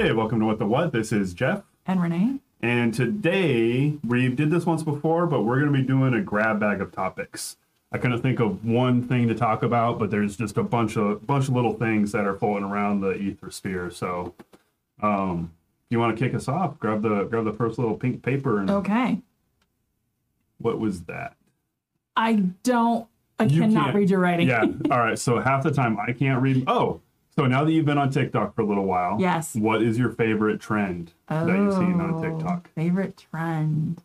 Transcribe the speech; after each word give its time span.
Hey, 0.00 0.12
welcome 0.12 0.38
to 0.38 0.46
What 0.46 0.60
the 0.60 0.64
What. 0.64 0.92
This 0.92 1.10
is 1.10 1.34
Jeff. 1.34 1.64
And 1.84 2.00
Renee. 2.00 2.38
And 2.62 2.94
today, 2.94 3.94
we 4.06 4.28
did 4.28 4.48
this 4.48 4.64
once 4.64 4.84
before, 4.84 5.26
but 5.26 5.42
we're 5.42 5.58
going 5.58 5.72
to 5.72 5.76
be 5.76 5.84
doing 5.84 6.14
a 6.14 6.20
grab 6.20 6.60
bag 6.60 6.80
of 6.80 6.92
topics. 6.92 7.56
I 7.90 7.98
couldn't 7.98 8.22
think 8.22 8.38
of 8.38 8.64
one 8.64 9.02
thing 9.02 9.26
to 9.26 9.34
talk 9.34 9.64
about, 9.64 9.98
but 9.98 10.12
there's 10.12 10.36
just 10.36 10.56
a 10.56 10.62
bunch 10.62 10.96
of 10.96 11.26
bunch 11.26 11.48
of 11.48 11.54
little 11.56 11.72
things 11.72 12.12
that 12.12 12.26
are 12.28 12.38
floating 12.38 12.62
around 12.62 13.00
the 13.00 13.14
ether 13.14 13.50
sphere. 13.50 13.90
So, 13.90 14.34
um, 15.02 15.52
you 15.90 15.98
want 15.98 16.16
to 16.16 16.24
kick 16.24 16.32
us 16.32 16.46
off? 16.46 16.78
Grab 16.78 17.02
the 17.02 17.24
grab 17.24 17.44
the 17.44 17.52
first 17.52 17.76
little 17.76 17.96
pink 17.96 18.22
paper 18.22 18.60
and 18.60 18.70
Okay. 18.70 19.20
what 20.58 20.78
was 20.78 21.02
that? 21.06 21.34
I 22.16 22.34
don't, 22.62 23.08
I 23.40 23.46
You 23.46 23.62
cannot 23.62 23.94
read 23.94 24.10
your 24.10 24.20
writing. 24.20 24.46
Yeah. 24.46 24.62
All 24.92 25.00
right. 25.00 25.18
So 25.18 25.40
half 25.40 25.64
the 25.64 25.72
time 25.72 25.98
I 25.98 26.12
can't 26.12 26.40
read. 26.40 26.62
Oh, 26.68 27.00
so 27.38 27.46
now 27.46 27.64
that 27.64 27.70
you've 27.72 27.84
been 27.84 27.98
on 27.98 28.10
TikTok 28.10 28.54
for 28.56 28.62
a 28.62 28.66
little 28.66 28.84
while, 28.84 29.16
Yes. 29.20 29.54
What 29.54 29.80
is 29.82 29.96
your 29.98 30.10
favorite 30.10 30.60
trend 30.60 31.12
that 31.28 31.46
you've 31.46 31.72
seen 31.74 32.00
on 32.00 32.20
TikTok? 32.20 32.68
Favorite 32.74 33.24
trend? 33.30 34.02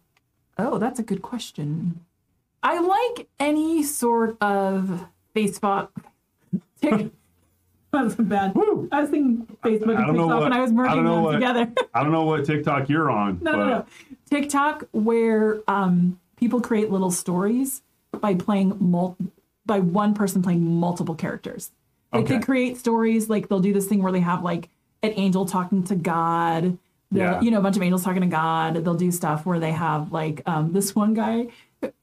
Oh, 0.57 0.77
that's 0.77 0.99
a 0.99 1.03
good 1.03 1.21
question. 1.23 2.01
I 2.61 2.79
like 2.79 3.27
any 3.39 3.81
sort 3.83 4.37
of 4.41 5.07
Facebook. 5.35 5.89
Tik- 6.81 7.11
That's 7.91 8.15
bad. 8.15 8.55
Woo. 8.55 8.87
I 8.91 9.01
was 9.01 9.09
thinking 9.11 9.45
Facebook 9.63 9.97
and 9.97 10.15
TikTok, 10.15 10.27
what- 10.29 10.43
and 10.45 10.53
I 10.53 10.61
was 10.61 10.71
merging 10.71 10.95
don't 10.95 11.05
know 11.05 11.15
them 11.15 11.23
what- 11.23 11.31
together. 11.33 11.71
I 11.93 12.01
don't 12.03 12.11
know 12.11 12.23
what 12.25 12.45
TikTok 12.45 12.89
you're 12.89 13.09
on. 13.11 13.39
no, 13.41 13.51
but 13.51 13.57
no, 13.57 13.65
no. 13.67 13.85
TikTok 14.29 14.85
where 14.91 15.61
um, 15.67 16.19
people 16.37 16.61
create 16.61 16.89
little 16.91 17.11
stories 17.11 17.81
by 18.19 18.33
playing 18.35 18.77
mul- 18.79 19.17
by 19.65 19.79
one 19.79 20.13
person 20.13 20.41
playing 20.41 20.63
multiple 20.79 21.15
characters. 21.15 21.71
Like 22.13 22.25
Okay. 22.25 22.37
they 22.37 22.43
create 22.43 22.77
stories, 22.77 23.29
like 23.29 23.49
they'll 23.49 23.59
do 23.59 23.73
this 23.73 23.87
thing 23.87 24.01
where 24.03 24.11
they 24.11 24.19
have 24.21 24.43
like 24.43 24.69
an 25.01 25.13
angel 25.15 25.45
talking 25.45 25.83
to 25.85 25.95
God. 25.95 26.77
Yeah. 27.11 27.41
You 27.41 27.51
know, 27.51 27.59
a 27.59 27.61
bunch 27.61 27.75
of 27.75 27.83
angels 27.83 28.03
talking 28.03 28.21
to 28.21 28.27
God. 28.27 28.75
They'll 28.75 28.93
do 28.95 29.11
stuff 29.11 29.45
where 29.45 29.59
they 29.59 29.71
have 29.71 30.11
like 30.11 30.41
um, 30.45 30.73
this 30.73 30.95
one 30.95 31.13
guy 31.13 31.47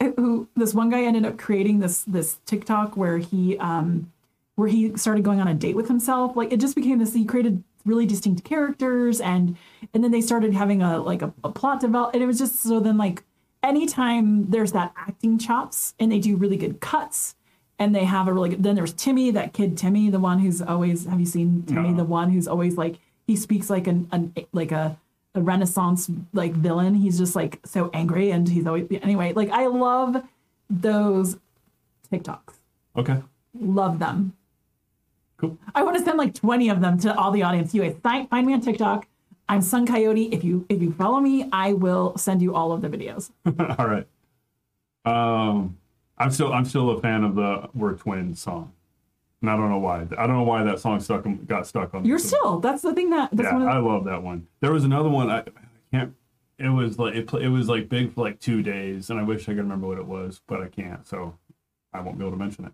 who 0.01 0.47
this 0.57 0.75
one 0.75 0.91
guy 0.91 1.03
ended 1.03 1.25
up 1.25 1.39
creating 1.39 1.81
this 1.81 2.03
this 2.05 2.39
TikTok 2.47 2.97
where 2.97 3.19
he 3.19 3.57
um 3.59 4.13
where 4.57 4.69
he 4.69 4.95
started 4.97 5.25
going 5.25 5.41
on 5.41 5.49
a 5.49 5.55
date 5.55 5.75
with 5.75 5.89
himself. 5.89 6.37
Like 6.37 6.53
it 6.53 6.61
just 6.61 6.75
became 6.77 6.99
this. 6.99 7.15
He 7.15 7.25
created 7.25 7.65
really 7.87 8.05
distinct 8.07 8.45
characters, 8.45 9.21
and 9.21 9.57
and 9.95 10.05
then 10.05 10.11
they 10.11 10.21
started 10.21 10.53
having 10.55 10.83
a 10.83 10.99
like 10.99 11.23
a, 11.23 11.33
a 11.43 11.51
plot 11.51 11.81
develop, 11.81 12.15
and 12.15 12.23
it 12.23 12.27
was 12.27 12.39
just 12.39 12.61
so 12.63 12.79
then 12.79 12.99
like 12.99 13.23
anytime 13.63 14.51
there's 14.51 14.73
that 14.73 14.93
acting 14.97 15.39
chops, 15.39 15.95
and 15.99 16.13
they 16.13 16.19
do 16.19 16.37
really 16.37 16.57
good 16.57 16.81
cuts, 16.81 17.35
and 17.81 17.93
they 17.95 18.05
have 18.05 18.29
a 18.29 18.33
really 18.33 18.51
good. 18.51 18.63
Then 18.63 18.77
there's 18.77 18.93
Timmy, 18.93 19.33
that 19.33 19.53
kid 19.53 19.77
Timmy, 19.77 20.09
the 20.11 20.21
one 20.21 20.39
who's 20.39 20.63
always. 20.63 21.07
Have 21.07 21.19
you 21.19 21.27
seen 21.27 21.65
Timmy? 21.67 21.89
No. 21.91 21.97
The 21.97 22.05
one 22.05 22.31
who's 22.31 22.47
always 22.47 22.77
like 22.77 23.01
he 23.27 23.35
speaks 23.35 23.69
like 23.69 23.89
an, 23.89 24.07
an 24.13 24.33
like 24.53 24.71
a 24.71 24.97
a 25.35 25.41
renaissance 25.41 26.11
like 26.33 26.53
villain 26.55 26.93
he's 26.93 27.17
just 27.17 27.37
like 27.37 27.61
so 27.65 27.89
angry 27.95 28.33
and 28.33 28.49
he's 28.49 28.67
always 28.67 28.89
anyway 29.01 29.33
like 29.33 29.49
i 29.51 29.67
love 29.69 30.25
those 30.69 31.39
tiktoks 32.11 32.55
Okay. 32.97 33.23
love 33.55 34.01
them 34.01 34.33
Cool. 35.37 35.57
I 35.73 35.85
want 35.85 35.97
to 35.99 36.05
send 36.05 36.19
like 36.19 36.35
20 36.35 36.69
of 36.69 36.81
them 36.81 36.99
to 36.99 37.17
all 37.17 37.31
the 37.31 37.43
audience. 37.45 37.73
You 37.73 37.81
guys 37.83 37.97
find, 38.03 38.29
find 38.29 38.47
me 38.47 38.53
on 38.53 38.61
TikTok. 38.61 39.07
I'm 39.49 39.63
Sun 39.63 39.87
Coyote. 39.87 40.25
If 40.33 40.45
you 40.45 40.67
if 40.69 40.83
you 40.83 40.93
follow 40.93 41.19
me, 41.21 41.49
I 41.51 41.73
will 41.73 42.15
send 42.19 42.43
you 42.43 42.55
all 42.55 42.73
of 42.73 42.83
the 42.83 42.89
videos. 42.91 43.31
All 43.79 43.87
right. 43.87 44.07
Um, 45.07 45.79
I'm 46.21 46.31
still 46.31 46.53
I'm 46.53 46.65
still 46.65 46.91
a 46.91 47.01
fan 47.01 47.25
of 47.25 47.35
the 47.35 47.69
"We're 47.75 47.95
Twins" 47.95 48.41
song, 48.41 48.73
and 49.41 49.51
I 49.51 49.57
don't 49.57 49.71
know 49.71 49.79
why. 49.79 50.03
I 50.03 50.27
don't 50.27 50.37
know 50.37 50.43
why 50.43 50.63
that 50.65 50.79
song 50.79 51.01
stuck 51.01 51.27
got 51.47 51.67
stuck 51.67 51.95
on. 51.95 52.05
You're 52.05 52.19
still 52.19 52.61
that's 52.61 52.83
the 52.83 52.95
thing 52.95 53.11
that 53.11 53.31
that's 53.33 53.47
Yeah, 53.49 53.55
one 53.55 53.63
of 53.63 53.69
the, 53.69 53.75
I 53.75 53.79
love 53.79 54.05
that 54.05 54.23
one. 54.23 54.47
There 54.61 54.73
was 54.73 54.85
another 54.85 55.09
one. 55.09 55.31
I, 55.31 55.39
I 55.41 55.45
can't. 55.91 56.15
It 56.59 56.69
was 56.69 56.99
like 56.99 57.15
it, 57.15 57.33
it 57.35 57.49
was 57.49 57.69
like 57.69 57.89
big 57.89 58.13
for 58.15 58.21
like 58.21 58.39
two 58.39 58.63
days, 58.63 59.09
and 59.11 59.19
I 59.19 59.23
wish 59.23 59.45
I 59.45 59.53
could 59.53 59.59
remember 59.59 59.87
what 59.89 59.99
it 59.99 60.07
was, 60.07 60.43
but 60.47 60.61
I 60.61 60.69
can't. 60.69 61.07
So 61.07 61.35
I 61.95 62.01
won't 62.01 62.19
be 62.19 62.25
able 62.25 62.37
to 62.37 62.39
mention 62.45 62.67
it. 62.67 62.73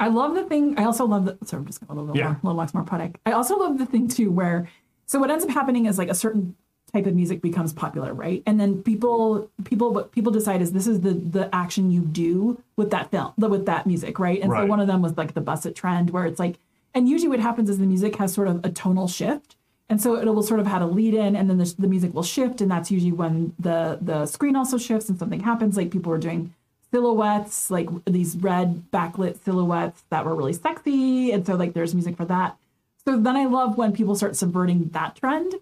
I 0.00 0.08
love 0.08 0.34
the 0.34 0.44
thing. 0.44 0.78
I 0.78 0.84
also 0.84 1.06
love 1.06 1.24
the 1.26 1.36
sorry, 1.44 1.60
I'm 1.60 1.66
just 1.66 1.86
going 1.86 1.98
a 1.98 2.02
little 2.02 2.16
Yeah. 2.16 2.36
more, 2.42 2.54
little 2.54 2.70
more 2.74 2.84
poetic. 2.84 3.18
I 3.26 3.32
also 3.32 3.56
love 3.58 3.78
the 3.78 3.86
thing 3.86 4.08
too 4.08 4.30
where 4.30 4.68
so 5.06 5.18
what 5.18 5.30
ends 5.30 5.44
up 5.44 5.50
happening 5.50 5.86
is 5.86 5.98
like 5.98 6.08
a 6.10 6.14
certain 6.14 6.56
type 6.96 7.06
of 7.06 7.14
music 7.14 7.42
becomes 7.42 7.72
popular, 7.72 8.14
right? 8.14 8.42
And 8.46 8.58
then 8.58 8.82
people 8.82 9.50
people 9.64 9.92
what 9.92 10.12
people 10.12 10.32
decide 10.32 10.62
is 10.62 10.72
this 10.72 10.86
is 10.86 11.02
the 11.02 11.12
the 11.12 11.54
action 11.54 11.90
you 11.90 12.00
do 12.00 12.62
with 12.76 12.90
that 12.90 13.10
film 13.10 13.32
with 13.36 13.66
that 13.66 13.86
music, 13.86 14.18
right? 14.18 14.40
And 14.40 14.50
so 14.50 14.66
one 14.66 14.80
of 14.80 14.86
them 14.86 15.02
was 15.02 15.16
like 15.16 15.34
the 15.34 15.40
Buss 15.40 15.66
It 15.66 15.76
trend 15.76 16.10
where 16.10 16.26
it's 16.26 16.38
like 16.38 16.56
and 16.94 17.08
usually 17.08 17.28
what 17.28 17.40
happens 17.40 17.68
is 17.68 17.78
the 17.78 17.86
music 17.86 18.16
has 18.16 18.32
sort 18.32 18.48
of 18.48 18.64
a 18.64 18.70
tonal 18.70 19.08
shift. 19.08 19.56
And 19.88 20.00
so 20.02 20.16
it 20.16 20.26
will 20.26 20.42
sort 20.42 20.58
of 20.58 20.66
had 20.66 20.82
a 20.82 20.86
lead 20.86 21.14
in 21.14 21.36
and 21.36 21.48
then 21.48 21.58
the, 21.58 21.74
the 21.78 21.86
music 21.86 22.12
will 22.12 22.24
shift 22.24 22.60
and 22.60 22.70
that's 22.70 22.90
usually 22.90 23.12
when 23.12 23.54
the 23.58 23.98
the 24.00 24.26
screen 24.26 24.56
also 24.56 24.78
shifts 24.78 25.08
and 25.08 25.18
something 25.18 25.40
happens 25.40 25.76
like 25.76 25.90
people 25.90 26.10
were 26.10 26.18
doing 26.18 26.54
silhouettes, 26.92 27.70
like 27.70 27.88
these 28.06 28.36
red 28.36 28.90
backlit 28.90 29.42
silhouettes 29.44 30.04
that 30.10 30.24
were 30.24 30.34
really 30.34 30.54
sexy. 30.54 31.30
And 31.32 31.44
so 31.46 31.54
like 31.54 31.74
there's 31.74 31.94
music 31.94 32.16
for 32.16 32.24
that. 32.24 32.56
So 33.04 33.16
then 33.16 33.36
I 33.36 33.44
love 33.44 33.76
when 33.76 33.92
people 33.92 34.16
start 34.16 34.34
subverting 34.34 34.88
that 34.88 35.14
trend 35.16 35.54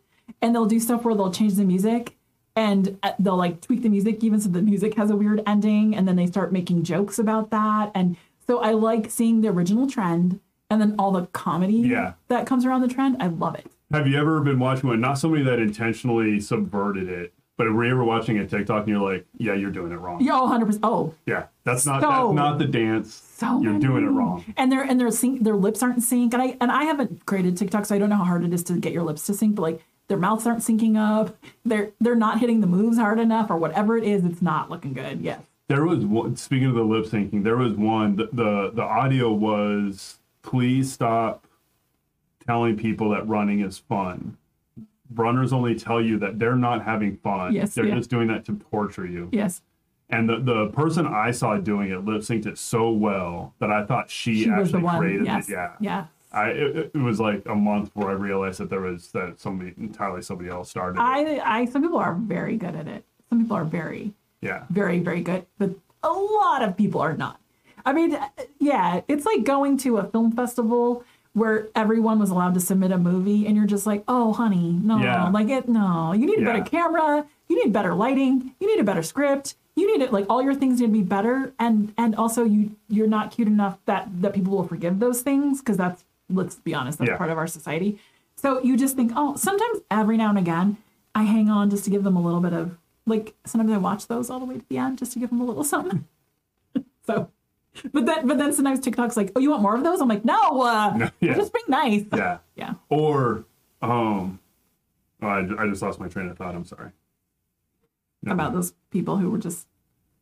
and 0.43 0.55
they'll 0.55 0.67
do 0.67 0.81
stuff 0.81 1.05
where 1.05 1.15
they'll 1.15 1.33
change 1.33 1.55
the 1.55 1.65
music 1.65 2.17
and 2.57 2.99
uh, 3.03 3.13
they'll 3.19 3.37
like 3.37 3.61
tweak 3.61 3.83
the 3.83 3.89
music 3.89 4.23
even 4.23 4.41
so 4.41 4.49
the 4.49 4.63
music 4.63 4.95
has 4.97 5.11
a 5.11 5.17
weird 5.17 5.43
ending 5.47 5.95
and 5.97 6.07
then 6.07 6.17
they 6.17 6.27
start 6.27 6.53
making 6.53 6.83
jokes 6.85 7.19
about 7.19 7.51
that. 7.51 7.91
And 7.95 8.17
so 8.47 8.59
I 8.61 8.73
like 8.73 9.11
seeing 9.11 9.41
the 9.41 9.49
original 9.49 9.89
trend 9.89 10.41
and 10.71 10.81
then 10.81 10.95
all 10.99 11.13
the 11.13 11.27
comedy 11.29 11.75
Yeah. 11.77 12.15
that 12.29 12.47
comes 12.47 12.65
around 12.65 12.83
the 12.83 12.89
trend. 12.89 13.17
I 13.21 13.27
love 13.29 13.55
it. 13.55 13.67
Have 13.93 14.07
you 14.07 14.19
ever 14.19 14.41
been 14.41 14.59
watching 14.59 14.89
one? 14.89 15.01
Not 15.01 15.19
somebody 15.19 15.43
that 15.45 15.59
intentionally 15.59 16.41
subverted 16.41 17.09
it, 17.09 17.33
but 17.57 17.73
were 17.73 17.85
you 17.85 17.93
ever 17.93 18.03
watching 18.05 18.39
a 18.39 18.47
TikTok 18.47 18.81
and 18.81 18.89
you're 18.89 19.13
like, 19.13 19.25
"Yeah, 19.37 19.55
you're 19.55 19.71
doing 19.71 19.93
it 19.93 19.97
wrong." 20.01 20.21
Yeah, 20.21 20.33
oh, 20.41 20.47
100%. 20.49 20.81
Oh, 20.83 21.15
Yeah, 21.27 21.45
that's 21.65 21.87
not 21.87 22.01
So- 22.03 22.09
that's 22.09 22.35
not 22.35 22.59
the 22.59 22.65
dance. 22.67 23.15
so 23.15 23.61
you're 23.61 23.79
doing 23.79 24.05
it 24.05 24.09
wrong. 24.11 24.45
and 24.57 24.73
their 24.73 24.83
and 24.83 24.99
their 24.99 25.11
sync 25.13 25.45
their 25.45 25.55
lips 25.57 25.83
aren't 25.83 25.97
in 25.97 26.01
sync 26.01 26.33
and 26.35 26.43
i 26.43 26.57
and 26.61 26.71
i 26.73 26.85
haven't 26.85 27.25
created 27.27 27.57
tiktok 27.57 27.85
so 27.85 27.95
i 27.95 27.99
don't 27.99 28.09
know 28.09 28.17
how 28.17 28.25
hard 28.25 28.45
it 28.45 28.53
is 28.53 28.63
to 28.65 28.75
get 28.79 28.93
your 28.93 29.03
lips 29.03 29.27
to 29.27 29.35
sync 29.35 29.55
but 29.57 29.63
like 29.63 29.85
their 30.09 30.19
mouths 30.19 30.47
aren't 30.47 30.61
syncing 30.61 30.97
up 30.97 31.37
they're 31.65 31.91
they're 32.01 32.15
not 32.15 32.41
hitting 32.41 32.61
the 32.61 32.67
moves 32.67 32.99
hard 32.99 33.19
enough 33.19 33.51
or 33.51 33.57
whatever 33.57 33.97
it 33.97 34.05
is 34.05 34.25
it's 34.25 34.43
not 34.43 34.71
looking 34.71 34.93
good 34.93 35.21
yes 35.21 35.41
There 35.69 35.85
was 35.87 36.05
one. 36.05 36.37
Speaking 36.37 36.69
of 36.69 36.75
the 36.75 36.83
lip 36.83 37.07
syncing, 37.07 37.43
there 37.43 37.57
was 37.57 37.73
one. 37.73 38.17
The, 38.17 38.29
the 38.33 38.71
the 38.75 38.83
audio 38.83 39.33
was, 39.33 40.19
"Please 40.43 40.93
stop 40.93 41.47
telling 42.47 42.77
people 42.77 43.09
that 43.11 43.27
running 43.27 43.61
is 43.61 43.79
fun. 43.79 44.37
Runners 45.15 45.55
only 45.55 45.75
tell 45.75 46.03
you 46.03 46.19
that 46.19 46.39
they're 46.39 46.55
not 46.55 46.85
having 46.85 47.17
fun. 47.17 47.55
Yes, 47.55 47.75
they're 47.75 47.87
yeah. 47.87 47.95
just 47.97 48.11
doing 48.11 48.29
that 48.29 48.45
to 48.45 48.61
torture 48.71 49.07
you." 49.07 49.31
yes 49.33 49.63
And 50.11 50.29
the, 50.29 50.39
the 50.39 50.67
person 50.69 51.07
I 51.07 51.31
saw 51.31 51.57
doing 51.57 51.91
it 51.91 52.05
lip 52.05 52.21
synced 52.21 52.45
it 52.47 52.59
so 52.59 52.91
well 52.91 53.55
that 53.59 53.71
I 53.71 53.85
thought 53.87 54.11
she, 54.11 54.45
she 54.45 54.51
was 54.51 54.69
actually 54.69 54.81
the 54.81 54.85
one 54.85 54.99
created 54.99 55.27
yes 55.27 55.49
it. 55.49 55.53
Yeah. 55.53 55.73
yeah 55.81 56.07
I 56.35 56.49
it, 56.51 56.91
it 56.95 56.99
was 56.99 57.21
like 57.21 57.43
a 57.47 57.55
month 57.55 57.93
before 57.95 58.11
I 58.11 58.15
realized 58.15 58.59
that 58.61 58.69
there 58.71 58.81
was 58.81 59.11
that 59.13 59.41
somebody 59.41 59.73
entirely 59.79 60.23
somebody 60.23 60.51
else 60.51 60.69
started. 60.71 60.99
it. 60.99 61.03
i 61.03 61.61
i 61.61 61.65
some 61.65 61.83
people 61.83 61.99
are 61.99 62.15
very 62.15 62.57
good 62.57 62.75
at 62.75 62.89
it 62.89 63.05
some 63.31 63.41
people 63.41 63.57
are 63.57 63.65
very 63.65 64.13
yeah. 64.41 64.65
very 64.71 64.99
very 64.99 65.23
good 65.23 65.47
but 65.59 65.71
a 66.03 66.13
lot 66.13 66.63
of 66.63 66.77
people 66.77 67.01
are 67.01 67.17
not 67.17 67.41
i 67.87 67.93
mean 67.93 68.15
uh, 68.15 68.29
yeah 68.59 69.01
it's 69.09 69.25
like 69.25 69.45
going 69.45 69.77
to 69.79 69.97
a 69.99 70.05
film 70.05 70.33
festival 70.33 71.05
where 71.33 71.69
everyone 71.75 72.19
was 72.19 72.31
allowed 72.31 72.55
to 72.55 72.61
submit 72.61 72.93
a 72.93 72.99
movie 72.99 73.47
and 73.47 73.57
you're 73.57 73.67
just 73.67 73.87
like 73.87 74.05
oh 74.09 74.33
honey 74.33 74.79
no 74.83 74.99
Yeah. 74.99 75.29
like 75.31 75.49
it 75.49 75.69
no 75.69 76.13
you 76.13 76.27
need 76.27 76.39
a 76.39 76.43
Yeah. 76.43 76.53
better 76.53 76.65
camera 76.65 77.27
you 77.49 77.65
need 77.65 77.73
better 77.73 77.95
lighting 77.95 78.55
you 78.61 78.67
need 78.67 78.81
a 78.81 78.85
better 78.85 79.03
script 79.03 79.55
you 79.77 79.87
need 79.91 80.05
it 80.05 80.13
like 80.13 80.27
all 80.29 80.41
your 80.43 80.55
things 80.55 80.81
need 80.81 80.87
to 80.87 80.93
be 80.93 81.03
better 81.03 81.53
and 81.59 81.93
and 81.97 82.15
also 82.15 82.45
you 82.45 82.77
you're 82.89 83.09
not 83.09 83.31
cute 83.33 83.49
enough 83.49 83.79
that 83.87 84.09
that 84.21 84.33
people 84.35 84.53
will 84.57 84.69
forgive 84.69 85.01
those 85.01 85.23
things 85.23 85.61
because 85.61 85.77
that's 85.77 86.04
let's 86.31 86.57
be 86.57 86.75
honest 86.75 86.99
that's 86.99 87.11
Yeah. 87.11 87.17
part 87.17 87.31
of 87.31 87.39
our 87.39 87.47
society 87.47 87.99
so 88.37 88.61
you 88.63 88.77
just 88.77 88.97
think 88.97 89.13
oh 89.15 89.37
sometimes 89.37 89.81
every 89.91 90.17
now 90.17 90.29
and 90.31 90.39
again 90.39 90.77
i 91.15 91.23
hang 91.25 91.49
on 91.51 91.71
just 91.71 91.85
to 91.85 91.91
give 91.91 92.03
them 92.05 92.17
a 92.17 92.21
little 92.23 92.41
bit 92.41 92.53
of 92.53 92.77
like 93.07 93.35
sometimes 93.45 93.71
i 93.73 93.77
watch 93.77 94.07
those 94.07 94.31
all 94.31 94.39
the 94.41 94.47
way 94.47 94.57
to 94.59 94.65
the 94.69 94.79
end 94.79 94.99
just 94.99 95.13
to 95.13 95.19
give 95.19 95.31
them 95.31 95.41
a 95.41 95.45
little 95.45 95.65
something 95.65 96.07
so 97.07 97.31
but 97.93 98.07
then 98.07 98.27
but 98.27 98.39
then 98.39 98.53
sometimes 98.53 98.81
tiktok's 98.81 99.17
like 99.17 99.33
oh 99.37 99.41
you 99.41 99.51
want 99.51 99.63
more 99.63 99.75
of 99.77 99.85
those 99.85 100.01
i'm 100.01 100.09
like 100.09 100.25
no 100.25 100.63
uh 100.63 100.97
No, 100.97 101.11
yeah. 101.21 101.35
just 101.35 101.53
being 101.53 101.65
nice 101.69 102.05
Yeah. 102.13 102.39
yeah 102.57 102.75
Or 102.89 103.45
um, 103.83 104.41
oh, 105.21 105.27
I, 105.29 105.41
I 105.63 105.69
just 105.69 105.83
lost 105.83 106.01
my 106.01 106.09
train 106.09 106.29
of 106.31 106.39
thought. 106.39 106.55
I'm 106.55 106.65
sorry. 106.65 106.91
Never 108.23 108.33
about 108.35 108.53
mind. 108.53 108.57
those 108.57 108.73
people 108.91 109.19
who 109.19 109.29
were 109.31 109.37
just 109.39 109.67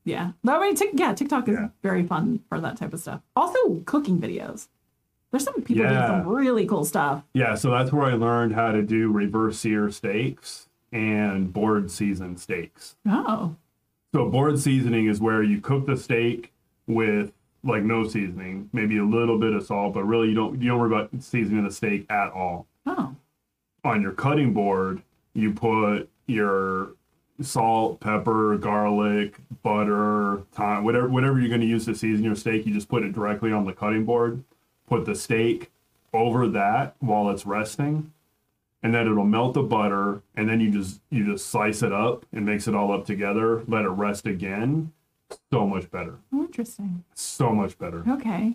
yeah 0.04 0.32
no, 0.43 0.58
I 0.58 0.60
mean, 0.66 0.75
Tik 0.75 0.90
yeah 0.94 1.12
tiktok 1.14 1.46
is 1.49 1.54
Yeah. 1.54 1.69
very 1.82 2.02
fun 2.02 2.40
for 2.49 2.58
that 2.60 2.76
type 2.76 2.93
of 2.93 2.99
stuff 2.99 3.20
also 3.37 3.76
cooking 3.84 4.19
videos 4.20 4.66
there's 5.32 5.43
some 5.44 5.55
people 5.62 5.82
Yeah. 5.82 6.06
doing 6.06 6.23
some 6.25 6.29
really 6.29 6.67
cool 6.67 6.84
stuff 6.84 7.25
Yeah, 7.34 7.56
so 7.56 7.70
that's 7.73 7.93
where 7.93 8.05
I 8.06 8.12
learned 8.14 8.55
how 8.55 8.70
to 8.70 8.82
do 8.82 9.11
reverse 9.11 9.58
sear 9.58 9.90
steaks 9.90 10.69
and 10.93 11.52
board 11.52 11.90
season 11.90 12.37
steaks. 12.37 12.94
oh 13.08 13.56
So 14.14 14.29
board 14.29 14.58
seasoning 14.61 15.06
is 15.06 15.20
where 15.20 15.43
you 15.43 15.61
cook 15.61 15.87
the 15.87 15.96
steak 15.96 16.52
with 16.87 17.32
like 17.64 17.82
no 17.84 18.06
seasoning, 18.06 18.69
maybe 18.73 18.99
a 18.99 19.05
little 19.05 19.38
bit 19.38 19.52
of 19.55 19.64
salt, 19.64 19.94
but 19.94 20.05
really 20.05 20.29
you 20.29 20.34
don't 20.34 20.61
you 20.61 20.69
don't 20.69 20.79
worry 20.81 20.93
about 20.93 21.11
seasoning 21.20 21.64
the 21.64 21.70
steak 21.73 22.06
at 22.11 22.31
all. 22.32 22.67
oh 22.87 23.17
on 23.85 24.00
your 24.02 24.12
cutting 24.12 24.52
board, 24.52 25.02
you 25.35 25.52
put 25.52 26.08
your 26.26 26.90
salt, 27.40 27.99
pepper, 28.00 28.56
garlic, 28.58 29.37
butter, 29.62 30.43
thyme, 30.52 30.85
whatever 30.85 31.08
whatever 31.08 31.40
you're 31.40 31.49
going 31.49 31.61
to 31.61 31.67
use 31.67 31.85
to 31.87 31.94
season 31.94 32.25
your 32.25 32.35
steak. 32.37 32.67
You 32.67 32.73
just 32.75 32.88
put 32.88 33.02
it 33.02 33.12
directly 33.12 33.50
on 33.52 33.64
the 33.64 33.73
cutting 33.73 34.05
board. 34.05 34.44
Put 34.92 35.06
the 35.06 35.14
steak 35.14 35.70
over 36.12 36.46
that 36.48 36.96
while 37.00 37.30
it's 37.30 37.46
resting, 37.46 38.12
and 38.82 38.94
then 38.94 39.06
it'll 39.06 39.24
melt 39.24 39.54
the 39.54 39.62
butter. 39.62 40.20
And 40.36 40.46
then 40.50 40.60
you 40.60 40.70
just 40.70 41.00
you 41.08 41.24
just 41.24 41.46
slice 41.46 41.82
it 41.82 41.94
up 41.94 42.26
and 42.30 42.44
mix 42.44 42.68
it 42.68 42.74
all 42.74 42.92
up 42.92 43.06
together. 43.06 43.62
Let 43.66 43.86
it 43.86 43.88
rest 43.88 44.26
again. 44.26 44.92
So 45.50 45.66
much 45.66 45.90
better. 45.90 46.16
Interesting. 46.30 47.04
So 47.14 47.52
much 47.54 47.78
better. 47.78 48.04
Okay. 48.06 48.52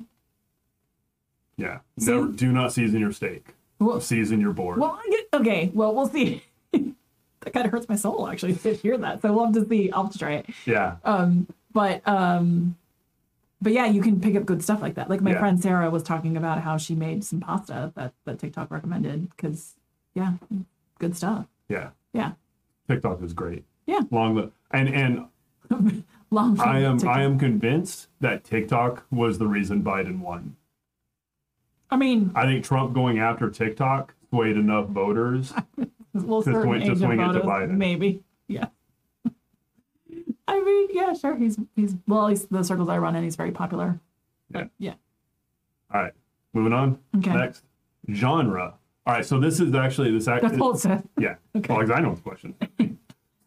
Yeah. 1.57 1.79
See- 1.97 2.11
Never 2.11 2.27
do 2.27 2.51
not 2.51 2.71
season 2.71 2.99
your 2.99 3.11
steak. 3.11 3.55
Well, 3.79 3.99
Season 3.99 4.39
your 4.39 4.53
board. 4.53 4.77
well, 4.79 4.99
okay. 5.33 5.71
Well, 5.73 5.95
we'll 5.95 6.07
see. 6.07 6.43
that 6.71 7.51
kind 7.53 7.65
of 7.65 7.71
hurts 7.71 7.89
my 7.89 7.95
soul 7.95 8.27
actually 8.27 8.53
to 8.57 8.75
hear 8.75 8.95
that. 8.99 9.23
So 9.23 9.33
we'll 9.33 9.45
have 9.45 9.55
to 9.55 9.67
see. 9.67 9.91
I'll 9.91 10.03
have 10.03 10.11
to 10.13 10.19
try 10.19 10.33
it. 10.33 10.45
yeah. 10.67 10.97
Um, 11.03 11.47
but 11.73 12.07
um, 12.07 12.75
but 13.61 13.73
yeah, 13.73 13.85
you 13.85 14.01
can 14.01 14.19
pick 14.21 14.35
up 14.35 14.45
good 14.45 14.61
stuff 14.63 14.81
like 14.81 14.95
that. 14.95 15.09
Like 15.09 15.21
my 15.21 15.31
Yeah. 15.31 15.39
friend 15.39 15.61
Sarah 15.61 15.89
was 15.89 16.03
talking 16.03 16.37
about 16.37 16.61
how 16.61 16.77
she 16.77 16.95
made 16.95 17.23
some 17.23 17.39
pasta 17.39 17.91
that 17.95 18.13
that 18.25 18.39
TikTok 18.39 18.69
recommended 18.71 19.29
because 19.31 19.75
yeah, 20.13 20.33
good 20.99 21.15
stuff. 21.15 21.47
Yeah. 21.69 21.89
Yeah. 22.13 22.33
TikTok 22.89 23.21
is 23.21 23.33
great. 23.33 23.63
Yeah. 23.85 24.01
Long 24.11 24.35
li- 24.35 24.51
and 24.71 24.89
and 24.89 25.25
Long. 26.29 26.59
I 26.59 26.79
am 26.79 26.97
TikTok. 26.97 27.17
I 27.17 27.21
am 27.23 27.39
convinced 27.39 28.07
that 28.19 28.43
TikTok 28.43 29.05
was 29.11 29.37
the 29.37 29.47
reason 29.47 29.81
Biden 29.81 30.19
won. 30.19 30.55
I 31.89 31.95
mean, 31.95 32.31
I 32.35 32.45
think 32.45 32.65
Trump 32.65 32.93
going 32.93 33.17
after 33.19 33.49
TikTok 33.49 34.13
swayed 34.29 34.57
enough 34.57 34.87
voters. 34.89 35.53
well, 36.13 36.41
To 36.43 36.51
swing- 36.61 36.81
to 36.81 36.85
age 36.85 36.89
of 36.89 37.01
it 37.01 37.07
to 37.07 37.15
voters, 37.15 37.43
Biden. 37.43 37.77
maybe. 37.77 38.23
Yeah. 38.49 38.67
I 40.47 40.59
mean, 40.61 40.87
yeah, 40.93 41.13
sure. 41.13 41.35
He's 41.35 41.57
he's 41.75 41.95
well, 42.07 42.27
he's 42.27 42.45
the 42.45 42.63
circles 42.63 42.89
I 42.89 42.97
run 42.97 43.15
in, 43.15 43.23
he's 43.23 43.35
very 43.35 43.51
popular. 43.51 43.99
But 44.49 44.69
yeah. 44.79 44.93
All 45.93 46.01
right, 46.01 46.13
moving 46.53 46.73
on. 46.73 46.99
Okay. 47.17 47.33
Next, 47.33 47.63
genre. 48.11 48.73
All 49.05 49.13
right, 49.13 49.25
so 49.25 49.39
this 49.39 49.59
is 49.59 49.73
actually 49.73 50.11
this 50.11 50.25
That's 50.25 50.43
actually 50.43 50.77
said. 50.77 51.07
yeah. 51.17 51.35
Okay. 51.55 51.73
Well, 51.73 51.91
I 51.91 51.99
know 52.01 52.15
the 52.15 52.21
question. 52.21 52.55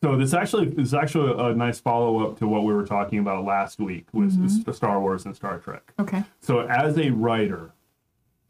so 0.03 0.17
this 0.17 0.33
actually 0.35 0.67
this 0.71 0.89
is 0.89 0.95
actually 0.95 1.33
a 1.39 1.55
nice 1.55 1.79
follow 1.81 2.27
up 2.27 2.39
to 2.39 2.47
what 2.49 2.65
we 2.65 2.73
were 2.75 2.87
talking 2.87 3.19
about 3.19 3.45
last 3.45 3.79
week 3.79 4.07
with 4.13 4.33
Mm-hmm. 4.39 4.73
Star 4.73 5.01
Wars 5.01 5.25
and 5.27 5.37
Star 5.37 5.59
Trek. 5.59 5.93
Okay. 5.99 6.25
So, 6.41 6.61
as 6.61 6.97
a 6.99 7.11
writer, 7.11 7.73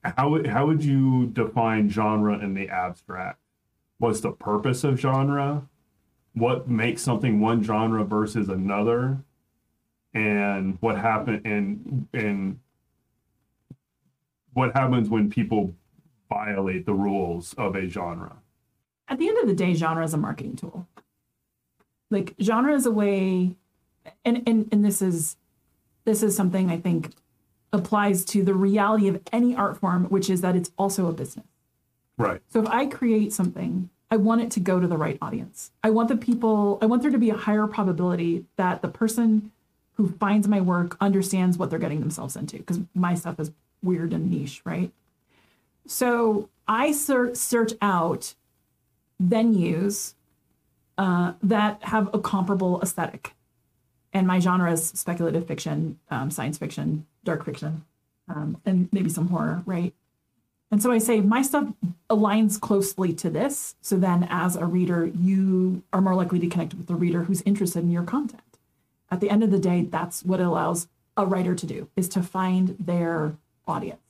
how 0.05 0.31
would- 0.31 0.47
how 0.47 0.67
would 0.67 0.85
you 0.85 1.27
define 1.27 1.89
genre 1.91 2.39
in 2.39 2.55
the 2.55 2.69
abstract? 2.69 3.39
What's 3.99 4.21
the 4.21 4.31
purpose 4.33 4.83
of 4.85 4.99
genre? 4.99 5.69
What 6.35 6.69
makes 6.69 7.03
something 7.03 7.41
one 7.41 7.63
genre 7.63 8.05
versus 8.05 8.49
another? 8.49 9.19
And 10.15 10.79
what 10.81 10.99
happen 10.99 11.41
and 11.45 12.09
and 12.13 12.59
what 14.53 14.73
happens 14.75 15.09
when 15.09 15.31
people 15.31 15.75
violate 16.29 16.87
the 16.87 16.95
rules 16.95 17.55
of 17.55 17.77
a 17.77 17.89
genre? 17.89 18.37
at 19.11 19.19
the 19.19 19.29
end 19.29 19.39
of 19.39 19.49
the 19.49 19.55
day, 19.55 19.75
genre 19.75 20.05
is 20.05 20.15
a 20.15 20.17
marketing 20.17 20.57
tool. 20.57 20.87
Like 22.11 22.35
genre 22.41 22.75
is 22.75 22.87
a 22.87 22.91
way, 22.91 23.57
and 24.25 24.43
and 24.47 24.69
and 24.73 24.85
this 24.85 25.03
is 25.03 25.37
this 26.05 26.23
is 26.23 26.35
something 26.35 26.71
I 26.71 26.79
think 26.79 27.13
applies 27.73 28.25
to 28.27 28.43
the 28.43 28.55
reality 28.55 29.09
of 29.09 29.21
any 29.33 29.55
art 29.55 29.79
form, 29.79 30.05
which 30.07 30.31
is 30.31 30.41
that 30.41 30.57
it's 30.57 30.71
also 30.79 31.09
a 31.09 31.13
business. 31.13 31.47
Right. 32.17 32.41
So 32.49 32.63
if 32.63 32.69
I 32.69 32.87
create 32.87 33.33
something, 33.33 33.91
I 34.11 34.17
want 34.17 34.41
it 34.41 34.51
to 34.53 34.61
go 34.61 34.81
to 34.81 34.87
the 34.87 34.97
right 34.97 35.19
audience. 35.23 35.71
I 35.85 35.91
want 35.91 36.09
the 36.09 36.17
people, 36.17 36.79
I 36.83 36.87
want 36.87 37.03
there 37.03 37.11
to 37.11 37.19
be 37.19 37.31
a 37.31 37.37
higher 37.37 37.67
probability 37.67 38.45
that 38.57 38.83
the 38.83 38.89
person 38.89 39.53
who 39.95 40.09
finds 40.09 40.49
my 40.49 40.61
work 40.61 40.97
understands 41.01 41.59
what 41.59 41.71
they're 41.71 41.79
getting 41.79 42.01
themselves 42.01 42.35
into 42.35 42.59
because 42.59 42.81
my 42.95 43.15
stuff 43.15 43.39
is 43.39 43.53
weird 43.83 44.13
and 44.13 44.31
niche, 44.31 44.63
right? 44.65 44.91
So 45.87 46.49
I 46.67 46.93
search 46.93 47.37
search 47.37 47.73
out 47.83 48.35
venues 49.23 50.15
uh, 50.99 51.35
that 51.43 51.83
have 51.85 52.09
a 52.15 52.19
comparable 52.19 52.81
aesthetic. 52.83 53.35
And 54.13 54.27
my 54.27 54.41
genre 54.41 54.73
is 54.73 54.89
speculative 54.89 55.47
fiction, 55.47 55.99
um, 56.11 56.31
science 56.31 56.59
fiction, 56.59 57.07
dark 57.25 57.45
fiction, 57.45 57.85
um, 58.29 58.61
and 58.67 58.89
maybe 58.93 59.09
some 59.09 59.29
horror, 59.29 59.63
right? 59.67 59.95
And 60.71 60.81
so 60.81 60.93
I 60.93 60.99
say 60.99 61.21
my 61.21 61.43
stuff 61.43 61.69
aligns 62.09 62.61
closely 62.61 63.13
to 63.15 63.29
this. 63.31 63.75
So 63.81 63.97
then, 63.97 64.27
as 64.31 64.55
a 64.55 64.67
reader, 64.67 65.07
you 65.07 65.83
are 65.93 66.01
more 66.01 66.15
likely 66.15 66.39
to 66.39 66.47
connect 66.47 66.75
with 66.75 66.87
the 66.87 66.95
reader 66.95 67.25
who's 67.25 67.43
interested 67.43 67.83
in 67.83 67.91
your 67.91 68.05
content. 68.05 68.43
At 69.11 69.21
the 69.21 69.31
end 69.31 69.43
of 69.43 69.51
the 69.51 69.59
day, 69.59 69.83
that's 69.83 70.25
what 70.25 70.39
it 70.39 70.47
allows 70.47 70.87
a 71.17 71.27
writer 71.27 71.55
to 71.55 71.67
do 71.67 71.89
is 71.97 72.09
to 72.11 72.23
find 72.23 72.77
their 72.79 73.37
audience. 73.67 74.01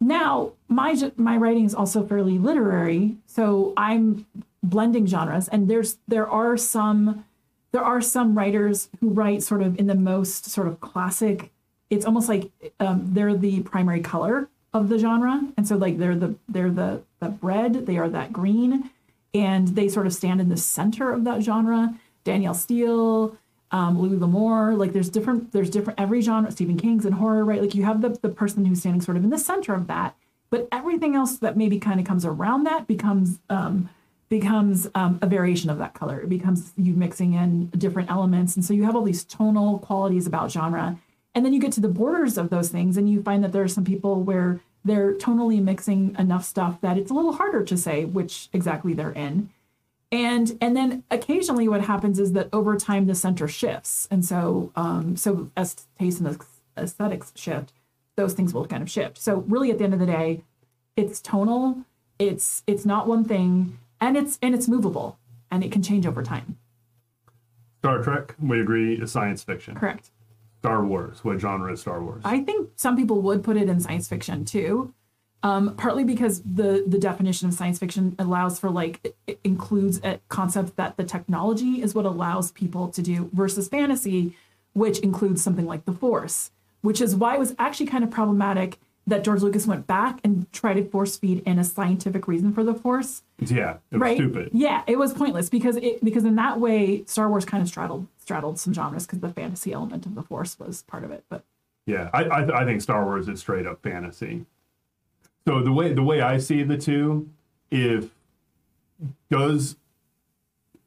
Now, 0.00 0.52
my 0.68 1.12
my 1.16 1.36
writing 1.36 1.64
is 1.64 1.74
also 1.74 2.04
fairly 2.04 2.38
literary, 2.38 3.16
so 3.26 3.72
I'm 3.76 4.26
blending 4.62 5.06
genres, 5.06 5.48
and 5.48 5.68
there's 5.68 5.98
there 6.08 6.28
are 6.28 6.56
some 6.56 7.24
there 7.70 7.82
are 7.82 8.00
some 8.00 8.36
writers 8.36 8.88
who 9.00 9.10
write 9.10 9.42
sort 9.42 9.62
of 9.62 9.78
in 9.78 9.86
the 9.86 9.94
most 9.94 10.46
sort 10.46 10.66
of 10.66 10.80
classic. 10.80 11.52
It's 11.88 12.04
almost 12.04 12.28
like 12.28 12.50
um, 12.80 13.14
they're 13.14 13.36
the 13.36 13.60
primary 13.60 14.00
color 14.00 14.48
of 14.74 14.88
the 14.88 14.98
genre, 14.98 15.40
and 15.56 15.66
so 15.66 15.76
like 15.76 15.98
they're 15.98 16.16
the 16.16 16.34
they're 16.48 16.70
the 16.70 17.02
the 17.20 17.38
red, 17.40 17.86
they 17.86 17.96
are 17.96 18.08
that 18.08 18.32
green, 18.32 18.90
and 19.32 19.68
they 19.68 19.88
sort 19.88 20.06
of 20.06 20.12
stand 20.12 20.40
in 20.40 20.48
the 20.48 20.56
center 20.56 21.12
of 21.12 21.24
that 21.24 21.42
genre. 21.42 21.94
Danielle 22.24 22.54
Steel, 22.54 23.36
um, 23.70 24.00
Louis 24.00 24.16
L'Amour, 24.16 24.74
like 24.74 24.92
there's 24.92 25.08
different 25.08 25.52
there's 25.52 25.70
different 25.70 25.98
every 25.98 26.20
genre. 26.20 26.50
Stephen 26.50 26.76
King's 26.76 27.04
and 27.04 27.14
horror, 27.14 27.44
right? 27.44 27.60
Like 27.60 27.74
you 27.74 27.84
have 27.84 28.02
the 28.02 28.10
the 28.20 28.28
person 28.28 28.64
who's 28.64 28.80
standing 28.80 29.00
sort 29.00 29.16
of 29.16 29.24
in 29.24 29.30
the 29.30 29.38
center 29.38 29.74
of 29.74 29.86
that, 29.86 30.16
but 30.50 30.68
everything 30.72 31.14
else 31.14 31.38
that 31.38 31.56
maybe 31.56 31.78
kind 31.78 32.00
of 32.00 32.06
comes 32.06 32.24
around 32.24 32.64
that 32.64 32.86
becomes 32.86 33.38
um, 33.48 33.88
becomes 34.28 34.88
um, 34.94 35.18
a 35.22 35.26
variation 35.26 35.70
of 35.70 35.78
that 35.78 35.94
color. 35.94 36.20
It 36.20 36.28
becomes 36.28 36.72
you 36.76 36.94
mixing 36.94 37.34
in 37.34 37.66
different 37.66 38.10
elements, 38.10 38.56
and 38.56 38.64
so 38.64 38.74
you 38.74 38.84
have 38.84 38.96
all 38.96 39.02
these 39.02 39.24
tonal 39.24 39.78
qualities 39.78 40.26
about 40.26 40.50
genre. 40.50 40.98
And 41.36 41.44
then 41.44 41.52
you 41.52 41.60
get 41.60 41.72
to 41.72 41.80
the 41.80 41.88
borders 41.88 42.38
of 42.38 42.50
those 42.50 42.68
things, 42.68 42.96
and 42.96 43.10
you 43.10 43.20
find 43.22 43.42
that 43.42 43.50
there 43.52 43.64
are 43.64 43.68
some 43.68 43.84
people 43.84 44.22
where 44.22 44.60
they're 44.84 45.14
tonally 45.14 45.62
mixing 45.62 46.14
enough 46.18 46.44
stuff 46.44 46.80
that 46.82 46.98
it's 46.98 47.10
a 47.10 47.14
little 47.14 47.34
harder 47.34 47.64
to 47.64 47.76
say 47.76 48.04
which 48.04 48.48
exactly 48.52 48.92
they're 48.92 49.12
in. 49.12 49.50
And 50.12 50.56
and 50.60 50.76
then 50.76 51.02
occasionally 51.10 51.66
what 51.68 51.80
happens 51.82 52.20
is 52.20 52.32
that 52.32 52.48
over 52.52 52.76
time 52.76 53.06
the 53.06 53.14
center 53.14 53.48
shifts, 53.48 54.06
and 54.10 54.24
so 54.24 54.70
um, 54.76 55.16
so 55.16 55.50
as 55.56 55.74
taste 55.98 56.20
and 56.20 56.38
aesthetics 56.76 57.32
shift, 57.34 57.72
those 58.16 58.32
things 58.34 58.54
will 58.54 58.66
kind 58.66 58.82
of 58.82 58.90
shift. 58.90 59.18
So 59.18 59.38
really, 59.48 59.70
at 59.70 59.78
the 59.78 59.84
end 59.84 59.94
of 59.94 60.00
the 60.00 60.06
day, 60.06 60.42
it's 60.96 61.20
tonal. 61.20 61.78
It's 62.18 62.62
it's 62.66 62.84
not 62.84 63.08
one 63.08 63.24
thing, 63.24 63.78
and 64.00 64.16
it's 64.16 64.38
and 64.40 64.54
it's 64.54 64.68
movable, 64.68 65.18
and 65.50 65.64
it 65.64 65.72
can 65.72 65.82
change 65.82 66.06
over 66.06 66.22
time. 66.22 66.58
Star 67.80 68.02
Trek, 68.02 68.34
we 68.40 68.60
agree, 68.60 68.94
is 68.94 69.10
science 69.10 69.42
fiction. 69.42 69.74
Correct. 69.74 70.10
Star 70.64 70.82
Wars, 70.82 71.22
what 71.22 71.38
genre 71.38 71.70
is 71.74 71.82
Star 71.82 72.02
Wars? 72.02 72.22
I 72.24 72.40
think 72.40 72.70
some 72.76 72.96
people 72.96 73.20
would 73.20 73.44
put 73.44 73.58
it 73.58 73.68
in 73.68 73.80
science 73.80 74.08
fiction 74.08 74.46
too. 74.46 74.94
Um, 75.42 75.74
partly 75.76 76.04
because 76.04 76.40
the 76.40 76.84
the 76.86 76.98
definition 76.98 77.46
of 77.48 77.52
science 77.52 77.78
fiction 77.78 78.16
allows 78.18 78.58
for 78.58 78.70
like 78.70 79.14
it, 79.26 79.38
includes 79.44 80.00
a 80.02 80.20
concept 80.30 80.76
that 80.76 80.96
the 80.96 81.04
technology 81.04 81.82
is 81.82 81.94
what 81.94 82.06
allows 82.06 82.50
people 82.52 82.88
to 82.88 83.02
do 83.02 83.28
versus 83.34 83.68
fantasy, 83.68 84.34
which 84.72 85.00
includes 85.00 85.42
something 85.42 85.66
like 85.66 85.84
the 85.84 85.92
force, 85.92 86.50
which 86.80 87.02
is 87.02 87.14
why 87.14 87.34
it 87.34 87.40
was 87.40 87.54
actually 87.58 87.84
kind 87.84 88.02
of 88.02 88.10
problematic 88.10 88.78
that 89.06 89.22
George 89.22 89.42
Lucas 89.42 89.66
went 89.66 89.86
back 89.86 90.18
and 90.24 90.50
tried 90.50 90.74
to 90.74 90.84
force 90.88 91.18
feed 91.18 91.42
in 91.44 91.58
a 91.58 91.64
scientific 91.64 92.26
reason 92.26 92.54
for 92.54 92.64
the 92.64 92.72
force. 92.72 93.22
yeah, 93.38 93.72
it 93.90 93.96
was 93.96 94.00
Right? 94.00 94.16
stupid. 94.16 94.48
Yeah, 94.54 94.82
it 94.86 94.96
was 94.98 95.12
pointless 95.12 95.50
because 95.50 95.76
it 95.76 96.02
because 96.02 96.24
in 96.24 96.36
that 96.36 96.58
way 96.58 97.04
Star 97.04 97.28
Wars 97.28 97.44
kind 97.44 97.62
of 97.62 97.68
straddled 97.68 98.06
straddled 98.24 98.58
some 98.58 98.72
genres 98.72 99.06
because 99.06 99.20
the 99.20 99.28
fantasy 99.28 99.70
element 99.70 100.06
of 100.06 100.14
the 100.14 100.22
force 100.22 100.58
was 100.58 100.80
part 100.82 101.04
of 101.04 101.10
it. 101.10 101.24
But 101.28 101.44
Yeah, 101.84 102.08
I, 102.14 102.24
I 102.24 102.62
I 102.62 102.64
think 102.64 102.80
Star 102.80 103.04
Wars 103.04 103.28
is 103.28 103.40
straight 103.40 103.66
up 103.66 103.82
fantasy. 103.82 104.46
So 105.46 105.62
the 105.62 105.72
way 105.72 105.92
the 105.92 106.02
way 106.02 106.22
I 106.22 106.38
see 106.38 106.62
the 106.62 106.78
two, 106.78 107.28
if 107.70 108.10
does 109.30 109.76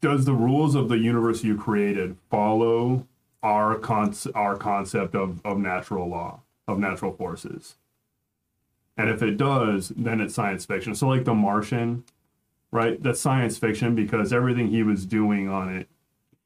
does 0.02 0.26
the 0.26 0.34
rules 0.34 0.74
of 0.74 0.90
the 0.90 0.98
universe 0.98 1.44
you 1.44 1.56
created 1.56 2.18
follow 2.32 3.06
our 3.44 3.78
con- 3.78 4.16
our 4.34 4.58
concept 4.58 5.14
of, 5.14 5.40
of 5.46 5.60
natural 5.60 6.10
law 6.10 6.42
of 6.68 6.80
natural 6.80 7.14
forces? 7.14 7.76
And 8.98 9.12
if 9.12 9.22
it 9.22 9.38
does, 9.38 9.90
then 9.90 10.20
it's 10.20 10.34
science 10.34 10.66
fiction. 10.66 10.96
So 10.96 11.08
like 11.08 11.24
The 11.24 11.36
Martian, 11.36 12.04
right? 12.72 13.02
That's 13.02 13.22
science 13.22 13.60
fiction 13.60 13.94
because 13.94 14.34
everything 14.34 14.70
he 14.70 14.82
was 14.82 15.06
doing 15.06 15.48
on 15.48 15.70
it 15.70 15.88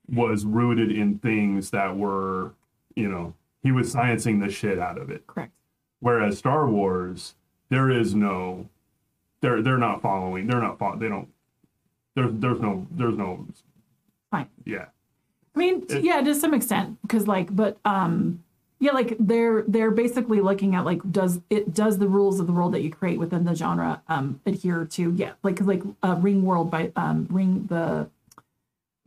was 0.10 0.46
rooted 0.46 0.92
in 0.92 1.18
things 1.20 1.70
that 1.72 1.96
were, 1.98 2.54
you 2.96 3.08
know, 3.10 3.34
he 3.64 3.72
was 3.72 3.94
sciencing 3.94 4.40
the 4.44 4.52
shit 4.52 4.80
out 4.80 4.98
of 4.98 5.10
it. 5.10 5.26
correct. 5.28 5.52
Whereas 6.00 6.38
Star 6.38 6.68
Wars, 6.68 7.36
there 7.70 7.90
is 7.90 8.16
no 8.16 8.68
they're 9.42 9.62
they're 9.62 9.78
not 9.78 10.02
following. 10.02 10.48
They're 10.48 10.62
not 10.62 10.78
fo- 10.80 10.98
They 10.98 11.08
don't. 11.10 11.28
There's 12.16 12.32
there's 12.34 12.60
no 12.60 12.86
there's 12.92 13.18
no 13.18 13.46
Fine. 14.32 14.48
yeah 14.66 14.86
I 15.56 15.60
mean, 15.60 15.86
It- 15.90 16.04
yeah, 16.04 16.22
to 16.22 16.34
some 16.34 16.54
extent, 16.54 16.98
because 17.02 17.28
like, 17.28 17.54
but 17.56 17.78
um, 17.86 18.44
yeah, 18.80 18.94
like 18.94 19.16
they're 19.20 19.64
they're 19.68 19.92
basically 19.92 20.42
looking 20.42 20.74
at 20.76 20.86
like 20.86 21.00
does 21.12 21.40
it 21.50 21.74
does 21.74 21.98
the 22.00 22.08
rules 22.08 22.40
of 22.40 22.48
the 22.48 22.54
world 22.54 22.74
that 22.74 22.82
you 22.82 22.90
create 22.90 23.20
within 23.20 23.44
the 23.46 23.54
genre 23.54 24.02
um 24.08 24.40
adhere 24.48 24.86
to 24.86 25.14
yeah 25.16 25.34
like 25.44 25.62
like 25.62 25.84
uh, 26.02 26.16
Ringworld 26.16 26.70
by 26.72 26.92
um 26.96 27.28
Ring 27.30 27.66
the 27.70 28.10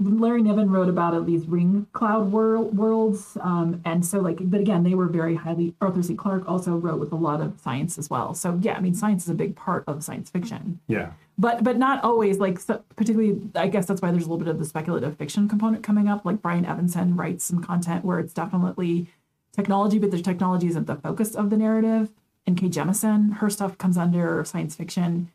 Larry 0.01 0.43
Niven 0.43 0.71
wrote 0.71 0.89
about 0.89 1.15
at 1.15 1.25
these 1.25 1.47
ring 1.47 1.87
cloud 1.93 2.33
wor- 2.33 2.61
worlds 2.61 3.39
um 3.41 3.81
and 3.85 4.05
so 4.05 4.19
like 4.19 4.39
but 4.41 4.61
again 4.61 4.83
they 4.83 4.95
were 4.95 5.07
very 5.07 5.37
highly 5.37 5.75
Arthur 5.81 6.03
C. 6.03 6.15
Clarke 6.15 6.49
also 6.49 6.77
wrote 6.77 6.99
with 6.99 7.13
a 7.13 7.17
lot 7.17 7.41
of 7.41 7.61
science 7.61 7.97
as 7.97 8.11
well. 8.11 8.35
So 8.35 8.59
yeah 8.61 8.75
I 8.75 8.81
mean 8.81 8.95
science 8.95 9.25
is 9.25 9.29
a 9.31 9.35
big 9.35 9.55
part 9.55 9.85
of 9.87 10.03
science 10.03 10.31
fiction. 10.31 10.81
Yeah. 10.89 11.13
But 11.39 11.63
but 11.63 11.79
not 11.79 12.03
always 12.03 12.39
like 12.39 12.59
so, 12.59 12.83
particularly 12.97 13.41
i 13.55 13.69
guess 13.69 13.87
that's 13.87 14.03
why 14.03 14.11
there's 14.11 14.25
a 14.25 14.29
little 14.29 14.45
bit 14.45 14.49
of 14.49 14.59
the 14.59 14.65
speculative 14.65 15.17
fiction 15.17 15.49
component 15.49 15.85
coming 15.85 16.09
up. 16.09 16.25
Like 16.25 16.43
Brian 16.43 16.65
Evenson 16.65 17.17
writes 17.17 17.45
some 17.45 17.63
content 17.63 18.05
where 18.05 18.19
it's 18.19 18.35
definitely 18.35 19.07
technology 19.53 20.01
but 20.01 20.11
the 20.11 20.21
technology 20.21 20.67
isn't 20.67 20.89
the 20.89 20.97
focus 20.97 21.37
of 21.37 21.51
the 21.51 21.57
narrative. 21.57 22.11
And 22.47 22.57
kay 22.57 22.69
Jemisin 22.69 23.35
her 23.35 23.49
stuff 23.49 23.79
comes 23.79 23.97
under 23.97 24.45
science 24.45 24.75
fiction 24.75 25.31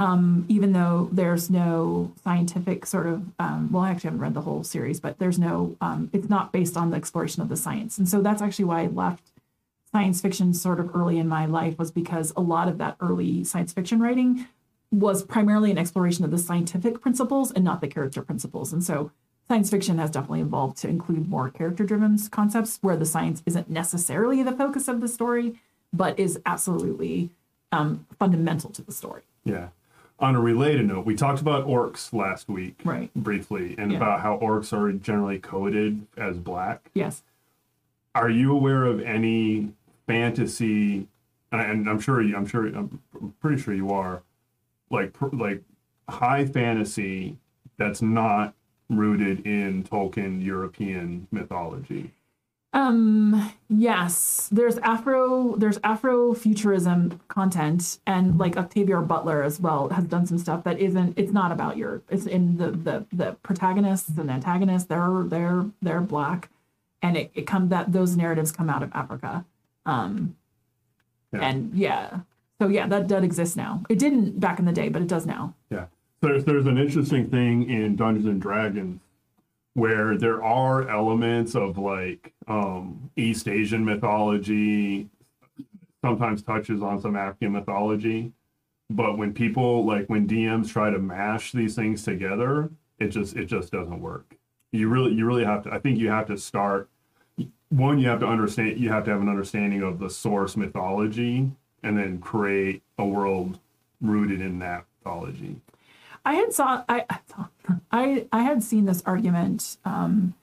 um, 0.00 0.44
even 0.48 0.72
though 0.72 1.08
there's 1.12 1.48
no 1.50 2.12
scientific 2.24 2.86
sort 2.86 3.06
of 3.06 3.22
um, 3.38 3.70
well 3.70 3.84
i 3.84 3.90
actually 3.90 4.08
haven't 4.08 4.20
read 4.20 4.34
the 4.34 4.40
whole 4.40 4.64
series 4.64 4.98
but 4.98 5.18
there's 5.18 5.38
no 5.38 5.76
um, 5.80 6.10
it's 6.12 6.28
not 6.28 6.52
based 6.52 6.76
on 6.76 6.90
the 6.90 6.96
exploration 6.96 7.42
of 7.42 7.48
the 7.48 7.56
science 7.56 7.98
and 7.98 8.08
so 8.08 8.20
that's 8.20 8.42
actually 8.42 8.64
why 8.64 8.82
i 8.82 8.86
left 8.86 9.30
science 9.92 10.20
fiction 10.20 10.52
sort 10.52 10.80
of 10.80 10.94
early 10.94 11.18
in 11.18 11.28
my 11.28 11.46
life 11.46 11.78
was 11.78 11.90
because 11.90 12.32
a 12.36 12.40
lot 12.40 12.66
of 12.66 12.78
that 12.78 12.96
early 13.00 13.44
science 13.44 13.72
fiction 13.72 14.00
writing 14.00 14.46
was 14.90 15.22
primarily 15.22 15.70
an 15.70 15.78
exploration 15.78 16.24
of 16.24 16.30
the 16.30 16.38
scientific 16.38 17.00
principles 17.00 17.52
and 17.52 17.64
not 17.64 17.80
the 17.80 17.88
character 17.88 18.22
principles. 18.22 18.72
And 18.72 18.82
so 18.82 19.12
science 19.48 19.70
fiction 19.70 19.98
has 19.98 20.10
definitely 20.10 20.40
evolved 20.40 20.76
to 20.78 20.88
include 20.88 21.28
more 21.28 21.48
character 21.50 21.84
driven 21.84 22.18
concepts 22.28 22.78
where 22.82 22.96
the 22.96 23.06
science 23.06 23.42
isn't 23.46 23.70
necessarily 23.70 24.42
the 24.42 24.52
focus 24.52 24.88
of 24.88 25.00
the 25.00 25.08
story, 25.08 25.60
but 25.92 26.18
is 26.18 26.40
absolutely 26.44 27.30
um, 27.72 28.06
fundamental 28.18 28.70
to 28.70 28.82
the 28.82 28.92
story. 28.92 29.22
yeah. 29.44 29.68
On 30.20 30.36
a 30.36 30.40
related 30.40 30.86
note, 30.86 31.06
we 31.06 31.14
talked 31.16 31.40
about 31.40 31.66
orcs 31.66 32.12
last 32.12 32.48
week 32.48 32.80
Right. 32.84 33.10
briefly, 33.14 33.74
and 33.78 33.90
Yeah. 33.90 33.96
about 33.96 34.20
how 34.20 34.38
orcs 34.38 34.72
are 34.76 34.92
generally 34.92 35.38
coded 35.38 36.06
as 36.16 36.38
black. 36.38 36.90
Yes. 36.92 37.22
Are 38.14 38.28
you 38.28 38.52
aware 38.52 38.84
of 38.84 39.00
any 39.00 39.72
fantasy? 40.06 41.06
And 41.52 41.88
I'm 41.88 42.00
sure 42.00 42.20
you, 42.20 42.36
I'm 42.36 42.46
sure 42.46 42.66
I'm 42.66 43.00
pretty 43.40 43.60
sure 43.62 43.72
you 43.74 43.90
are, 43.90 44.22
like 44.90 45.14
pr- 45.14 45.34
like 45.34 45.62
high 46.08 46.44
fantasy 46.44 47.38
that's 47.78 48.02
not 48.02 48.54
rooted 48.90 49.46
in 49.46 49.84
Tolkien 49.84 50.44
European 50.44 51.28
mythology. 51.30 52.10
Um 52.72 53.52
yes, 53.68 54.48
there's 54.52 54.78
Afro 54.78 55.56
there's 55.56 55.78
Afrofuturism 55.80 57.18
content 57.26 57.98
and 58.06 58.38
like 58.38 58.56
Octavia 58.56 59.00
Butler 59.00 59.42
as 59.42 59.58
well 59.58 59.88
has 59.88 60.04
done 60.04 60.24
some 60.24 60.38
stuff 60.38 60.62
that 60.64 60.78
isn't 60.78 61.18
it's 61.18 61.32
not 61.32 61.50
about 61.50 61.76
Europe. 61.76 62.04
It's 62.10 62.26
in 62.26 62.58
the 62.58 62.70
the 62.70 63.06
the 63.12 63.32
protagonists 63.42 64.16
and 64.16 64.30
antagonists 64.30 64.84
they're 64.84 65.24
they're 65.26 65.64
they're 65.82 66.00
black 66.00 66.48
and 67.02 67.16
it, 67.16 67.30
it 67.34 67.46
come 67.46 67.70
that 67.70 67.92
those 67.92 68.16
narratives 68.16 68.52
come 68.52 68.70
out 68.70 68.84
of 68.84 68.92
Africa. 68.94 69.44
Um 69.84 70.36
Yeah. 71.32 71.40
and 71.40 71.74
yeah. 71.74 72.20
So 72.60 72.68
yeah, 72.68 72.86
that 72.86 73.08
that 73.08 73.24
exists 73.24 73.56
now. 73.56 73.82
It 73.88 73.98
didn't 73.98 74.38
back 74.38 74.60
in 74.60 74.64
the 74.64 74.72
day, 74.72 74.88
but 74.90 75.02
it 75.02 75.08
does 75.08 75.26
now. 75.26 75.54
Yeah. 75.70 75.86
There's 76.20 76.44
there's 76.44 76.66
an 76.66 76.78
interesting 76.78 77.28
thing 77.30 77.68
in 77.68 77.96
Dungeons 77.96 78.26
and 78.26 78.40
Dragons 78.40 79.00
where 79.74 80.16
there 80.16 80.42
are 80.42 80.88
elements 80.88 81.54
of 81.54 81.78
like 81.78 82.32
um 82.48 83.10
East 83.16 83.48
Asian 83.48 83.84
mythology, 83.84 85.08
sometimes 86.02 86.42
touches 86.42 86.82
on 86.82 87.00
some 87.00 87.16
African 87.16 87.52
mythology. 87.52 88.32
But 88.88 89.16
when 89.18 89.32
people 89.32 89.84
like 89.84 90.06
when 90.06 90.26
DMs 90.26 90.70
try 90.70 90.90
to 90.90 90.98
mash 90.98 91.52
these 91.52 91.74
things 91.74 92.02
together, 92.02 92.70
it 92.98 93.08
just 93.08 93.36
it 93.36 93.46
just 93.46 93.70
doesn't 93.70 94.00
work. 94.00 94.36
You 94.72 94.88
really 94.88 95.12
you 95.12 95.26
really 95.26 95.44
have 95.44 95.64
to 95.64 95.72
I 95.72 95.78
think 95.78 95.98
you 95.98 96.10
have 96.10 96.26
to 96.26 96.36
start 96.36 96.88
one 97.68 97.98
you 97.98 98.08
have 98.08 98.20
to 98.20 98.26
understand 98.26 98.78
you 98.78 98.90
have 98.90 99.04
to 99.04 99.10
have 99.12 99.20
an 99.20 99.28
understanding 99.28 99.82
of 99.82 99.98
the 99.98 100.10
source 100.10 100.56
mythology 100.56 101.50
and 101.82 101.96
then 101.96 102.18
create 102.18 102.82
a 102.98 103.04
world 103.04 103.58
rooted 104.00 104.40
in 104.40 104.58
that 104.58 104.84
mythology. 104.98 105.56
I 106.24 106.34
had 106.34 106.52
saw 106.52 106.84
I 106.88 107.04
I 107.90 108.26
I 108.32 108.42
had 108.42 108.62
seen 108.62 108.84
this 108.84 109.02
argument, 109.06 109.76
um, 109.84 110.34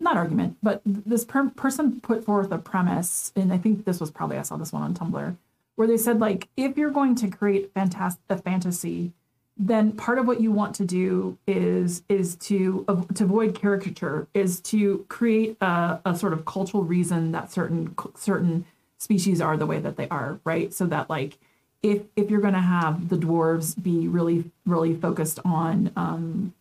not 0.00 0.16
argument, 0.16 0.56
but 0.62 0.82
this 0.84 1.24
per- 1.24 1.50
person 1.50 2.00
put 2.00 2.24
forth 2.24 2.50
a 2.52 2.58
premise, 2.58 3.32
and 3.36 3.52
I 3.52 3.58
think 3.58 3.84
this 3.84 4.00
was 4.00 4.10
probably 4.10 4.38
I 4.38 4.42
saw 4.42 4.56
this 4.56 4.72
one 4.72 4.82
on 4.82 4.94
Tumblr, 4.94 5.36
where 5.76 5.88
they 5.88 5.96
said 5.96 6.20
like 6.20 6.48
if 6.56 6.76
you're 6.76 6.90
going 6.90 7.14
to 7.16 7.28
create 7.28 7.72
fantas- 7.74 8.18
a 8.28 8.38
fantasy, 8.38 9.12
then 9.56 9.92
part 9.92 10.18
of 10.18 10.26
what 10.26 10.40
you 10.40 10.50
want 10.50 10.74
to 10.76 10.84
do 10.84 11.38
is 11.46 12.02
is 12.08 12.36
to 12.36 12.84
av- 12.88 13.12
to 13.14 13.24
avoid 13.24 13.54
caricature 13.54 14.26
is 14.34 14.60
to 14.60 15.04
create 15.08 15.56
a, 15.60 16.00
a 16.04 16.16
sort 16.16 16.32
of 16.32 16.44
cultural 16.44 16.82
reason 16.82 17.32
that 17.32 17.52
certain 17.52 17.94
certain 18.16 18.64
species 18.98 19.40
are 19.40 19.56
the 19.56 19.66
way 19.66 19.78
that 19.78 19.96
they 19.96 20.08
are, 20.08 20.40
right? 20.44 20.72
So 20.72 20.86
that 20.86 21.10
like 21.10 21.38
if 21.84 22.02
if 22.16 22.30
you're 22.30 22.40
going 22.40 22.54
to 22.54 22.60
have 22.60 23.10
the 23.10 23.16
dwarves 23.16 23.80
be 23.80 24.08
really 24.08 24.50
really 24.66 24.94
focused 24.94 25.38
on 25.44 25.92
um 25.96 26.54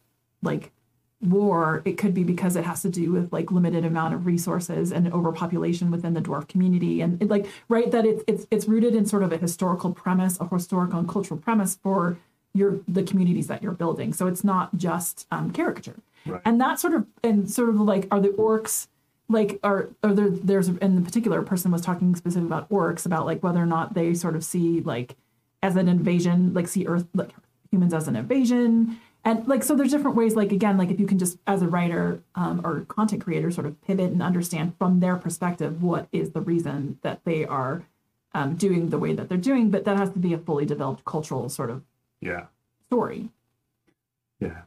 like 0.44 0.72
war 1.22 1.82
it 1.86 1.98
could 1.98 2.14
be 2.14 2.24
because 2.24 2.58
it 2.58 2.66
has 2.66 2.82
to 2.82 2.90
do 2.90 3.14
with 3.14 3.32
like 3.32 3.50
limited 3.50 3.86
amount 3.86 4.14
of 4.14 4.26
resources 4.26 4.92
and 4.92 5.12
overpopulation 5.14 5.90
within 5.90 6.14
the 6.14 6.22
dwarf 6.22 6.48
community. 6.50 7.00
And 7.00 7.22
it, 7.22 7.30
like 7.30 7.48
right 7.70 7.90
that 7.92 8.06
it's 8.06 8.24
it's 8.28 8.46
it's 8.52 8.68
rooted 8.68 8.94
in 8.94 9.06
sort 9.06 9.24
of 9.24 9.32
a 9.32 9.38
historical 9.38 9.94
premise 9.94 10.38
a 10.42 10.48
historical 10.48 11.00
and 11.00 11.08
cultural 11.08 11.40
premise 11.40 11.80
for 11.82 12.18
your 12.54 12.80
the 12.88 13.04
communities 13.04 13.48
that 13.48 13.64
you're 13.64 13.72
building. 13.72 14.12
So 14.12 14.28
it's 14.28 14.44
not 14.44 14.76
just 14.76 15.26
um, 15.32 15.52
caricature. 15.52 15.96
Right. 16.26 16.42
and 16.46 16.60
that 16.62 16.80
sort 16.80 16.94
of 16.94 17.06
and 17.22 17.50
sort 17.52 17.70
of 17.70 17.80
like 17.80 18.08
are 18.12 18.20
the 18.20 18.30
orcs 18.30 18.88
like 19.34 19.60
are 19.64 19.90
there 20.02 20.30
there's 20.30 20.70
in 20.70 20.96
the 20.96 21.02
particular 21.02 21.42
person 21.42 21.72
was 21.72 21.82
talking 21.82 22.16
specifically 22.16 22.48
about 22.48 22.70
orcs 22.70 23.06
about 23.06 23.26
like 23.26 23.44
whether 23.44 23.62
or 23.62 23.66
not 23.66 23.94
they 23.94 24.14
sort 24.14 24.36
of 24.36 24.44
see 24.46 24.80
like 24.82 25.16
as 25.62 25.76
an 25.76 25.88
invasion 25.90 26.54
like 26.54 26.68
see 26.68 26.86
earth 26.88 27.06
like 27.14 27.32
humans 27.72 27.94
as 27.94 28.08
an 28.08 28.16
invasion 28.16 28.98
and 29.26 29.48
like 29.48 29.64
so 29.64 29.76
there's 29.76 29.92
different 29.92 30.16
ways 30.16 30.36
like 30.36 30.52
again 30.52 30.78
like 30.78 30.92
if 30.92 31.00
you 31.00 31.08
can 31.08 31.18
just 31.20 31.38
as 31.48 31.62
a 31.62 31.68
writer 31.68 32.22
um, 32.36 32.62
or 32.64 32.82
content 32.82 33.24
creator 33.24 33.50
sort 33.52 33.66
of 33.66 33.82
pivot 33.82 34.12
and 34.12 34.22
understand 34.22 34.74
from 34.78 35.00
their 35.00 35.16
perspective 35.18 35.82
what 35.82 36.08
is 36.12 36.32
the 36.32 36.42
reason 36.42 36.98
that 37.02 37.22
they 37.26 37.44
are 37.46 37.84
um, 38.34 38.56
doing 38.56 38.90
the 38.90 38.98
way 38.98 39.14
that 39.14 39.28
they're 39.30 39.38
doing 39.38 39.70
but 39.72 39.86
that 39.86 39.98
has 39.98 40.10
to 40.12 40.20
be 40.20 40.34
a 40.34 40.38
fully 40.38 40.66
developed 40.66 41.04
cultural 41.06 41.50
sort 41.50 41.70
of 41.70 41.82
Yeah. 42.22 42.46
story 42.86 43.30
Yeah. 44.40 44.62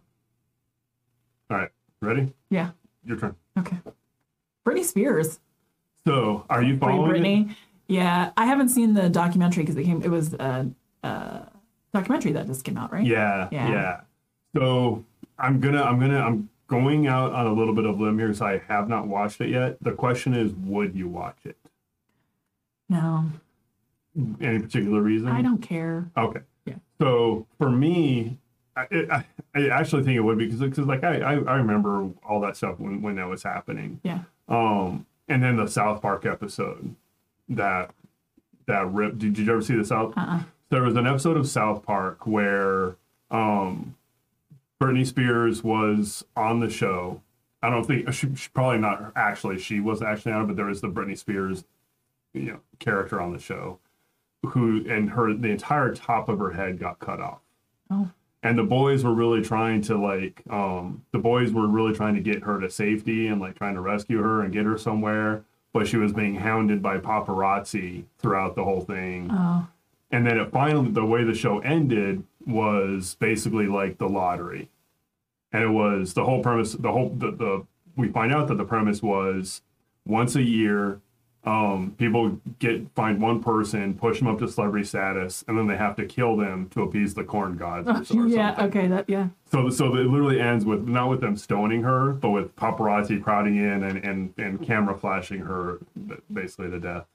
All 1.50 1.58
right. 1.58 1.70
Ready? 2.00 2.32
yeah 2.50 2.70
Your 3.04 3.16
turn. 3.18 3.37
okay 3.58 3.78
britney 4.66 4.85
spears 4.85 5.38
So, 6.06 6.44
are 6.50 6.62
you 6.62 6.73
Free 6.76 6.80
following 6.80 7.16
it? 7.16 7.23
Britney. 7.25 7.56
Yeah, 7.88 8.32
I 8.37 8.46
haven't 8.46 8.70
seen 8.70 8.94
the 8.94 9.08
documentary 9.08 9.62
because 9.62 9.76
it 9.76 9.85
came. 9.85 10.02
It 10.02 10.11
was 10.11 10.35
a, 10.35 10.68
a 11.04 11.46
documentary 11.94 12.32
that 12.32 12.46
just 12.46 12.64
came 12.64 12.76
out, 12.76 12.92
right? 12.92 13.06
Yeah, 13.06 13.49
Yeah. 13.52 13.70
yeah. 13.70 14.00
So, 14.56 15.04
I'm 15.38 15.61
gonna, 15.61 15.82
I'm 15.82 16.00
gonna, 16.00 16.18
I'm 16.20 16.49
going 16.66 17.06
out 17.06 17.32
on 17.32 17.46
a 17.46 17.52
little 17.52 17.75
bit 17.75 17.85
of 17.87 18.00
limb 18.00 18.18
here 18.18 18.28
because 18.28 18.42
I 18.42 18.58
have 18.68 18.88
not 18.88 19.06
watched 19.06 19.40
it 19.40 19.50
yet. 19.50 19.76
The 19.82 19.92
question 19.92 20.35
is, 20.35 20.52
would 20.54 20.94
you 20.96 21.08
watch 21.08 21.38
it? 21.44 21.56
No, 22.88 23.26
Any 24.40 24.61
particular 24.61 25.00
reason? 25.02 25.28
I 25.28 25.42
don't 25.42 25.61
care. 25.62 26.11
Okay. 26.16 26.40
Yeah. 26.64 26.75
So 27.00 27.46
for 27.58 27.68
me, 27.70 28.38
I, 28.76 28.87
I, 29.11 29.25
I 29.54 29.68
actually 29.68 30.04
think 30.04 30.16
it 30.16 30.20
would 30.20 30.38
be 30.38 30.46
because, 30.46 30.61
because 30.61 30.87
like 30.87 31.02
I, 31.04 31.18
I, 31.20 31.32
I 31.35 31.56
remember 31.56 32.08
all 32.28 32.40
that 32.40 32.56
stuff 32.56 32.78
when, 32.78 33.02
when 33.02 33.16
that 33.16 33.28
was 33.28 33.42
happening. 33.42 34.00
Yeah. 34.04 34.20
Um, 34.49 35.07
and 35.29 35.43
then 35.43 35.57
the 35.57 35.67
South 35.67 36.03
Park 36.03 36.25
episode 36.25 36.95
that 37.49 37.91
that 38.67 38.91
rip. 38.93 39.19
Did, 39.19 39.35
did 39.35 39.47
you 39.47 39.53
ever 39.53 39.62
see 39.62 39.75
the 39.76 39.85
South? 39.85 40.15
Uh-uh. 40.17 40.41
There 40.69 40.83
was 40.83 40.97
an 40.97 41.07
episode 41.07 41.37
of 41.37 41.49
South 41.49 41.85
Park 41.85 42.26
where 42.26 42.97
um, 43.31 43.95
Britney 44.81 45.07
Spears 45.07 45.62
was 45.62 46.25
on 46.37 46.61
the 46.61 46.71
show. 46.71 47.23
I 47.62 47.71
don't 47.71 47.85
think 47.85 48.12
she, 48.12 48.35
she 48.35 48.49
probably 48.53 48.79
not 48.79 49.12
actually. 49.17 49.59
She 49.59 49.81
was 49.81 50.03
actually 50.03 50.33
on 50.33 50.43
it, 50.43 50.47
but 50.47 50.57
there 50.57 50.67
was 50.67 50.81
the 50.81 50.88
Britney 50.88 51.17
Spears, 51.17 51.65
you 52.35 52.43
know, 52.43 52.61
character 52.79 53.21
on 53.21 53.33
the 53.33 53.38
show, 53.38 53.79
who 54.45 54.85
and 54.88 55.11
her 55.11 55.33
the 55.35 55.49
entire 55.49 55.95
top 55.95 56.29
of 56.29 56.38
her 56.38 56.50
head 56.53 56.79
got 56.79 56.99
cut 56.99 57.21
off 57.21 57.41
Oh, 57.91 58.11
and 58.47 58.57
the 58.57 58.62
boys 58.62 59.03
were 59.03 59.12
really 59.12 59.43
trying 59.43 59.81
to 59.83 59.97
like 59.97 60.41
um 60.50 61.03
the 61.11 61.19
boys 61.19 61.53
were 61.53 61.67
really 61.67 61.93
trying 61.93 62.15
to 62.15 62.21
get 62.21 62.45
her 62.45 62.61
to 62.61 62.71
safety 62.71 63.26
and 63.26 63.41
like 63.41 63.57
trying 63.57 63.75
to 63.75 63.81
rescue 63.81 64.19
her 64.19 64.43
and 64.43 64.53
get 64.53 64.65
her 64.65 64.79
somewhere. 64.79 65.45
But 65.73 65.88
she 65.88 65.97
was 65.97 66.12
being 66.12 66.37
hounded 66.37 66.81
by 66.81 66.99
paparazzi 66.99 68.05
throughout 68.19 68.55
the 68.55 68.65
whole 68.65 68.81
thing. 68.81 69.31
Oh, 69.31 69.67
and 70.11 70.26
then 70.26 70.38
it 70.38 70.50
finally 70.53 70.91
the 70.91 71.05
way 71.05 71.25
the 71.25 71.35
show 71.35 71.59
ended 71.59 72.23
was 72.47 73.17
basically 73.19 73.67
like 73.67 73.99
the 73.99 74.09
lottery, 74.09 74.69
and 75.53 75.65
it 75.65 75.71
was 75.71 76.15
the 76.15 76.25
whole 76.25 76.43
premise. 76.43 76.73
The 76.73 76.93
whole 76.93 77.11
the, 77.11 77.33
the 77.33 77.67
we 77.97 78.09
find 78.09 78.33
out 78.33 78.47
that 78.49 78.59
the 78.59 78.65
premise 78.65 79.03
was 79.03 79.62
once 80.07 80.37
a 80.37 80.43
year 80.43 81.00
um, 81.47 81.95
people 81.97 82.41
get 82.59 82.93
find 82.97 83.23
one 83.23 83.41
person, 83.41 83.95
push 83.95 84.19
them 84.19 84.26
up 84.26 84.38
to 84.41 84.49
celebrity 84.49 84.85
status, 84.85 85.45
and 85.47 85.57
then 85.57 85.69
they 85.69 85.76
have 85.76 85.95
to 85.97 86.05
kill 86.05 86.37
them 86.37 86.69
to 86.71 86.83
appease 86.83 87.15
the 87.15 87.23
corn 87.23 87.57
gods. 87.57 87.88
Or, 87.88 88.05
so- 88.05 88.19
or 88.19 88.26
yeah. 88.26 88.57
something. 88.57 88.65
Okay. 88.81 88.88
That. 88.88 89.09
Yeah. 89.09 89.29
So, 89.50 89.71
so 89.71 89.95
it 89.95 90.07
literally 90.09 90.41
ends 90.41 90.65
with 90.65 90.88
not 90.88 91.09
with 91.09 91.21
them 91.21 91.37
stoning 91.37 91.83
her, 91.85 92.11
but 92.12 92.31
with 92.31 92.57
paparazzi 92.57 93.23
crowding 93.23 93.57
in 93.57 93.85
and, 93.85 94.05
and, 94.05 94.35
and 94.37 94.61
camera 94.61 94.99
flashing 94.99 95.38
her 95.41 95.79
basically 96.33 96.71
to 96.71 96.81
death. 96.81 97.07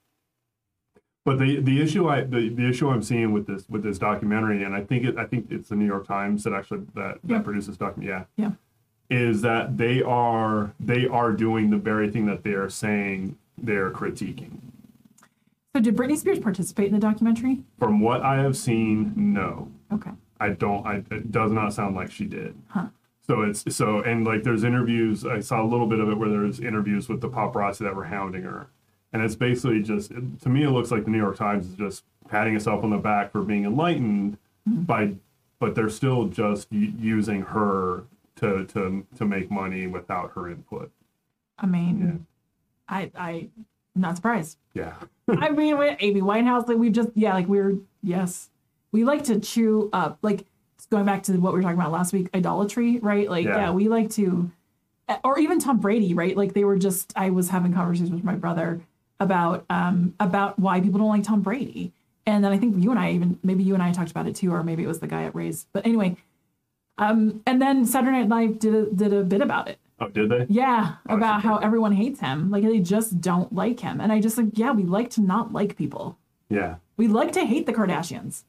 But 1.26 1.38
the, 1.38 1.60
the 1.60 1.82
issue 1.82 2.08
I 2.08 2.22
the, 2.22 2.50
the 2.50 2.68
issue 2.68 2.90
I'm 2.90 3.04
seeing 3.04 3.34
with 3.34 3.46
this 3.48 3.66
with 3.70 3.84
this 3.84 4.00
documentary, 4.00 4.64
and 4.64 4.74
I 4.74 4.82
think 4.82 5.04
it 5.04 5.18
I 5.18 5.26
think 5.26 5.48
it's 5.52 5.70
the 5.70 5.76
New 5.76 5.86
York 5.86 6.08
Times 6.08 6.46
that 6.46 6.54
actually 6.54 6.82
that, 6.96 7.20
Yeah. 7.28 7.38
that 7.38 7.44
produced 7.44 7.68
this 7.68 7.78
documentary. 7.78 8.26
Yeah. 8.38 8.52
Yeah, 9.10 9.20
is 9.28 9.42
that 9.42 9.78
they 9.78 10.02
are 10.02 10.74
they 10.80 11.06
are 11.06 11.34
doing 11.34 11.70
the 11.70 11.78
very 11.78 12.10
thing 12.10 12.26
that 12.28 12.44
they 12.44 12.54
are 12.54 12.70
saying 12.70 13.38
they're 13.62 13.92
critiquing. 13.92 14.60
So 15.74 15.82
did 15.82 15.96
Britney 15.96 16.18
Spears 16.18 16.40
participate 16.40 16.88
in 16.88 16.94
the 16.94 17.00
documentary? 17.00 17.64
From 17.80 18.02
what 18.02 18.22
I 18.22 18.42
have 18.42 18.58
seen, 18.58 19.14
no. 19.16 19.72
Okay. 19.94 20.12
I 20.40 20.50
don't. 20.50 20.86
I 20.86 21.04
it 21.12 21.32
does 21.32 21.52
not 21.52 21.74
sound 21.74 21.96
like 21.96 22.12
she 22.12 22.26
did. 22.26 22.56
Huh. 22.68 22.88
So 23.26 23.42
it's 23.44 23.64
so 23.74 24.02
and 24.02 24.26
like 24.26 24.44
there's 24.44 24.64
interviews. 24.64 25.26
I 25.26 25.40
saw 25.40 25.62
a 25.62 25.68
little 25.68 25.88
bit 25.88 26.00
of 26.00 26.10
it 26.10 26.16
where 26.16 26.30
there's 26.30 26.60
interviews 26.60 27.08
with 27.08 27.22
the 27.22 27.30
paparazzi 27.30 27.80
that 27.80 27.96
were 27.96 28.06
hounding 28.06 28.44
her, 28.44 28.68
and 29.14 29.22
it's 29.22 29.36
basically 29.36 29.82
just 29.82 30.12
to 30.42 30.50
me 30.50 30.64
it 30.64 30.72
looks 30.72 30.92
like 30.92 31.06
the 31.06 31.12
New 31.12 31.20
York 31.20 31.38
Times 31.38 31.68
is 31.68 31.76
just 31.76 32.04
patting 32.28 32.56
itself 32.56 32.84
on 32.84 32.90
the 32.90 32.98
back 32.98 33.32
for 33.32 33.42
being 33.42 33.66
enlightened 33.66 34.38
mm-hmm. 34.68 34.82
by, 34.84 35.14
but 35.60 35.76
they're 35.76 35.90
still 35.90 36.26
just 36.26 36.72
u- 36.72 36.94
using 37.00 37.44
her 37.44 38.04
to 38.38 38.66
to 38.66 39.06
to 39.16 39.26
make 39.26 39.52
money 39.52 39.86
without 39.86 40.32
her 40.34 40.50
input. 40.50 40.92
I 41.60 41.68
mean, 41.68 42.26
I 42.92 43.12
I 43.18 43.32
I'm 43.96 44.02
not 44.02 44.16
surprised. 44.18 44.58
Yeah. 44.74 44.94
I 45.28 45.50
mean, 45.50 45.78
with 45.78 45.98
Amy 46.00 46.22
Winehouse, 46.22 46.68
like 46.68 46.78
we've 46.78 46.92
just 46.92 47.10
yeah, 47.16 47.34
like 47.34 47.48
we're 47.48 47.78
yes, 48.04 48.50
we 48.92 49.04
like 49.04 49.24
to 49.26 49.40
chew 49.40 49.90
up. 49.94 50.20
Like 50.22 50.46
going 50.90 51.06
back 51.06 51.24
to 51.24 51.34
what 51.38 51.54
we 51.54 51.60
were 51.60 51.64
talking 51.64 51.80
about 51.80 51.92
last 51.92 52.12
week, 52.14 52.30
idolatry, 52.36 53.00
right? 53.00 53.30
Like 53.30 53.46
yeah, 53.46 53.58
Yeah. 53.58 53.72
we 53.72 53.88
like 53.88 54.10
to, 54.12 54.52
or 55.24 55.40
even 55.40 55.60
Tom 55.60 55.80
Brady, 55.80 56.14
right? 56.14 56.36
Like 56.36 56.54
they 56.54 56.64
were 56.66 56.78
just. 56.78 57.14
I 57.16 57.30
was 57.30 57.50
having 57.50 57.74
conversations 57.74 58.12
with 58.12 58.24
my 58.24 58.36
brother 58.36 58.82
about 59.20 59.66
um 59.70 60.14
about 60.20 60.60
why 60.60 60.82
people 60.82 61.00
don't 61.00 61.10
like 61.10 61.24
Tom 61.24 61.42
Brady, 61.42 61.94
and 62.26 62.44
then 62.44 62.52
I 62.52 62.58
think 62.58 62.84
you 62.84 62.92
and 62.92 63.00
I 63.00 63.12
even 63.12 63.40
maybe 63.44 63.64
you 63.64 63.74
and 63.74 63.84
I 63.84 63.92
talked 63.94 64.12
about 64.12 64.28
it 64.28 64.36
too, 64.36 64.52
or 64.54 64.64
maybe 64.64 64.84
it 64.84 64.88
was 64.88 65.00
the 65.00 65.08
guy 65.08 65.24
at 65.24 65.36
Rays. 65.36 65.66
But 65.74 65.86
anyway, 65.86 66.18
um, 66.98 67.42
and 67.46 67.62
then 67.62 67.86
Saturday 67.86 68.12
Night 68.24 68.30
Live 68.30 68.60
did 68.60 68.74
a, 68.76 68.86
did 68.88 69.14
a 69.14 69.24
bit 69.24 69.42
about 69.42 69.68
it. 69.70 69.80
Oh, 70.02 70.08
did 70.08 70.30
they? 70.30 70.48
Yeah, 70.50 70.96
Oh, 71.08 71.16
about 71.16 71.44
how 71.44 71.58
everyone 71.58 71.92
hates 71.92 72.20
him. 72.20 72.50
Like 72.50 72.64
they 72.64 72.80
just 72.80 73.22
don't 73.22 73.54
like 73.54 73.80
him. 73.80 74.02
And 74.02 74.12
I 74.12 74.20
just 74.20 74.36
like, 74.36 74.48
yeah, 74.54 74.72
we 74.72 74.84
like 74.84 75.12
to 75.12 75.22
not 75.22 75.54
like 75.54 75.78
people. 75.78 76.18
Yeah. 76.50 76.76
We 76.98 77.08
like 77.08 77.32
to 77.34 77.46
hate 77.46 77.68
the 77.68 77.74
Kardashians. 77.74 78.44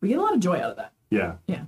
We 0.00 0.08
get 0.08 0.18
a 0.18 0.22
lot 0.22 0.34
of 0.34 0.40
joy 0.40 0.58
out 0.58 0.70
of 0.70 0.76
that. 0.76 0.92
Yeah. 1.10 1.34
Yeah. 1.48 1.64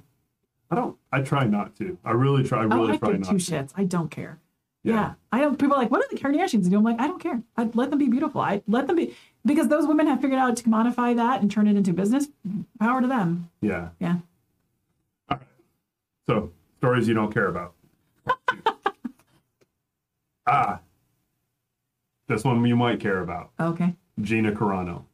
I 0.70 0.76
don't. 0.76 0.96
I 1.12 1.20
try 1.20 1.44
not 1.46 1.76
to. 1.76 1.98
I 2.04 2.12
really 2.12 2.44
try. 2.44 2.62
I 2.62 2.64
oh, 2.64 2.80
really 2.80 2.92
I 2.94 2.96
try 2.96 3.10
give 3.10 3.20
not 3.20 3.30
two 3.32 3.38
to. 3.38 3.52
shits. 3.52 3.72
I 3.76 3.84
don't 3.84 4.10
care. 4.10 4.38
Yeah. 4.84 4.94
Yeah. 4.94 5.14
I 5.32 5.40
don't 5.40 5.58
people 5.58 5.74
are 5.74 5.78
like, 5.78 5.90
what 5.90 6.00
are 6.00 6.08
the 6.10 6.20
Kardashians 6.20 6.70
do? 6.70 6.76
I'm 6.76 6.84
like, 6.84 7.00
I 7.00 7.08
don't 7.08 7.20
care. 7.20 7.42
I 7.56 7.64
let 7.74 7.90
them 7.90 7.98
be 7.98 8.08
beautiful. 8.08 8.40
I 8.40 8.62
let 8.68 8.86
them 8.86 8.96
be 8.96 9.16
because 9.44 9.66
those 9.66 9.86
women 9.86 10.06
have 10.06 10.20
figured 10.20 10.38
out 10.38 10.56
to 10.58 10.62
commodify 10.62 11.16
that 11.16 11.42
and 11.42 11.50
turn 11.50 11.66
it 11.66 11.76
into 11.76 11.92
business. 11.92 12.28
Power 12.78 13.00
to 13.00 13.08
them. 13.08 13.50
Yeah. 13.60 13.88
Yeah. 13.98 14.18
So 16.26 16.52
stories 16.78 17.08
you 17.08 17.14
don't 17.14 17.32
care 17.32 17.48
about. 17.48 17.74
ah, 20.46 20.80
this 22.28 22.44
one 22.44 22.64
you 22.64 22.76
might 22.76 23.00
care 23.00 23.20
about. 23.20 23.50
Okay. 23.58 23.94
Gina 24.20 24.52
Carano. 24.52 25.04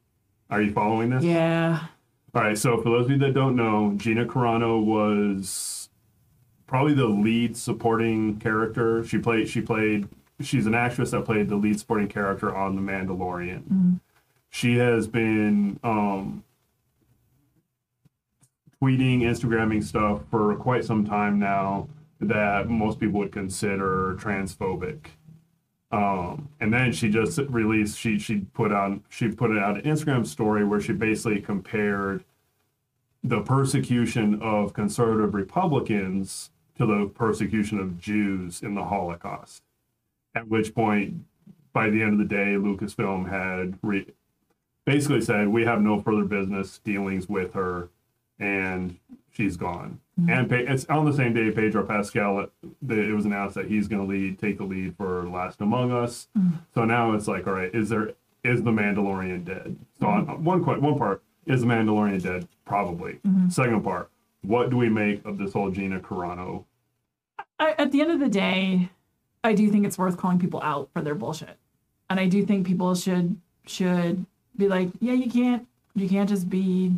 Are 0.51 0.61
you 0.61 0.73
following 0.73 1.11
this? 1.11 1.25
Yeah. 1.25 1.87
All 2.35 2.43
right. 2.43 2.59
So 2.59 2.77
for 2.83 2.91
those 2.91 3.07
of 3.07 3.13
you 3.13 3.19
that 3.19 3.35
don't 3.35 3.57
know, 3.57 3.95
Gina 3.97 4.25
Carano 4.27 4.83
was 4.85 5.89
probably 6.67 6.95
the 6.95 7.07
lead 7.07 7.57
supporting 7.57 8.39
character. 8.39 9.05
She 9.05 9.19
played. 9.19 9.49
She 9.49 9.61
played. 9.61 10.09
She's 10.41 10.67
an 10.67 10.75
actress 10.75 11.11
that 11.11 11.25
played 11.25 11.49
the 11.49 11.57
lead 11.57 11.79
supporting 11.79 12.09
character 12.09 12.55
on 12.55 12.75
The 12.75 12.83
Mandalorian. 12.83 14.01
She 14.49 14.79
has 14.79 15.07
been 15.07 15.79
um, 15.85 16.43
tweeting, 18.83 19.21
Instagramming 19.21 19.85
stuff 19.85 20.23
for 20.31 20.55
quite 20.57 20.85
some 20.85 21.05
time 21.05 21.39
now 21.39 21.89
that 22.21 22.69
most 22.69 22.99
people 22.99 23.21
would 23.21 23.33
consider 23.33 24.17
transphobic. 24.19 24.99
Um, 25.93 26.49
and 26.61 26.73
then 26.73 26.93
she 26.93 27.09
just 27.09 27.39
released 27.49 27.99
she 27.99 28.19
she 28.19 28.43
put 28.55 28.71
on 28.71 29.03
she 29.09 29.29
put 29.29 29.57
out 29.59 29.77
an 29.77 29.83
Instagram 29.83 30.25
story 30.25 30.65
where 30.65 30.81
she 30.81 30.93
basically 30.93 31.41
compared 31.41 32.25
the 33.25 33.41
persecution 33.41 34.41
of 34.41 34.73
conservative 34.73 35.35
Republicans 35.35 36.51
to 36.79 36.87
the 36.87 37.11
persecution 37.15 37.79
of 37.81 38.01
Jews 38.01 38.63
in 38.63 38.75
the 38.75 38.85
Holocaust. 38.85 39.63
At 40.35 40.49
which 40.49 40.75
point, 40.75 41.25
by 41.73 41.91
the 41.91 42.03
end 42.03 42.13
of 42.13 42.19
the 42.19 42.35
day, 42.35 42.55
Lucasfilm 42.55 43.29
had 43.29 43.77
re- 43.83 44.07
basically 44.85 45.21
said, 45.21 45.49
"We 45.49 45.65
have 45.65 45.83
no 45.83 46.01
further 46.01 46.25
business 46.25 46.79
dealings 46.79 47.29
with 47.29 47.53
her," 47.55 47.89
and 48.39 48.97
she's 49.31 49.57
gone. 49.57 50.01
Mm-hmm. 50.21 50.31
And 50.31 50.49
Pa- 50.49 50.73
it's 50.73 50.85
on 50.87 51.05
the 51.05 51.13
same 51.13 51.33
day, 51.33 51.51
Pedro 51.51 51.85
Pascal. 51.85 52.41
It, 52.41 52.53
it 52.89 53.15
was 53.15 53.25
announced 53.25 53.55
that 53.55 53.67
he's 53.67 53.89
going 53.89 54.03
to 54.03 54.09
lead, 54.09 54.39
take 54.39 54.59
the 54.59 54.65
lead 54.65 54.97
for 54.97 55.29
Last 55.29 55.61
Among 55.61 55.93
Us. 55.93 56.29
Mm-hmm. 56.37 56.57
So 56.75 56.85
now 56.85 57.13
it's 57.13 57.29
like, 57.29 57.47
all 57.47 57.55
right, 57.55 57.75
is 57.75 57.89
there 57.89 58.13
is 58.43 58.63
the 58.63 58.71
Mandalorian 58.71 59.45
dead? 59.45 59.77
So 59.99 60.07
on, 60.07 60.45
one 60.45 60.65
que- 60.65 60.81
one 60.81 60.99
part 60.99 61.23
is 61.47 61.61
the 61.61 61.67
Mandalorian 61.67 62.23
dead? 62.23 62.49
Probably. 62.65 63.19
Second 63.49 63.83
part, 63.83 64.11
what 64.43 64.71
do 64.71 64.77
we 64.77 64.89
make 64.89 65.25
of 65.25 65.39
this 65.39 65.53
whole 65.53 65.71
Gina 65.71 66.01
Carano? 66.01 66.65
I, 67.59 67.75
at 67.79 67.93
the 67.93 68.01
end 68.01 68.11
of 68.13 68.21
the 68.21 68.29
day, 68.29 68.91
I 69.43 69.55
do 69.55 69.71
think 69.71 69.87
it's 69.87 69.99
worth 69.99 70.17
calling 70.17 70.39
people 70.39 70.61
out 70.63 70.89
for 70.93 71.03
their 71.03 71.15
bullshit, 71.15 71.57
and 72.09 72.21
I 72.21 72.27
do 72.27 72.45
think 72.47 72.67
people 72.67 72.95
should 72.95 73.37
should 73.67 74.25
be 74.57 74.69
like, 74.69 74.89
yeah, 75.01 75.13
you 75.13 75.31
can't 75.31 75.67
you 75.95 76.09
can't 76.09 76.29
just 76.29 76.49
be 76.49 76.95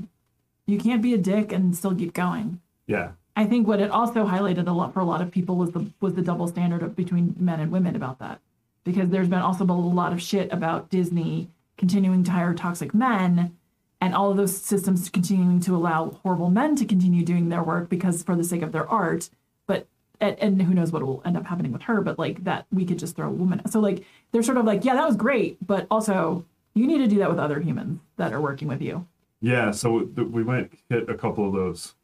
you 0.66 0.78
can't 0.78 1.02
be 1.02 1.14
a 1.14 1.18
dick 1.18 1.52
and 1.52 1.76
still 1.76 1.94
keep 1.94 2.12
going. 2.12 2.60
Yeah, 2.86 3.12
I 3.36 3.46
think 3.46 3.66
what 3.66 3.80
it 3.80 3.90
also 3.90 4.26
highlighted 4.26 4.68
a 4.68 4.72
lot 4.72 4.92
for 4.92 5.00
a 5.00 5.04
lot 5.04 5.22
of 5.22 5.30
people 5.30 5.56
was 5.56 5.70
the 5.70 5.86
was 6.00 6.14
the 6.14 6.22
double 6.22 6.48
standard 6.48 6.82
of 6.82 6.96
between 6.96 7.34
men 7.38 7.60
and 7.60 7.72
women 7.72 7.96
about 7.96 8.18
that, 8.18 8.40
because 8.84 9.10
there's 9.10 9.28
been 9.28 9.40
also 9.40 9.64
a 9.64 9.72
lot 9.72 10.12
of 10.12 10.20
shit 10.20 10.52
about 10.52 10.90
Disney 10.90 11.48
continuing 11.78 12.22
to 12.24 12.30
hire 12.30 12.54
toxic 12.54 12.94
men, 12.94 13.56
and 14.00 14.14
all 14.14 14.30
of 14.30 14.36
those 14.36 14.56
systems 14.56 15.08
continuing 15.08 15.60
to 15.60 15.74
allow 15.74 16.10
horrible 16.22 16.50
men 16.50 16.76
to 16.76 16.84
continue 16.84 17.24
doing 17.24 17.48
their 17.48 17.62
work 17.62 17.88
because 17.88 18.22
for 18.22 18.36
the 18.36 18.44
sake 18.44 18.62
of 18.62 18.72
their 18.72 18.88
art, 18.88 19.30
but 19.66 19.86
and, 20.20 20.38
and 20.38 20.62
who 20.62 20.74
knows 20.74 20.92
what 20.92 21.02
will 21.02 21.22
end 21.24 21.36
up 21.36 21.46
happening 21.46 21.72
with 21.72 21.82
her, 21.82 22.00
but 22.00 22.18
like 22.18 22.44
that 22.44 22.66
we 22.70 22.84
could 22.84 22.98
just 22.98 23.16
throw 23.16 23.28
a 23.28 23.32
woman. 23.32 23.66
So 23.68 23.80
like 23.80 24.04
they're 24.30 24.42
sort 24.42 24.58
of 24.58 24.64
like, 24.64 24.84
yeah, 24.84 24.94
that 24.94 25.06
was 25.06 25.16
great, 25.16 25.56
but 25.66 25.86
also 25.90 26.44
you 26.74 26.86
need 26.86 26.98
to 26.98 27.08
do 27.08 27.18
that 27.18 27.30
with 27.30 27.38
other 27.38 27.60
humans 27.60 28.00
that 28.16 28.32
are 28.32 28.40
working 28.40 28.68
with 28.68 28.82
you. 28.82 29.06
Yeah. 29.42 29.70
So 29.72 30.00
th- 30.00 30.28
we 30.28 30.42
might 30.42 30.70
hit 30.88 31.10
a 31.10 31.14
couple 31.14 31.46
of 31.46 31.52
those 31.52 31.94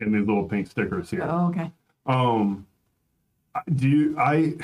in 0.00 0.12
these 0.12 0.26
little 0.26 0.44
pink 0.44 0.68
stickers 0.68 1.10
here. 1.10 1.26
Oh, 1.28 1.48
okay. 1.48 1.70
Um, 2.06 2.66
do 3.74 3.88
you? 3.88 4.18
I 4.18 4.54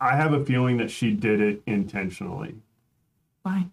I 0.00 0.16
have 0.16 0.32
a 0.34 0.44
feeling 0.44 0.76
that 0.76 0.90
she 0.90 1.12
did 1.12 1.40
it 1.40 1.62
intentionally 1.66 2.56
Why? 3.42 3.66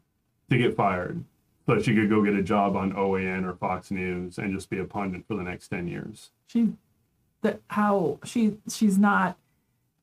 to 0.49 0.57
get 0.57 0.75
fired, 0.75 1.23
so 1.65 1.75
that 1.75 1.83
she 1.83 1.93
could 1.93 2.09
go 2.09 2.23
get 2.23 2.35
a 2.35 2.41
job 2.43 2.75
on 2.77 2.93
OAN 2.93 3.43
or 3.45 3.53
Fox 3.55 3.91
News 3.91 4.37
and 4.37 4.53
just 4.53 4.69
be 4.69 4.77
a 4.79 4.85
pundit 4.85 5.25
for 5.27 5.35
the 5.35 5.43
next 5.43 5.67
ten 5.67 5.87
years. 5.87 6.29
she 6.47 6.69
that 7.41 7.59
how 7.67 8.19
she 8.23 8.57
she's 8.69 8.97
not 8.99 9.35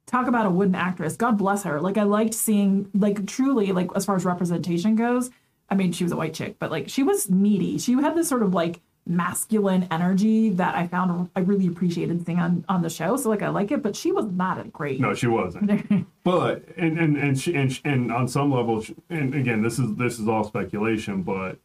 talk 0.07 0.27
about 0.27 0.44
a 0.46 0.51
wooden 0.51 0.74
actress 0.74 1.16
god 1.16 1.37
bless 1.38 1.62
her 1.62 1.81
like 1.81 1.96
i 1.98 2.03
liked 2.03 2.33
seeing 2.35 2.90
like 2.94 3.27
truly 3.27 3.70
like 3.72 3.88
as 3.94 4.05
far 4.07 4.16
as 4.16 4.24
representation 4.24 4.96
goes 4.96 5.31
i 5.71 5.75
mean 5.75 5.93
she 5.93 6.05
was 6.05 6.13
a 6.13 6.17
white 6.17 6.35
chick 6.35 6.57
but 6.59 6.71
like 6.71 6.89
she 6.89 7.03
was 7.03 7.29
meaty 7.31 7.79
she 7.79 7.93
had 7.93 8.15
this 8.17 8.29
sort 8.29 8.43
of 8.43 8.55
like 8.55 8.81
masculine 9.07 9.89
energy 9.91 10.51
that 10.51 10.75
i 10.75 10.87
found 10.87 11.31
i 11.35 11.41
really 11.41 11.67
appreciated 11.67 12.25
seeing 12.27 12.39
on 12.39 12.63
on 12.69 12.83
the 12.83 12.91
show 12.91 13.17
so 13.17 13.31
like 13.31 13.41
i 13.43 13.49
like 13.49 13.71
it 13.71 13.83
but 13.83 13.97
she 13.97 14.13
was 14.13 14.27
not 14.27 14.59
a 14.61 14.65
great 14.65 15.01
No, 15.01 15.15
she 15.15 15.27
wasn't. 15.27 16.07
but 16.25 16.65
and 16.77 16.99
and 16.99 17.17
and 17.17 17.41
she, 17.41 17.55
and, 17.55 17.81
and 17.85 18.13
on 18.13 18.29
some 18.29 18.53
level, 18.53 18.85
and 19.09 19.35
again, 19.35 19.63
this 19.63 19.79
is 19.79 19.95
this 19.97 20.19
is 20.19 20.29
all 20.29 20.45
speculation, 20.45 21.23
but 21.23 21.57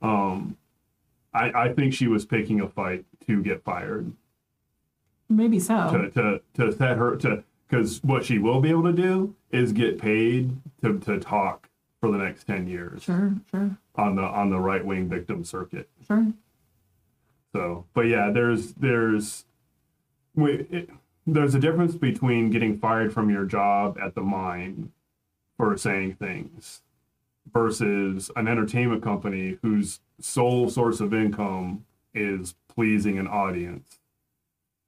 um, 0.00 0.56
I 1.34 1.50
I 1.64 1.72
think 1.72 1.92
she 1.92 2.06
was 2.06 2.24
picking 2.24 2.60
a 2.60 2.68
fight 2.68 3.04
to 3.26 3.42
get 3.42 3.64
fired. 3.64 4.12
maybe 5.28 5.58
so 5.58 5.90
to 5.90 6.10
to 6.10 6.40
to 6.54 6.76
set 6.76 6.98
her 6.98 7.16
to 7.16 7.42
because 7.68 8.02
what 8.04 8.24
she 8.24 8.38
will 8.38 8.60
be 8.60 8.70
able 8.70 8.84
to 8.84 8.92
do 8.92 9.34
is 9.50 9.72
get 9.72 9.98
paid 9.98 10.56
to 10.82 11.00
to 11.00 11.18
talk 11.18 11.68
for 12.02 12.10
the 12.10 12.18
next 12.18 12.44
10 12.48 12.66
years 12.66 13.04
Sure, 13.04 13.32
sure, 13.52 13.76
on 13.94 14.16
the 14.16 14.22
on 14.22 14.50
the 14.50 14.58
right 14.58 14.84
wing 14.84 15.08
victim 15.08 15.44
circuit. 15.44 15.88
sure. 16.06 16.26
So, 17.54 17.84
but 17.94 18.02
yeah, 18.02 18.30
there's 18.30 18.72
there's 18.74 19.44
we- 20.34 20.66
it, 20.70 20.90
there's 21.26 21.54
a 21.54 21.60
difference 21.60 21.94
between 21.94 22.50
getting 22.50 22.76
fired 22.76 23.12
from 23.14 23.30
your 23.30 23.44
job 23.44 23.96
at 24.02 24.16
the 24.16 24.20
mine 24.22 24.90
for 25.56 25.76
saying 25.78 26.14
things 26.16 26.82
versus 27.52 28.30
an 28.34 28.48
entertainment 28.48 29.02
company 29.04 29.58
whose 29.62 30.00
sole 30.20 30.68
source 30.68 30.98
of 31.00 31.14
income 31.14 31.84
is 32.14 32.56
pleasing 32.68 33.16
an 33.18 33.28
audience. 33.28 34.00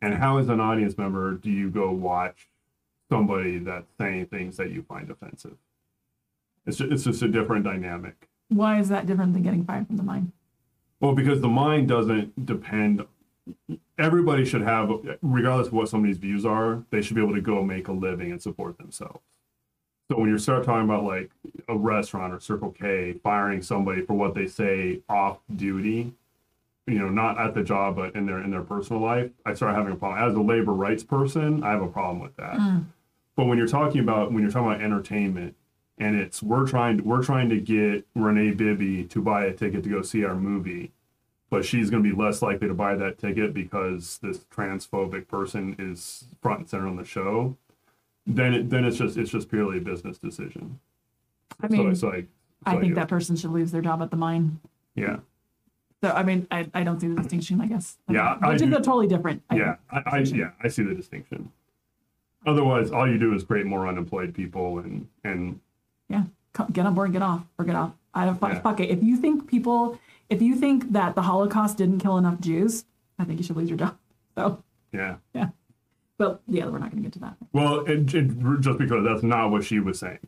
And 0.03 0.15
how, 0.15 0.39
as 0.39 0.49
an 0.49 0.59
audience 0.61 0.99
member, 0.99 1.35
do 1.35 1.51
you 1.51 1.71
go 1.71 1.93
watch 1.93 2.49
somebody 3.09 3.59
that's 3.59 3.87
saying 3.99 4.27
things 4.27 4.57
that 4.57 4.71
you 4.73 4.83
find 4.83 5.11
offensive? 5.11 5.57
It's 6.67 6.79
just, 6.79 6.93
it's 6.93 7.05
just 7.05 7.23
a 7.23 7.29
different 7.29 7.65
dynamic. 7.65 8.29
Why 8.49 8.79
is 8.79 8.89
that 8.89 9.07
different 9.07 9.33
than 9.33 9.43
getting 9.43 9.65
fired 9.65 9.87
from 9.87 9.97
the 9.97 10.03
mine? 10.03 10.33
Well, 11.01 11.15
because 11.15 11.41
the 11.41 11.49
mind 11.49 11.89
doesn't 11.89 12.47
depend. 12.47 13.05
Everybody 13.99 14.45
should 14.45 14.63
have, 14.63 14.91
regardless 15.23 15.69
of 15.69 15.75
what 15.75 15.89
somebody's 15.89 16.19
views 16.19 16.47
are, 16.47 16.83
they 16.91 17.03
should 17.03 17.17
be 17.17 17.23
able 17.23 17.35
to 17.35 17.41
go 17.41 17.63
make 17.63 17.89
a 17.89 17.93
living 17.93 18.31
and 18.33 18.41
support 18.41 18.79
themselves. 18.79 19.21
So 20.11 20.19
when 20.19 20.29
you 20.29 20.39
start 20.39 20.65
talking 20.65 20.85
about 20.85 21.05
like 21.05 21.31
a 21.69 21.77
restaurant 21.77 22.33
or 22.33 22.41
Circle 22.41 22.71
K 22.73 23.15
firing 23.23 23.63
somebody 23.63 24.03
for 24.03 24.15
what 24.15 24.35
they 24.35 24.47
say 24.47 25.01
off 25.09 25.39
duty, 25.55 26.13
you 26.87 26.99
know, 26.99 27.09
not 27.09 27.39
at 27.39 27.55
the 27.55 27.63
job 27.63 27.97
but 27.97 28.15
in 28.15 28.27
their 28.27 28.39
in 28.41 28.51
their 28.51 28.63
personal 28.63 29.01
life, 29.01 29.31
I 29.47 29.55
start 29.55 29.75
having 29.75 29.95
a 29.95 29.97
problem. 29.97 30.23
As 30.23 30.37
a 30.37 30.43
labor 30.43 30.73
rights 30.73 31.03
person, 31.03 31.63
I 31.65 31.71
have 31.71 31.81
a 31.81 31.89
problem 31.89 32.21
with 32.21 32.37
that. 32.37 32.57
Mm. 32.57 32.85
But 33.35 33.47
when 33.47 33.57
you're 33.57 33.67
talking 33.67 34.01
about 34.01 34.31
when 34.31 34.43
you're 34.43 34.53
talking 34.53 34.73
about 34.73 34.83
entertainment, 34.83 35.57
and 35.99 36.17
it's 36.17 36.43
we're 36.43 36.67
trying 36.67 36.99
to, 36.99 37.05
we're 37.05 37.23
trying 37.23 37.49
to 37.51 37.61
get 37.61 38.07
Renee 38.15 38.51
Bibby 38.53 39.05
to 39.05 39.23
buy 39.23 39.45
a 39.45 39.53
ticket 39.53 39.85
to 39.85 39.91
go 39.91 40.03
see 40.03 40.25
our 40.25 40.35
movie, 40.35 40.93
but 41.51 41.65
she's 41.65 41.91
going 41.91 42.03
to 42.03 42.09
be 42.09 42.17
less 42.21 42.43
likely 42.43 42.69
to 42.69 42.75
buy 42.75 42.95
that 42.97 43.19
ticket 43.19 43.55
because 43.55 44.19
this 44.23 44.39
transphobic 44.55 45.29
person 45.29 45.77
is 45.79 46.25
front 46.43 46.61
and 46.61 46.69
center 46.69 46.87
on 46.89 46.97
the 46.97 47.05
show. 47.05 47.57
Then 48.27 48.55
it, 48.55 48.71
then 48.71 48.85
it's 48.85 48.97
just 48.97 49.17
it's 49.17 49.31
just 49.31 49.49
purely 49.51 49.79
a 49.79 49.81
business 49.81 50.19
decision. 50.19 50.81
I 51.61 51.69
so 51.69 51.75
mean, 51.77 51.91
it's 51.91 52.03
like 52.03 52.27
I 52.67 52.75
so 52.75 52.81
think 52.81 52.95
yeah. 52.95 53.01
that 53.01 53.09
person 53.09 53.37
should 53.37 53.51
lose 53.51 53.71
their 53.71 53.83
job 53.83 54.03
at 54.03 54.11
the 54.11 54.17
mine. 54.17 54.59
yeah 54.95 55.19
So 56.03 56.11
I 56.11 56.23
mean, 56.23 56.47
I, 56.51 56.69
I 56.75 56.83
don't 56.83 56.99
see 57.01 57.09
the 57.09 57.15
distinction. 57.17 57.61
I 57.61 57.67
guess. 57.67 57.99
Yeah, 58.09 58.39
I 58.43 58.49
which 58.49 58.63
is 58.63 58.69
do- 58.69 58.75
totally 58.77 59.07
different. 59.07 59.43
I 59.51 59.57
yeah 59.57 59.77
think, 59.93 60.07
I, 60.07 60.17
I 60.17 60.19
yeah 60.21 60.51
I 60.63 60.69
see 60.69 60.83
the 60.83 60.95
distinction. 60.95 61.53
Otherwise, 62.47 62.91
all 62.91 63.09
you 63.09 63.19
do 63.19 63.33
is 63.35 63.45
create 63.45 63.65
more 63.67 63.87
unemployed 63.87 64.35
people 64.35 64.79
and 64.81 65.07
and 65.23 65.61
yeah. 66.09 66.25
Co- 66.53 66.67
Get 66.73 66.87
on 66.87 66.95
board, 66.95 67.13
get 67.13 67.23
off, 67.23 67.43
or 67.59 67.65
get 67.65 67.75
off. 67.75 67.93
I 68.15 68.25
don't 68.25 68.39
fuck, 68.39 68.53
Yeah. 68.53 68.61
fuck 68.61 68.81
it. 68.81 68.91
If 68.91 69.03
you 69.03 69.17
think 69.17 69.49
people, 69.49 69.99
if 70.31 70.41
you 70.41 70.55
think 70.57 70.93
that 70.93 71.15
the 71.15 71.23
Holocaust 71.23 71.79
didn't 71.79 71.99
kill 72.01 72.17
enough 72.19 72.41
Jews, 72.41 72.85
I 73.19 73.25
think 73.25 73.39
you 73.41 73.45
should 73.45 73.57
lose 73.57 73.69
your 73.69 73.79
job. 73.79 73.97
So 74.37 74.63
yeah. 74.93 75.17
yeah, 75.35 75.49
but 76.19 76.41
yeah, 76.47 76.67
we're 76.67 76.79
not 76.79 76.91
going 76.91 77.03
to 77.03 77.09
get 77.09 77.13
to 77.15 77.19
that. 77.21 77.37
Well, 77.53 77.81
it, 77.87 78.15
it, 78.15 78.61
just 78.61 78.79
because 78.79 79.05
that's 79.05 79.23
not 79.23 79.51
what 79.51 79.65
she 79.65 79.81
was 79.81 79.99
saying. 79.99 80.19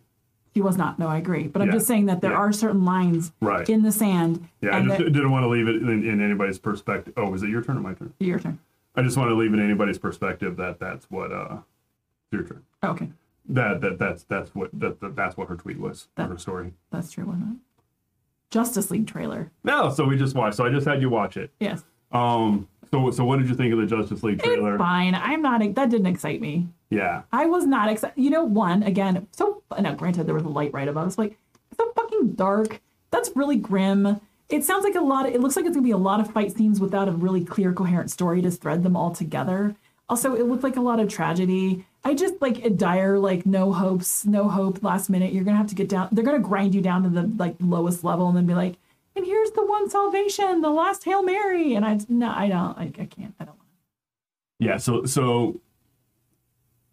She 0.54 0.62
was 0.62 0.76
not. 0.78 0.98
No, 0.98 1.06
I 1.08 1.18
agree. 1.18 1.48
But 1.48 1.60
I'm 1.62 1.68
Yeah. 1.68 1.74
just 1.74 1.86
saying 1.86 2.06
that 2.06 2.20
there 2.22 2.30
Yeah. 2.32 2.38
are 2.38 2.52
certain 2.52 2.84
lines 2.84 3.32
Right. 3.40 3.68
in 3.68 3.82
the 3.82 3.92
sand. 3.92 4.48
Yeah, 4.62 4.76
I 4.76 4.82
just 4.84 4.98
that- 4.98 5.12
didn't 5.12 5.30
want 5.30 5.44
to 5.44 5.48
leave 5.48 5.68
it 5.68 5.76
in, 5.76 5.88
in 6.08 6.20
anybody's 6.20 6.58
perspective. 6.58 7.12
Oh, 7.16 7.32
is 7.34 7.42
it 7.42 7.50
your 7.50 7.62
turn 7.62 7.76
or 7.76 7.80
my 7.80 7.92
turn? 7.94 8.12
your 8.20 8.38
turn. 8.38 8.58
I 8.94 9.02
just 9.02 9.16
want 9.18 9.28
to 9.30 9.34
leave 9.34 9.52
it 9.52 9.58
in 9.58 9.64
anybody's 9.64 9.98
perspective 9.98 10.56
that 10.56 10.78
that's 10.80 11.10
what 11.10 11.30
uh, 11.30 11.58
your 12.32 12.42
turn. 12.44 12.62
Okay, 12.82 13.10
That 13.48 13.80
that 13.80 13.98
that's 13.98 14.24
that's 14.24 14.54
what 14.54 14.70
that, 14.72 15.00
that 15.00 15.14
that's 15.16 15.36
what 15.36 15.48
her 15.48 15.56
tweet 15.56 15.78
was. 15.78 16.08
That- 16.16 16.28
her 16.28 16.38
story. 16.38 16.72
that's 16.90 17.12
true. 17.12 17.24
Wasn't 17.26 17.52
it? 17.52 17.58
Justice 18.50 18.90
League 18.90 19.06
trailer. 19.06 19.50
No, 19.64 19.90
so 19.92 20.04
we 20.04 20.16
just 20.16 20.34
watched. 20.34 20.56
So 20.56 20.64
I 20.64 20.70
just 20.70 20.86
had 20.86 21.00
you 21.02 21.10
watch 21.10 21.36
it. 21.36 21.50
Yes, 21.60 21.84
Um. 22.12 22.68
So 22.92 23.10
so 23.10 23.24
what 23.24 23.38
did 23.40 23.48
you 23.48 23.54
think 23.54 23.72
of 23.72 23.78
the 23.80 23.86
Justice 23.86 24.22
League 24.22 24.40
trailer? 24.42 24.74
it's 24.74 24.78
fine. 24.78 25.14
I'm 25.14 25.42
not. 25.42 25.60
That 25.74 25.90
didn't 25.90 26.06
excite 26.06 26.40
me. 26.40 26.68
Yeah. 26.90 27.22
I 27.32 27.46
was 27.46 27.66
not 27.66 27.90
excited. 27.90 28.14
You 28.16 28.30
know, 28.30 28.44
one 28.44 28.84
again. 28.84 29.26
So 29.32 29.62
now, 29.80 29.92
granted, 29.94 30.24
there 30.26 30.34
was 30.34 30.44
a 30.44 30.48
light 30.48 30.72
right 30.72 30.86
above 30.86 31.08
us. 31.08 31.18
Like 31.18 31.36
it's 31.70 31.78
so 31.78 31.92
fucking 31.96 32.34
dark. 32.34 32.80
That's 33.10 33.30
really 33.34 33.56
grim. 33.56 34.20
It 34.48 34.62
sounds 34.62 34.84
like 34.84 34.94
a 34.94 35.00
lot. 35.00 35.26
Of, 35.26 35.34
it 35.34 35.40
looks 35.40 35.56
like 35.56 35.66
it's 35.66 35.74
gonna 35.74 35.84
be 35.84 35.90
a 35.90 35.96
lot 35.96 36.20
of 36.20 36.30
fight 36.32 36.56
scenes 36.56 36.78
without 36.80 37.08
a 37.08 37.12
really 37.12 37.44
clear, 37.44 37.72
coherent 37.72 38.10
story 38.12 38.40
to 38.42 38.50
thread 38.52 38.84
them 38.84 38.96
all 38.96 39.10
together. 39.10 39.74
Also, 40.08 40.34
it 40.36 40.46
looked 40.46 40.62
like 40.62 40.76
a 40.76 40.80
lot 40.80 41.00
of 41.00 41.08
tragedy. 41.08 41.84
I 42.06 42.14
just 42.14 42.40
like 42.40 42.64
a 42.64 42.70
dire, 42.70 43.18
like 43.18 43.44
no 43.46 43.72
hopes, 43.72 44.24
no 44.24 44.48
hope. 44.48 44.80
Last 44.82 45.10
minute, 45.10 45.32
you're 45.32 45.42
gonna 45.42 45.56
have 45.56 45.66
to 45.66 45.74
get 45.74 45.88
down. 45.88 46.08
They're 46.12 46.24
gonna 46.24 46.38
grind 46.38 46.72
you 46.72 46.80
down 46.80 47.02
to 47.02 47.08
the 47.08 47.22
like 47.36 47.56
lowest 47.58 48.04
level, 48.04 48.28
and 48.28 48.36
then 48.36 48.46
be 48.46 48.54
like, 48.54 48.76
"And 49.16 49.26
here's 49.26 49.50
the 49.50 49.66
one 49.66 49.90
salvation, 49.90 50.60
the 50.60 50.70
last 50.70 51.04
hail 51.04 51.24
mary." 51.24 51.74
And 51.74 51.84
I, 51.84 51.98
no, 52.08 52.30
I 52.30 52.46
don't. 52.48 52.78
I, 52.78 52.92
I 52.96 53.06
can't. 53.06 53.34
I 53.40 53.44
don't. 53.44 53.56
want 53.56 53.68
Yeah. 54.60 54.76
So 54.76 55.04
so 55.04 55.60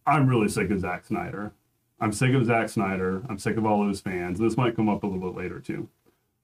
I'm 0.07 0.27
really 0.27 0.47
sick 0.49 0.71
of 0.71 0.79
Zack 0.79 1.05
Snyder. 1.05 1.51
I'm 1.99 2.11
sick 2.11 2.33
of 2.33 2.45
Zack 2.45 2.69
Snyder. 2.69 3.21
I'm 3.29 3.37
sick 3.37 3.55
of 3.55 3.65
all 3.67 3.85
those 3.85 4.01
fans. 4.01 4.39
This 4.39 4.57
might 4.57 4.75
come 4.75 4.89
up 4.89 5.03
a 5.03 5.07
little 5.07 5.31
bit 5.31 5.37
later 5.39 5.59
too. 5.59 5.87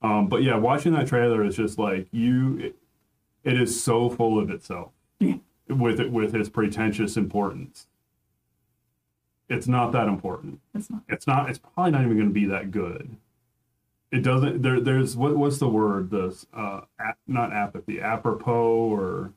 Um, 0.04 0.28
but 0.28 0.44
yeah, 0.44 0.58
watching 0.58 0.94
that 0.94 1.08
trailer 1.08 1.44
is 1.44 1.56
just 1.56 1.80
like 1.80 2.08
you. 2.12 2.58
It, 2.60 2.76
it 3.44 3.60
is 3.60 3.82
so 3.82 4.10
full 4.12 4.38
of 4.38 4.52
itself 4.52 4.92
Yeah. 5.20 5.38
with 5.68 6.00
it 6.00 6.12
with 6.12 6.36
its 6.36 6.50
pretentious 6.50 7.18
importance. 7.18 7.88
It's 9.50 9.68
not 9.68 9.92
that 9.94 10.08
important. 10.08 10.60
It's 10.76 10.90
not. 10.90 11.02
It's 11.10 11.28
not. 11.28 11.50
It's 11.50 11.60
probably 11.60 11.92
not 11.92 12.02
even 12.04 12.16
going 12.16 12.30
to 12.30 12.34
be 12.34 12.46
that 12.46 12.72
good. 12.72 13.18
It 14.12 14.22
doesn't. 14.22 14.62
There. 14.62 14.80
There's 14.80 15.18
what? 15.18 15.36
What's 15.36 15.58
the 15.58 15.68
word? 15.70 16.12
The 16.12 16.36
uh, 16.54 16.82
ap, 17.00 17.18
not 17.28 17.52
apathy. 17.52 18.00
Apropos 18.00 18.90
or 18.90 19.34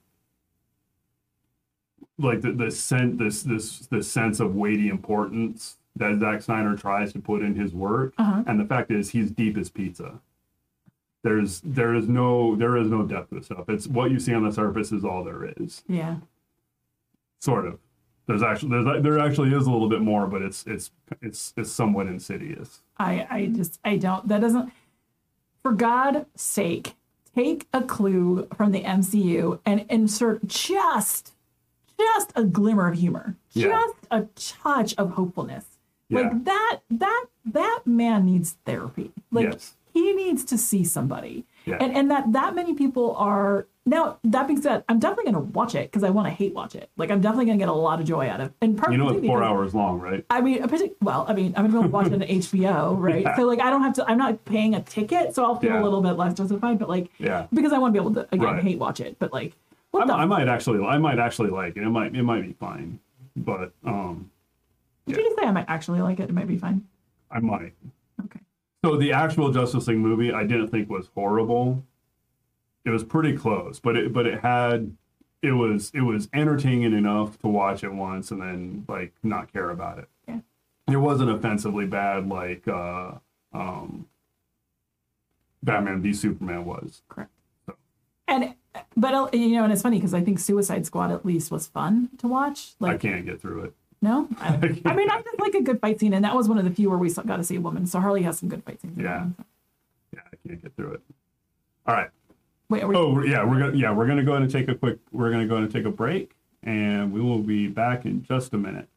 like 2.18 2.42
the 2.42 2.52
the 2.52 2.70
sense 2.70 3.18
this 3.18 3.42
this 3.42 3.78
this 3.86 4.10
sense 4.10 4.38
of 4.38 4.54
weighty 4.54 4.88
importance 4.88 5.78
that 5.96 6.20
Zack 6.20 6.42
Snyder 6.42 6.76
tries 6.76 7.12
to 7.12 7.18
put 7.18 7.42
in 7.42 7.54
his 7.54 7.72
work. 7.74 8.14
Uh-huh. 8.18 8.44
And 8.46 8.58
the 8.58 8.64
fact 8.64 8.90
is, 8.90 9.10
he's 9.10 9.30
deep 9.30 9.56
as 9.56 9.70
pizza. 9.70 10.20
There's 11.22 11.60
there 11.60 11.94
is 11.94 12.08
no 12.08 12.56
there 12.56 12.76
is 12.76 12.88
no 12.88 13.02
depth 13.04 13.30
to 13.30 13.36
this 13.36 13.46
stuff. 13.46 13.68
It's 13.68 13.86
what 13.86 14.10
you 14.10 14.18
see 14.18 14.34
on 14.34 14.44
the 14.44 14.52
surface 14.52 14.92
is 14.92 15.04
all 15.04 15.24
there 15.24 15.52
is. 15.56 15.82
Yeah. 15.88 16.16
Sort 17.38 17.66
of. 17.66 17.78
There's 18.26 18.42
actually 18.42 18.70
there's 18.82 19.02
there 19.02 19.18
actually 19.18 19.52
is 19.52 19.66
a 19.66 19.70
little 19.70 19.88
bit 19.88 20.00
more, 20.00 20.26
but 20.26 20.42
it's 20.42 20.64
it's 20.66 20.90
it's 21.20 21.52
it's 21.56 21.70
somewhat 21.70 22.06
insidious. 22.06 22.80
I 22.98 23.26
I 23.30 23.46
just 23.46 23.80
I 23.84 23.96
don't 23.96 24.28
that 24.28 24.40
doesn't 24.40 24.72
for 25.62 25.72
God's 25.72 26.26
sake 26.36 26.94
take 27.34 27.66
a 27.72 27.82
clue 27.82 28.46
from 28.54 28.72
the 28.72 28.82
MCU 28.82 29.58
and 29.66 29.86
insert 29.88 30.46
just 30.46 31.32
just 31.98 32.32
a 32.36 32.44
glimmer 32.44 32.88
of 32.88 32.98
humor 32.98 33.36
Yeah. 33.52 33.68
just 33.68 33.94
a 34.10 34.22
touch 34.34 34.94
of 34.98 35.12
hopefulness 35.12 35.64
Yeah. 36.08 36.20
like 36.20 36.44
that 36.44 36.80
that 36.90 37.24
that 37.46 37.80
man 37.86 38.24
needs 38.26 38.56
therapy 38.64 39.12
like 39.30 39.52
Yes. 39.52 39.74
he 39.92 40.12
needs 40.12 40.44
to 40.46 40.58
see 40.58 40.84
somebody 40.84 41.44
Yeah. 41.64 41.78
and 41.80 41.96
and 41.96 42.10
that 42.10 42.32
that 42.32 42.54
many 42.54 42.74
people 42.74 43.14
are 43.16 43.66
now 43.84 44.18
that 44.24 44.46
being 44.46 44.60
said 44.62 44.84
I'm 44.88 44.98
definitely 45.00 45.32
gonna 45.32 45.44
watch 45.44 45.74
it 45.74 45.90
because 45.90 46.04
I 46.04 46.10
want 46.10 46.26
to 46.28 46.32
hate 46.32 46.54
watch 46.54 46.74
it 46.76 46.88
like 46.96 47.10
I'm 47.10 47.20
definitely 47.20 47.46
gonna 47.46 47.58
get 47.58 47.68
a 47.68 47.72
lot 47.72 47.98
of 48.00 48.06
joy 48.06 48.28
out 48.28 48.40
of 48.40 48.52
and 48.60 48.78
You 48.90 48.96
know 48.96 49.08
it's 49.08 49.26
four 49.26 49.38
because- 49.38 49.42
hours 49.42 49.74
long, 49.74 49.98
right? 50.00 50.24
I 50.30 50.40
mean, 50.40 50.64
well, 51.00 51.24
I 51.28 51.32
mean, 51.34 51.54
I'm 51.56 51.68
gonna 51.68 51.68
be 51.68 51.74
able 51.78 51.82
to 51.84 51.88
watch 51.88 52.06
it 52.06 52.12
on 52.14 52.20
HBO, 52.28 52.96
right? 52.98 53.22
Yeah. 53.22 53.36
So 53.36 53.42
like, 53.42 53.60
I 53.60 53.70
don't 53.70 53.82
have 53.82 53.94
to. 53.94 54.08
I'm 54.08 54.18
not 54.18 54.44
paying 54.44 54.74
a 54.74 54.82
ticket, 54.82 55.34
so 55.34 55.44
I'll 55.44 55.56
feel 55.56 55.70
Yeah. 55.72 55.82
a 55.82 55.84
little 55.84 56.00
bit 56.00 56.12
less 56.12 56.34
justified. 56.34 56.78
But 56.78 56.88
like, 56.88 57.10
Yeah. 57.18 57.46
because 57.52 57.72
I 57.72 57.78
want 57.78 57.92
to 57.94 58.00
be 58.00 58.04
able 58.06 58.14
to 58.14 58.28
again 58.32 58.54
Right. 58.54 58.62
hate 58.62 58.78
watch 58.78 59.00
it. 59.00 59.18
But 59.18 59.32
like, 59.32 59.52
I, 59.52 59.56
what 59.90 60.06
the? 60.06 60.14
I 60.14 60.24
might 60.26 60.48
actually 60.48 60.84
I 60.84 60.98
might 60.98 61.18
actually 61.18 61.50
like 61.50 61.76
it. 61.76 61.82
It 61.82 61.90
might 61.90 62.14
it 62.14 62.22
might 62.22 62.42
be 62.42 62.52
fine, 62.54 62.98
but 63.36 63.72
um 63.84 64.30
did 65.08 65.16
you 65.16 65.24
just 65.24 65.36
say 65.38 65.44
I 65.46 65.50
might 65.50 65.66
actually 65.68 66.00
like 66.00 66.20
it? 66.20 66.30
It 66.30 66.32
might 66.32 66.46
be 66.46 66.56
fine. 66.56 66.86
I 67.30 67.40
might. 67.40 67.72
Okay. 68.24 68.38
So 68.84 68.96
the 68.96 69.12
actual 69.12 69.50
Justice 69.50 69.88
League 69.88 69.98
movie 69.98 70.32
I 70.32 70.44
didn't 70.44 70.68
think 70.68 70.88
was 70.88 71.10
horrible. 71.14 71.82
It 72.84 72.90
was 72.90 73.04
pretty 73.04 73.36
close, 73.36 73.78
but 73.78 73.96
it 73.96 74.12
but 74.12 74.26
it 74.26 74.40
had 74.40 74.96
it 75.42 75.52
was 75.52 75.90
it 75.94 76.00
was 76.02 76.28
entertaining 76.32 76.92
enough 76.92 77.38
to 77.40 77.48
watch 77.48 77.84
it 77.84 77.92
once 77.92 78.30
and 78.30 78.40
then 78.40 78.84
like 78.88 79.12
not 79.22 79.52
care 79.52 79.70
about 79.70 79.98
it. 79.98 80.08
Yeah. 80.28 80.40
It 80.90 80.96
wasn't 80.96 81.30
offensively 81.30 81.86
bad 81.86 82.28
like 82.28 82.66
uh 82.66 83.12
um 83.52 84.06
Batman 85.62 86.02
v 86.02 86.12
Superman 86.12 86.64
was. 86.64 87.02
Correct. 87.08 87.30
And 88.26 88.54
but 88.96 89.14
uh, 89.14 89.28
you 89.32 89.50
know, 89.50 89.64
and 89.64 89.72
it's 89.72 89.82
funny 89.82 89.98
because 89.98 90.14
I 90.14 90.22
think 90.22 90.38
Suicide 90.38 90.86
Squad 90.86 91.10
at 91.10 91.26
least 91.26 91.50
was 91.50 91.66
fun 91.66 92.08
to 92.18 92.26
watch. 92.28 92.72
Like 92.80 92.94
I 92.94 92.96
can't 92.96 93.26
get 93.26 93.40
through 93.40 93.64
it. 93.64 93.74
no, 94.00 94.28
I, 94.40 94.54
I 94.86 94.94
mean, 94.96 95.10
I 95.10 95.22
just 95.22 95.38
like 95.38 95.54
a 95.54 95.62
good 95.62 95.80
fight 95.80 96.00
scene, 96.00 96.14
and 96.14 96.24
that 96.24 96.34
was 96.34 96.48
one 96.48 96.58
of 96.58 96.64
the 96.64 96.70
few 96.70 96.88
where 96.88 96.98
we 96.98 97.12
got 97.12 97.36
to 97.36 97.44
see 97.44 97.56
a 97.56 97.60
woman. 97.60 97.86
So 97.86 98.00
Harley 98.00 98.22
has 98.22 98.38
some 98.38 98.48
good 98.48 98.64
fight 98.64 98.80
scenes. 98.80 98.98
Yeah. 98.98 99.26
Yeah, 100.14 100.20
I 100.32 100.48
can't 100.48 100.62
get 100.62 100.74
through 100.76 100.92
it. 100.92 101.00
All 101.86 101.94
right. 101.94 102.10
Wait, 102.72 102.88
we- 102.88 102.96
oh 102.96 103.22
yeah, 103.22 103.44
we're 103.44 103.58
gonna 103.58 103.76
yeah 103.76 103.92
we're 103.92 104.06
gonna 104.06 104.24
go 104.24 104.32
ahead 104.32 104.40
and 104.44 104.50
take 104.50 104.66
a 104.66 104.74
quick 104.74 104.98
we're 105.10 105.30
gonna 105.30 105.46
go 105.46 105.56
ahead 105.56 105.64
and 105.64 105.70
take 105.74 105.84
a 105.84 105.90
break, 105.90 106.34
and 106.62 107.12
we 107.12 107.20
will 107.20 107.40
be 107.42 107.68
back 107.68 108.06
in 108.06 108.24
just 108.24 108.54
a 108.54 108.56
minute. 108.56 108.88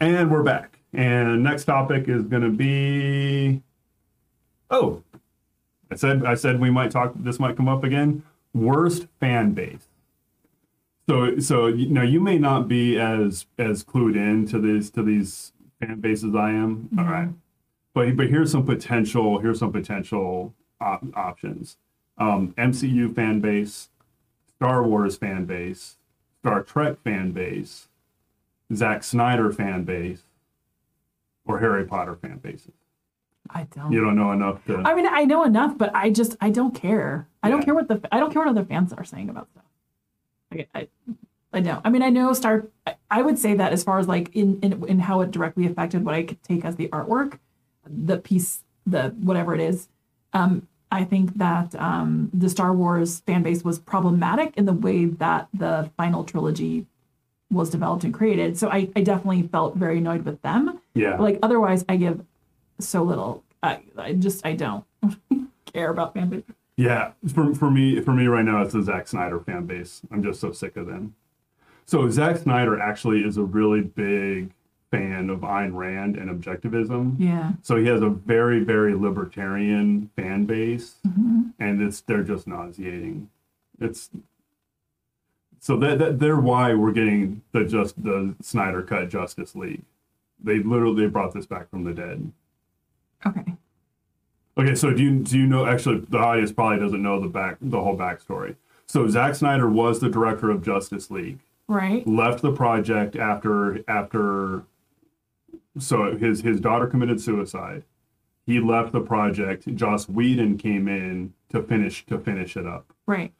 And 0.00 0.30
we're 0.30 0.42
back. 0.42 0.78
And 0.94 1.42
next 1.42 1.66
topic 1.66 2.08
is 2.08 2.22
going 2.22 2.42
to 2.42 2.48
be 2.48 3.60
oh, 4.70 5.02
I 5.90 5.96
said 5.96 6.24
I 6.24 6.36
said 6.36 6.58
we 6.58 6.70
might 6.70 6.90
talk. 6.90 7.12
This 7.16 7.38
might 7.38 7.54
come 7.58 7.68
up 7.68 7.84
again. 7.84 8.22
Worst 8.54 9.08
fan 9.20 9.52
base. 9.52 9.89
So 11.10 11.40
so 11.40 11.66
you 11.66 11.88
know 11.88 12.02
you 12.02 12.20
may 12.20 12.38
not 12.38 12.68
be 12.68 12.96
as 12.96 13.44
as 13.58 13.82
clued 13.82 14.14
in 14.14 14.46
to 14.46 14.60
these 14.60 14.90
to 14.90 15.02
these 15.02 15.52
fan 15.80 15.98
bases 15.98 16.36
I 16.36 16.50
am. 16.50 16.88
All 16.96 17.04
right, 17.04 17.30
but 17.92 18.16
but 18.16 18.28
here's 18.28 18.52
some 18.52 18.64
potential. 18.64 19.40
Here's 19.40 19.58
some 19.58 19.72
potential 19.72 20.54
op- 20.80 21.02
options. 21.16 21.78
Um, 22.16 22.54
MCU 22.56 23.12
fan 23.12 23.40
base, 23.40 23.88
Star 24.54 24.84
Wars 24.84 25.16
fan 25.16 25.46
base, 25.46 25.96
Star 26.42 26.62
Trek 26.62 27.02
fan 27.02 27.32
base, 27.32 27.88
Zack 28.72 29.02
Snyder 29.02 29.50
fan 29.50 29.82
base, 29.82 30.22
or 31.44 31.58
Harry 31.58 31.86
Potter 31.86 32.14
fan 32.14 32.38
bases. 32.38 32.74
I 33.52 33.66
don't. 33.74 33.90
You 33.90 34.00
don't 34.00 34.14
know 34.14 34.30
enough 34.30 34.64
to. 34.66 34.76
I 34.84 34.94
mean, 34.94 35.08
I 35.08 35.24
know 35.24 35.42
enough, 35.42 35.76
but 35.76 35.92
I 35.92 36.10
just 36.10 36.36
I 36.40 36.50
don't 36.50 36.72
care. 36.72 37.26
I 37.42 37.50
don't 37.50 37.64
care 37.64 37.74
what 37.74 37.88
the 37.88 38.00
I 38.12 38.20
don't 38.20 38.32
care 38.32 38.42
what 38.42 38.48
other 38.48 38.64
fans 38.64 38.92
are 38.92 39.02
saying 39.02 39.28
about 39.28 39.50
stuff. 39.50 39.64
I, 40.52 40.88
I 41.52 41.60
don't. 41.60 41.80
I 41.84 41.90
mean, 41.90 42.02
I 42.02 42.10
know 42.10 42.32
Star. 42.32 42.66
I, 42.86 42.94
I 43.10 43.22
would 43.22 43.38
say 43.38 43.54
that 43.54 43.72
as 43.72 43.82
far 43.82 43.98
as 43.98 44.08
like 44.08 44.34
in, 44.34 44.58
in 44.60 44.84
in 44.86 44.98
how 45.00 45.20
it 45.20 45.30
directly 45.30 45.66
affected 45.66 46.04
what 46.04 46.14
I 46.14 46.22
could 46.22 46.42
take 46.42 46.64
as 46.64 46.76
the 46.76 46.88
artwork, 46.88 47.38
the 47.86 48.18
piece, 48.18 48.62
the 48.86 49.14
whatever 49.20 49.54
it 49.54 49.60
is. 49.60 49.88
Um, 50.32 50.66
I 50.92 51.04
think 51.04 51.34
that 51.38 51.74
um, 51.76 52.30
the 52.34 52.48
Star 52.48 52.72
Wars 52.72 53.20
fan 53.20 53.42
base 53.42 53.62
was 53.62 53.78
problematic 53.78 54.56
in 54.56 54.64
the 54.64 54.72
way 54.72 55.04
that 55.04 55.48
the 55.54 55.90
final 55.96 56.24
trilogy 56.24 56.86
was 57.50 57.70
developed 57.70 58.04
and 58.04 58.14
created. 58.14 58.58
So 58.58 58.68
I, 58.68 58.88
I 58.96 59.02
definitely 59.02 59.42
felt 59.42 59.76
very 59.76 59.98
annoyed 59.98 60.24
with 60.24 60.40
them. 60.42 60.80
yeah. 60.94 61.16
Like 61.16 61.38
otherwise, 61.42 61.84
I 61.88 61.96
give 61.96 62.24
so 62.78 63.02
little. 63.02 63.44
I, 63.62 63.80
I 63.96 64.12
just 64.14 64.44
I 64.44 64.54
don't 64.54 64.84
care 65.72 65.90
about 65.90 66.14
fan 66.14 66.28
base. 66.28 66.42
Yeah, 66.80 67.12
for 67.34 67.54
for 67.54 67.70
me 67.70 68.00
for 68.00 68.14
me 68.14 68.26
right 68.26 68.44
now 68.44 68.62
it's 68.62 68.72
the 68.72 68.82
Zack 68.82 69.06
Snyder 69.06 69.38
fan 69.38 69.66
base. 69.66 70.00
I'm 70.10 70.22
just 70.22 70.40
so 70.40 70.50
sick 70.50 70.78
of 70.78 70.86
them. 70.86 71.14
So 71.84 72.08
Zack 72.08 72.38
Snyder 72.38 72.80
actually 72.80 73.20
is 73.20 73.36
a 73.36 73.42
really 73.42 73.82
big 73.82 74.52
fan 74.90 75.28
of 75.28 75.40
Ayn 75.40 75.74
Rand 75.74 76.16
and 76.16 76.30
objectivism. 76.30 77.16
Yeah. 77.18 77.52
So 77.60 77.76
he 77.76 77.86
has 77.88 78.00
a 78.00 78.08
very 78.08 78.64
very 78.64 78.94
libertarian 78.94 80.08
fan 80.16 80.46
base, 80.46 80.94
mm-hmm. 81.06 81.50
and 81.58 81.82
it's 81.82 82.00
they're 82.00 82.22
just 82.22 82.46
nauseating. 82.46 83.28
It's 83.78 84.08
so 85.58 85.76
that, 85.76 85.98
that 85.98 86.18
they're 86.18 86.40
why 86.40 86.72
we're 86.72 86.92
getting 86.92 87.42
the 87.52 87.64
just 87.64 88.02
the 88.02 88.34
Snyder 88.40 88.82
cut 88.82 89.10
Justice 89.10 89.54
League. 89.54 89.82
They 90.42 90.60
literally 90.60 91.08
brought 91.08 91.34
this 91.34 91.44
back 91.44 91.68
from 91.68 91.84
the 91.84 91.92
dead. 91.92 92.32
Okay. 93.26 93.44
Okay, 94.58 94.74
so 94.74 94.92
do 94.92 95.02
you 95.02 95.18
do 95.20 95.38
you 95.38 95.46
know? 95.46 95.66
Actually, 95.66 96.00
the 96.08 96.18
audience 96.18 96.52
probably 96.52 96.78
doesn't 96.78 97.02
know 97.02 97.20
the 97.20 97.28
back 97.28 97.56
the 97.60 97.80
whole 97.80 97.96
backstory. 97.96 98.56
So 98.86 99.08
Zack 99.08 99.34
Snyder 99.36 99.68
was 99.68 100.00
the 100.00 100.08
director 100.08 100.50
of 100.50 100.64
Justice 100.64 101.10
League. 101.10 101.38
Right. 101.68 102.06
Left 102.06 102.42
the 102.42 102.52
project 102.52 103.16
after 103.16 103.84
after. 103.88 104.64
So 105.78 106.16
his 106.16 106.40
his 106.40 106.60
daughter 106.60 106.86
committed 106.86 107.20
suicide. 107.20 107.84
He 108.44 108.58
left 108.58 108.92
the 108.92 109.00
project. 109.00 109.72
Joss 109.76 110.08
Whedon 110.08 110.58
came 110.58 110.88
in 110.88 111.32
to 111.50 111.62
finish 111.62 112.04
to 112.06 112.18
finish 112.18 112.56
it 112.56 112.66
up. 112.66 112.92
Right. 113.06 113.32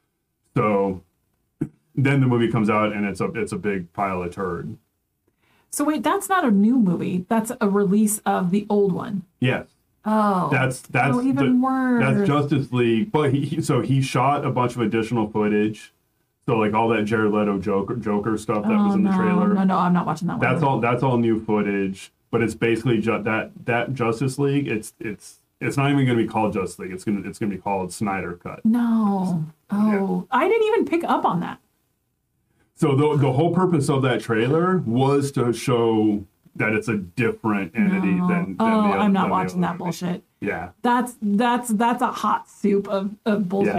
So 0.56 1.02
then 1.96 2.20
the 2.20 2.26
movie 2.26 2.50
comes 2.50 2.70
out 2.70 2.92
and 2.92 3.04
it's 3.04 3.20
a 3.20 3.26
it's 3.32 3.52
a 3.52 3.58
big 3.58 3.92
pile 3.92 4.22
of 4.22 4.32
turd. 4.32 4.76
So 5.70 5.84
wait, 5.84 6.02
that's 6.02 6.28
not 6.28 6.44
a 6.44 6.50
new 6.50 6.78
movie. 6.78 7.26
That's 7.28 7.52
a 7.60 7.68
release 7.68 8.18
of 8.24 8.50
the 8.50 8.66
old 8.68 8.92
one. 8.92 9.24
Yes. 9.40 9.66
Oh. 10.04 10.48
That's 10.50 10.80
that's 10.82 11.16
oh, 11.16 11.22
even 11.22 11.60
the- 11.60 11.66
worse. 11.66 12.02
That's 12.02 12.26
Justice 12.26 12.72
League, 12.72 13.12
but 13.12 13.32
he, 13.32 13.60
so 13.60 13.80
he 13.80 14.00
shot 14.00 14.44
a 14.44 14.50
bunch 14.50 14.74
of 14.74 14.80
additional 14.82 15.28
footage. 15.30 15.92
So 16.46 16.56
like 16.56 16.72
all 16.72 16.88
that 16.88 17.04
Jared 17.04 17.32
Leto 17.32 17.58
Joker 17.58 17.96
Joker 17.96 18.36
stuff 18.38 18.64
that 18.64 18.72
oh, 18.72 18.84
was 18.84 18.92
oh, 18.94 18.96
in 18.96 19.04
the 19.04 19.12
trailer. 19.12 19.48
No, 19.54 19.64
no, 19.64 19.76
I'm 19.76 19.92
not 19.92 20.06
watching 20.06 20.28
that 20.28 20.38
one. 20.38 20.40
That's 20.40 20.62
all. 20.62 20.80
That's 20.80 21.02
all 21.02 21.18
new 21.18 21.44
footage. 21.44 22.10
But 22.30 22.42
it's 22.42 22.54
basically 22.54 23.00
ju- 23.00 23.22
that 23.22 23.50
that 23.66 23.94
Justice 23.94 24.38
League. 24.38 24.66
It's 24.66 24.94
it's 24.98 25.36
it's 25.60 25.76
not 25.76 25.90
even 25.90 26.06
going 26.06 26.16
to 26.16 26.24
be 26.24 26.28
called 26.28 26.54
Justice 26.54 26.78
League. 26.78 26.92
It's 26.92 27.04
gonna 27.04 27.28
it's 27.28 27.38
gonna 27.38 27.54
be 27.54 27.60
called 27.60 27.92
Snyder 27.92 28.34
Cut. 28.34 28.64
No. 28.64 29.44
Oh, 29.70 30.26
I 30.30 30.48
didn't 30.48 30.66
even 30.66 30.86
pick 30.86 31.04
up 31.04 31.24
on 31.24 31.40
that. 31.40 31.58
So 32.74 32.96
the 32.96 33.16
the 33.16 33.32
whole 33.32 33.54
purpose 33.54 33.90
of 33.90 34.02
that 34.02 34.20
trailer 34.20 34.78
was 34.78 35.30
to 35.32 35.52
show 35.52 36.24
that 36.56 36.72
it's 36.72 36.88
a 36.88 36.96
different 36.96 37.72
entity 37.76 38.12
No. 38.12 38.28
than, 38.28 38.44
than 38.44 38.56
oh, 38.60 38.82
the 38.82 38.88
other, 38.88 38.98
I'm 38.98 39.12
not 39.12 39.30
watching 39.30 39.60
that 39.62 39.78
bullshit. 39.78 40.22
Yeah. 40.40 40.70
That's 40.82 41.14
that's 41.22 41.68
that's 41.70 42.02
a 42.02 42.10
hot 42.10 42.48
soup 42.48 42.88
of, 42.88 43.10
of 43.26 43.48
bullshit. 43.48 43.74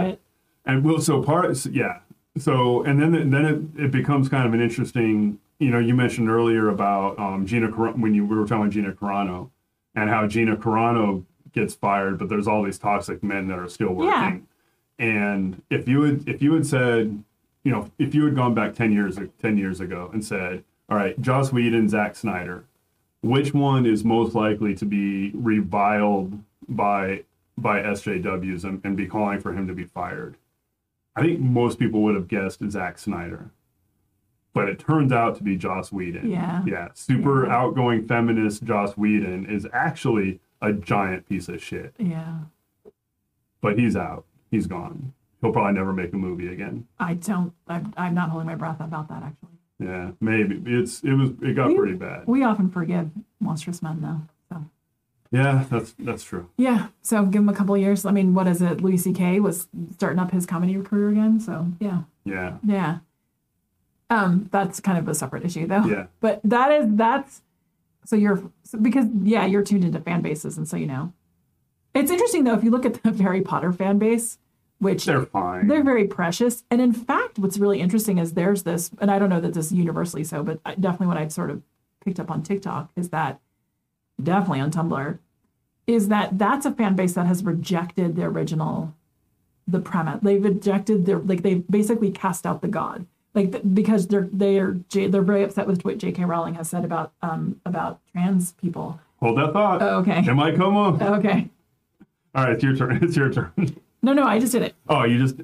Yeah. 0.66 0.72
and 0.72 0.84
well 0.84 1.00
so 1.00 1.22
part 1.22 1.64
yeah 1.66 1.98
so 2.38 2.82
and 2.84 3.00
then 3.00 3.30
then 3.30 3.44
it, 3.76 3.84
it 3.86 3.90
becomes 3.90 4.28
kind 4.28 4.46
of 4.46 4.54
an 4.54 4.60
interesting 4.60 5.38
you 5.58 5.70
know 5.70 5.78
you 5.78 5.94
mentioned 5.94 6.30
earlier 6.30 6.68
about 6.68 7.18
um, 7.18 7.46
Gina 7.46 7.70
Car- 7.70 7.92
when 7.92 8.14
you 8.14 8.24
we 8.24 8.36
were 8.36 8.46
talking 8.46 8.62
about 8.62 8.72
Gina 8.72 8.92
Carano 8.92 9.50
and 9.94 10.08
how 10.08 10.26
Gina 10.26 10.56
Carano 10.56 11.24
gets 11.52 11.74
fired 11.74 12.18
but 12.18 12.28
there's 12.28 12.46
all 12.48 12.62
these 12.62 12.78
toxic 12.78 13.22
men 13.22 13.48
that 13.48 13.58
are 13.58 13.68
still 13.68 13.92
working 13.92 14.46
Yeah. 14.98 15.04
and 15.04 15.62
if 15.68 15.86
you 15.88 16.02
had 16.02 16.28
if 16.28 16.40
you 16.42 16.52
had 16.54 16.64
said 16.66 17.22
you 17.64 17.72
know 17.72 17.90
if 17.98 18.14
you 18.14 18.24
had 18.24 18.34
gone 18.36 18.54
back 18.54 18.74
10 18.74 18.92
years 18.92 19.18
10 19.40 19.58
years 19.58 19.80
ago 19.80 20.10
and 20.12 20.24
said 20.24 20.62
all 20.92 20.98
right 20.98 21.20
Joss 21.20 21.52
Whedon 21.52 21.88
Zack 21.88 22.14
Snyder 22.16 22.64
which 23.22 23.54
one 23.54 23.86
is 23.86 24.04
most 24.04 24.34
likely 24.34 24.74
to 24.74 24.84
be 24.84 25.30
reviled 25.34 26.38
by 26.68 27.24
by 27.56 27.80
SJWs 27.80 28.64
and, 28.64 28.80
and 28.84 28.96
be 28.96 29.06
calling 29.06 29.40
for 29.40 29.52
him 29.52 29.66
to 29.68 29.74
be 29.74 29.84
fired. 29.84 30.36
I 31.14 31.22
think 31.22 31.38
most 31.38 31.78
people 31.78 32.02
would 32.02 32.14
have 32.14 32.26
guessed 32.26 32.60
Zack 32.70 32.98
Snyder. 32.98 33.50
But 34.54 34.68
it 34.68 34.78
turns 34.78 35.12
out 35.12 35.36
to 35.36 35.42
be 35.44 35.56
Joss 35.56 35.92
Whedon. 35.92 36.28
Yeah. 36.30 36.62
Yeah. 36.66 36.88
Super 36.94 37.46
Yeah. 37.46 37.54
outgoing 37.54 38.08
feminist 38.08 38.64
Joss 38.64 38.96
Whedon 38.96 39.46
is 39.46 39.66
actually 39.72 40.40
a 40.60 40.72
giant 40.72 41.28
piece 41.28 41.48
of 41.48 41.62
shit. 41.62 41.94
Yeah. 41.98 42.38
But 43.60 43.78
he's 43.78 43.94
out. 43.96 44.24
He's 44.50 44.66
gone. 44.66 45.12
He'll 45.40 45.52
probably 45.52 45.74
never 45.74 45.92
make 45.92 46.12
a 46.12 46.16
movie 46.16 46.48
again. 46.48 46.86
I 46.98 47.14
don't. 47.14 47.52
I'm, 47.68 47.92
I'm 47.96 48.14
not 48.14 48.30
holding 48.30 48.46
my 48.46 48.54
breath 48.56 48.80
about 48.80 49.08
that. 49.08 49.22
Actually, 49.22 49.51
Yeah, 49.82 50.10
maybe. 50.20 50.62
It's 50.66 51.02
it 51.02 51.12
was 51.14 51.30
it 51.42 51.54
got 51.54 51.68
We- 51.68 51.76
pretty 51.76 51.94
bad. 51.94 52.26
we 52.26 52.42
often 52.44 52.70
forgive 52.70 53.10
monstrous 53.40 53.82
men, 53.82 54.00
though. 54.00 54.20
So 54.50 54.64
Yeah, 55.30 55.64
that's 55.70 55.92
that's 55.98 56.24
true. 56.24 56.48
yeah. 56.56 56.88
So 57.02 57.24
give 57.24 57.42
him 57.42 57.48
a 57.48 57.54
couple 57.54 57.74
of 57.74 57.80
years. 57.80 58.04
I 58.06 58.10
mean, 58.12 58.34
what 58.34 58.46
is 58.46 58.60
it? 58.62 58.80
Louis 58.80 58.98
C.K. 58.98 59.40
was 59.40 59.66
starting 59.92 60.18
up 60.18 60.30
his 60.30 60.46
comedy 60.46 60.80
career 60.82 61.08
again. 61.10 61.40
So 61.40 61.68
yeah, 61.80 62.02
Yeah. 62.24 62.58
yeah. 62.64 62.98
Um, 64.10 64.48
that's 64.52 64.78
kind 64.80 64.98
of 64.98 65.08
a 65.08 65.14
separate 65.14 65.44
issue, 65.44 65.66
though. 65.66 65.84
Yeah. 65.86 66.06
But 66.20 66.40
that 66.44 66.70
is 66.70 66.86
that's 66.96 67.42
so 68.04 68.14
you're 68.16 68.42
so 68.64 68.78
because 68.78 69.06
yeah 69.22 69.46
you're 69.46 69.62
tuned 69.62 69.84
into 69.84 70.00
fan 70.00 70.20
bases 70.22 70.58
and 70.58 70.68
so 70.68 70.76
you 70.76 70.86
know. 70.86 71.12
It's 71.94 72.10
interesting 72.10 72.44
though 72.44 72.54
if 72.54 72.64
you 72.64 72.70
look 72.70 72.84
at 72.86 73.02
the 73.02 73.12
Harry 73.22 73.40
Potter 73.42 73.72
fan 73.72 73.98
base, 73.98 74.38
which 74.82 75.04
They're 75.04 75.22
fine. 75.24 75.68
they're 75.68 75.84
very 75.84 76.08
precious. 76.08 76.64
And 76.68 76.80
in 76.80 76.92
fact, 76.92 77.38
what's 77.38 77.56
really 77.56 77.80
interesting 77.80 78.18
is 78.18 78.32
there's 78.32 78.64
this, 78.64 78.90
and 79.00 79.12
I 79.12 79.18
don't 79.20 79.30
know 79.30 79.40
that 79.40 79.54
this 79.54 79.66
is 79.66 79.72
universally 79.72 80.24
so, 80.24 80.42
but 80.42 80.60
definitely 80.80 81.06
what 81.06 81.16
I've 81.18 81.32
sort 81.32 81.50
of 81.50 81.62
picked 82.04 82.18
up 82.18 82.32
on 82.32 82.42
TikTok 82.42 82.90
is 82.96 83.10
that 83.10 83.40
definitely 84.20 84.58
on 84.60 84.72
Tumblr 84.72 85.18
is 85.86 86.08
that 86.08 86.36
that's 86.36 86.66
a 86.66 86.72
fan 86.72 86.96
base 86.96 87.12
that 87.14 87.26
has 87.26 87.44
rejected 87.44 88.16
the 88.16 88.24
original, 88.24 88.92
the 89.68 89.78
premise. 89.78 90.18
They've 90.20 90.42
rejected 90.42 91.06
their 91.06 91.18
like 91.20 91.42
they've 91.42 91.64
basically 91.70 92.10
cast 92.10 92.44
out 92.44 92.60
the 92.60 92.68
god. 92.68 93.06
Like 93.34 93.52
th- 93.52 93.64
because 93.72 94.08
they're 94.08 94.28
they 94.32 94.58
are 94.58 94.72
J- 94.88 95.06
they're 95.06 95.22
very 95.22 95.44
upset 95.44 95.66
with 95.68 95.84
what 95.84 95.98
J.K. 95.98 96.24
Rowling 96.24 96.54
has 96.54 96.68
said 96.68 96.84
about 96.84 97.12
um 97.22 97.60
about 97.64 98.00
trans 98.12 98.52
people. 98.52 98.98
Hold 99.20 99.38
that 99.38 99.52
thought. 99.52 99.80
Oh, 99.80 99.98
okay. 99.98 100.18
It 100.26 100.34
might 100.34 100.56
come 100.56 100.76
up. 100.76 101.00
Okay. 101.00 101.48
All 102.34 102.44
right, 102.44 102.52
it's 102.54 102.64
your 102.64 102.74
turn. 102.76 102.98
It's 103.02 103.16
your 103.16 103.30
turn. 103.32 103.52
No, 104.02 104.12
no, 104.12 104.24
I 104.24 104.38
just 104.38 104.52
did 104.52 104.62
it. 104.62 104.74
Oh, 104.88 105.04
you 105.04 105.18
just. 105.18 105.36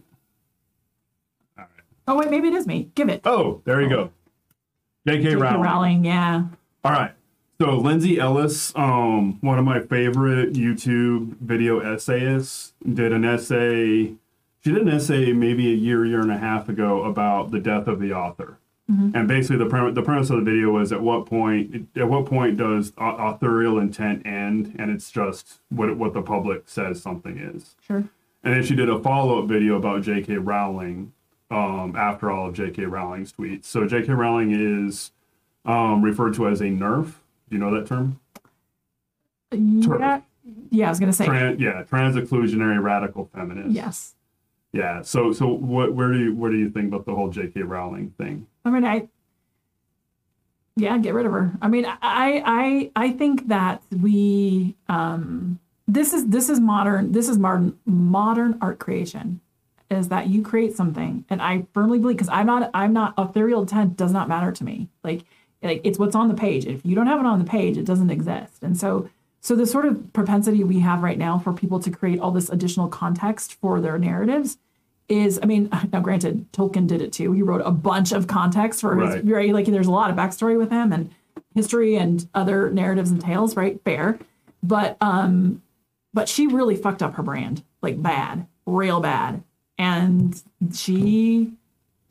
Oh 2.06 2.16
wait, 2.16 2.30
maybe 2.30 2.48
it 2.48 2.54
is 2.54 2.66
me. 2.66 2.90
Give 2.94 3.08
it. 3.08 3.20
Oh, 3.24 3.60
there 3.64 3.80
you 3.82 3.88
go. 3.88 4.10
J.K. 5.06 5.36
Rowling. 5.36 5.60
Rowling, 5.60 6.04
yeah. 6.04 6.44
All 6.84 6.92
right. 6.92 7.12
So 7.60 7.76
Lindsay 7.76 8.18
Ellis, 8.18 8.72
um, 8.76 9.38
one 9.40 9.58
of 9.58 9.64
my 9.64 9.80
favorite 9.80 10.52
YouTube 10.52 11.36
video 11.38 11.80
essayists, 11.80 12.72
did 12.92 13.12
an 13.12 13.24
essay. 13.24 14.14
She 14.64 14.72
did 14.72 14.82
an 14.82 14.88
essay 14.88 15.32
maybe 15.32 15.72
a 15.72 15.74
year, 15.74 16.04
year 16.04 16.20
and 16.20 16.30
a 16.30 16.38
half 16.38 16.68
ago 16.68 17.04
about 17.04 17.50
the 17.50 17.58
death 17.58 17.88
of 17.88 18.00
the 18.00 18.12
author. 18.12 18.58
And 18.90 19.28
basically, 19.28 19.58
the 19.58 19.66
premise, 19.66 19.94
the 19.94 20.02
premise 20.02 20.30
of 20.30 20.36
the 20.36 20.50
video 20.50 20.70
was 20.70 20.92
at 20.92 21.02
what 21.02 21.26
point 21.26 21.88
at 21.94 22.08
what 22.08 22.24
point 22.24 22.56
does 22.56 22.94
authorial 22.96 23.78
intent 23.78 24.26
end, 24.26 24.74
and 24.78 24.90
it's 24.90 25.10
just 25.10 25.60
what 25.68 25.94
what 25.98 26.14
the 26.14 26.22
public 26.22 26.62
says 26.70 27.02
something 27.02 27.36
is. 27.36 27.74
Sure. 27.86 28.04
And 28.48 28.56
then 28.56 28.64
she 28.64 28.74
did 28.74 28.88
a 28.88 28.98
follow 28.98 29.42
up 29.42 29.46
video 29.46 29.76
about 29.76 30.00
J.K. 30.00 30.36
Rowling 30.36 31.12
um, 31.50 31.94
after 31.94 32.30
all 32.30 32.48
of 32.48 32.54
J.K. 32.54 32.86
Rowling's 32.86 33.30
tweets. 33.30 33.66
So 33.66 33.86
J.K. 33.86 34.10
Rowling 34.14 34.52
is 34.52 35.12
um, 35.66 36.00
referred 36.00 36.32
to 36.36 36.48
as 36.48 36.62
a 36.62 36.64
TERF 36.64 37.04
Do 37.04 37.56
you 37.56 37.58
know 37.58 37.70
that 37.74 37.86
term? 37.86 38.18
Yeah, 39.52 40.22
yeah, 40.70 40.86
I 40.86 40.88
was 40.88 40.98
gonna 40.98 41.12
say 41.12 41.26
Tran, 41.26 41.60
yeah, 41.60 41.82
trans 41.82 42.16
exclusionary 42.16 42.82
radical 42.82 43.28
feminist. 43.34 43.72
yes. 43.72 44.14
Yeah. 44.72 45.02
So 45.02 45.30
so 45.34 45.46
what 45.48 45.92
where 45.92 46.10
do 46.10 46.18
you 46.18 46.34
where 46.34 46.50
do 46.50 46.56
you 46.56 46.70
think 46.70 46.88
about 46.88 47.04
the 47.04 47.14
whole 47.14 47.28
J.K. 47.28 47.64
Rowling 47.64 48.14
thing? 48.16 48.46
I 48.64 48.70
mean, 48.70 48.86
I 48.86 49.08
yeah, 50.74 50.96
get 50.96 51.12
rid 51.12 51.26
of 51.26 51.32
her. 51.32 51.52
I 51.60 51.68
mean, 51.68 51.84
I 51.84 52.00
I 52.02 52.90
I 52.96 53.10
think 53.12 53.48
that 53.48 53.82
we 53.90 54.74
um 54.88 55.58
this 55.88 56.12
is 56.12 56.26
this 56.26 56.48
is 56.48 56.60
modern 56.60 57.12
this 57.12 57.28
is 57.28 57.38
modern 57.38 57.76
modern 57.86 58.58
art 58.60 58.78
creation 58.78 59.40
is 59.90 60.08
that 60.08 60.28
you 60.28 60.42
create 60.42 60.76
something 60.76 61.24
and 61.30 61.40
I 61.40 61.64
firmly 61.72 61.98
believe 61.98 62.16
because 62.18 62.28
I'm 62.28 62.46
not 62.46 62.70
I'm 62.74 62.92
not 62.92 63.14
authorial 63.16 63.62
intent 63.62 63.96
does 63.96 64.12
not 64.12 64.28
matter 64.28 64.52
to 64.52 64.64
me. 64.64 64.88
Like 65.02 65.24
like 65.62 65.80
it's 65.82 65.98
what's 65.98 66.14
on 66.14 66.28
the 66.28 66.34
page. 66.34 66.66
If 66.66 66.84
you 66.84 66.94
don't 66.94 67.06
have 67.06 67.18
it 67.20 67.26
on 67.26 67.38
the 67.38 67.44
page, 67.44 67.78
it 67.78 67.84
doesn't 67.86 68.10
exist. 68.10 68.62
And 68.62 68.76
so 68.76 69.08
so 69.40 69.56
the 69.56 69.66
sort 69.66 69.86
of 69.86 70.12
propensity 70.12 70.62
we 70.62 70.80
have 70.80 71.02
right 71.02 71.16
now 71.16 71.38
for 71.38 71.52
people 71.52 71.80
to 71.80 71.90
create 71.90 72.20
all 72.20 72.32
this 72.32 72.50
additional 72.50 72.88
context 72.88 73.54
for 73.54 73.80
their 73.80 73.96
narratives 73.98 74.58
is, 75.08 75.40
I 75.42 75.46
mean, 75.46 75.70
now 75.92 76.00
granted, 76.00 76.52
Tolkien 76.52 76.86
did 76.86 77.00
it 77.00 77.12
too. 77.12 77.32
He 77.32 77.40
wrote 77.42 77.62
a 77.64 77.70
bunch 77.70 78.12
of 78.12 78.26
context 78.26 78.80
for 78.82 78.94
his, 78.96 79.14
Right. 79.14 79.24
right? 79.24 79.54
Like 79.54 79.66
there's 79.66 79.86
a 79.86 79.90
lot 79.92 80.10
of 80.10 80.16
backstory 80.16 80.58
with 80.58 80.70
him 80.70 80.92
and 80.92 81.10
history 81.54 81.96
and 81.96 82.28
other 82.34 82.68
narratives 82.70 83.10
and 83.10 83.20
tales, 83.20 83.56
right? 83.56 83.80
Fair. 83.84 84.18
But 84.62 84.96
um, 85.00 85.62
but 86.18 86.28
she 86.28 86.48
really 86.48 86.74
fucked 86.74 87.00
up 87.00 87.14
her 87.14 87.22
brand, 87.22 87.62
like 87.80 88.02
bad, 88.02 88.44
real 88.66 88.98
bad. 88.98 89.44
And 89.78 90.42
she 90.74 91.52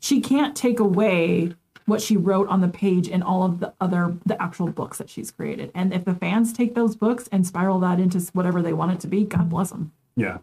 she 0.00 0.22
can't 0.22 0.56
take 0.56 0.80
away 0.80 1.52
what 1.84 2.00
she 2.00 2.16
wrote 2.16 2.48
on 2.48 2.62
the 2.62 2.68
page 2.68 3.06
in 3.06 3.22
all 3.22 3.42
of 3.42 3.60
the 3.60 3.74
other 3.82 4.16
the 4.24 4.40
actual 4.40 4.68
books 4.68 4.96
that 4.96 5.10
she's 5.10 5.30
created. 5.30 5.70
And 5.74 5.92
if 5.92 6.06
the 6.06 6.14
fans 6.14 6.54
take 6.54 6.74
those 6.74 6.96
books 6.96 7.28
and 7.30 7.46
spiral 7.46 7.78
that 7.80 8.00
into 8.00 8.18
whatever 8.32 8.62
they 8.62 8.72
want 8.72 8.92
it 8.92 9.00
to 9.00 9.08
be, 9.08 9.24
God 9.24 9.50
bless 9.50 9.68
them. 9.68 9.92
Yeah. 10.16 10.38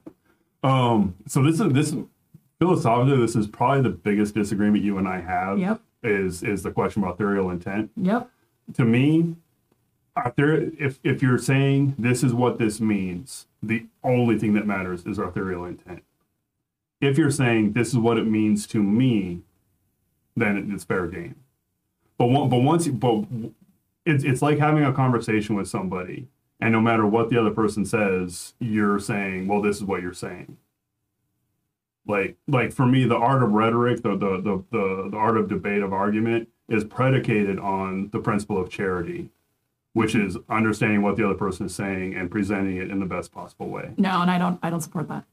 Um. 0.61 1.15
So 1.25 1.41
this 1.41 1.59
is 1.59 1.73
this 1.73 1.95
philosophically 2.59 3.17
this 3.17 3.35
is 3.35 3.47
probably 3.47 3.81
the 3.81 3.97
biggest 3.97 4.35
disagreement 4.35 4.83
you 4.83 4.99
and 4.99 5.07
I 5.07 5.21
have. 5.21 5.57
Yep. 5.57 5.81
Is 6.03 6.43
is 6.43 6.61
the 6.61 6.69
question 6.69 7.01
about 7.01 7.15
authorial 7.15 7.49
intent? 7.49 7.89
Yep. 7.97 8.29
to 8.75 8.85
me, 8.85 9.35
if 10.17 10.99
if 11.03 11.21
you're 11.21 11.37
saying 11.37 11.95
this 11.97 12.23
is 12.23 12.33
what 12.33 12.57
this 12.57 12.79
means, 12.79 13.47
the 13.67 13.85
only 14.03 14.37
thing 14.37 14.53
that 14.53 14.67
matters 14.67 15.05
is 15.05 15.17
authorial 15.17 15.65
intent. 15.65 16.03
If 17.01 17.17
you're 17.17 17.31
saying 17.31 17.73
this 17.73 17.89
is 17.89 17.97
what 17.97 18.17
it 18.17 18.25
means 18.25 18.67
to 18.67 18.81
me, 18.81 19.41
then 20.35 20.71
it's 20.73 20.83
fair 20.83 21.07
game. 21.07 21.35
But 22.17 22.27
one, 22.27 22.49
but 22.49 22.59
once 22.59 22.85
you, 22.85 22.93
but 22.93 23.25
it's 24.05 24.23
it's 24.23 24.41
like 24.41 24.59
having 24.59 24.83
a 24.83 24.93
conversation 24.93 25.55
with 25.55 25.67
somebody, 25.67 26.27
and 26.59 26.71
no 26.71 26.81
matter 26.81 27.05
what 27.05 27.29
the 27.29 27.39
other 27.39 27.51
person 27.51 27.85
says, 27.85 28.53
you're 28.59 28.99
saying, 28.99 29.47
well, 29.47 29.61
this 29.61 29.77
is 29.77 29.83
what 29.83 30.01
you're 30.01 30.13
saying. 30.13 30.57
Like 32.07 32.37
like 32.47 32.71
for 32.71 32.85
me, 32.85 33.05
the 33.05 33.17
art 33.17 33.43
of 33.43 33.51
rhetoric, 33.51 34.03
the 34.03 34.15
the 34.15 34.41
the 34.41 34.63
the, 34.71 35.09
the 35.11 35.17
art 35.17 35.37
of 35.37 35.49
debate 35.49 35.81
of 35.81 35.91
argument 35.91 36.49
is 36.69 36.83
predicated 36.83 37.59
on 37.59 38.09
the 38.11 38.19
principle 38.19 38.59
of 38.59 38.69
charity, 38.69 39.29
which 39.95 40.13
is 40.13 40.37
understanding 40.49 41.01
what 41.01 41.15
the 41.15 41.23
other 41.23 41.35
person 41.35 41.67
is 41.67 41.73
saying 41.73 42.13
and 42.15 42.29
presenting 42.29 42.75
it 42.75 42.91
in 42.91 42.99
the 42.99 43.05
best 43.05 43.31
possible 43.31 43.69
way. 43.69 43.93
No, 43.95 44.21
and 44.21 44.29
I 44.29 44.37
don't 44.37 44.59
I 44.61 44.69
don't 44.69 44.81
support 44.81 45.07
that. 45.07 45.23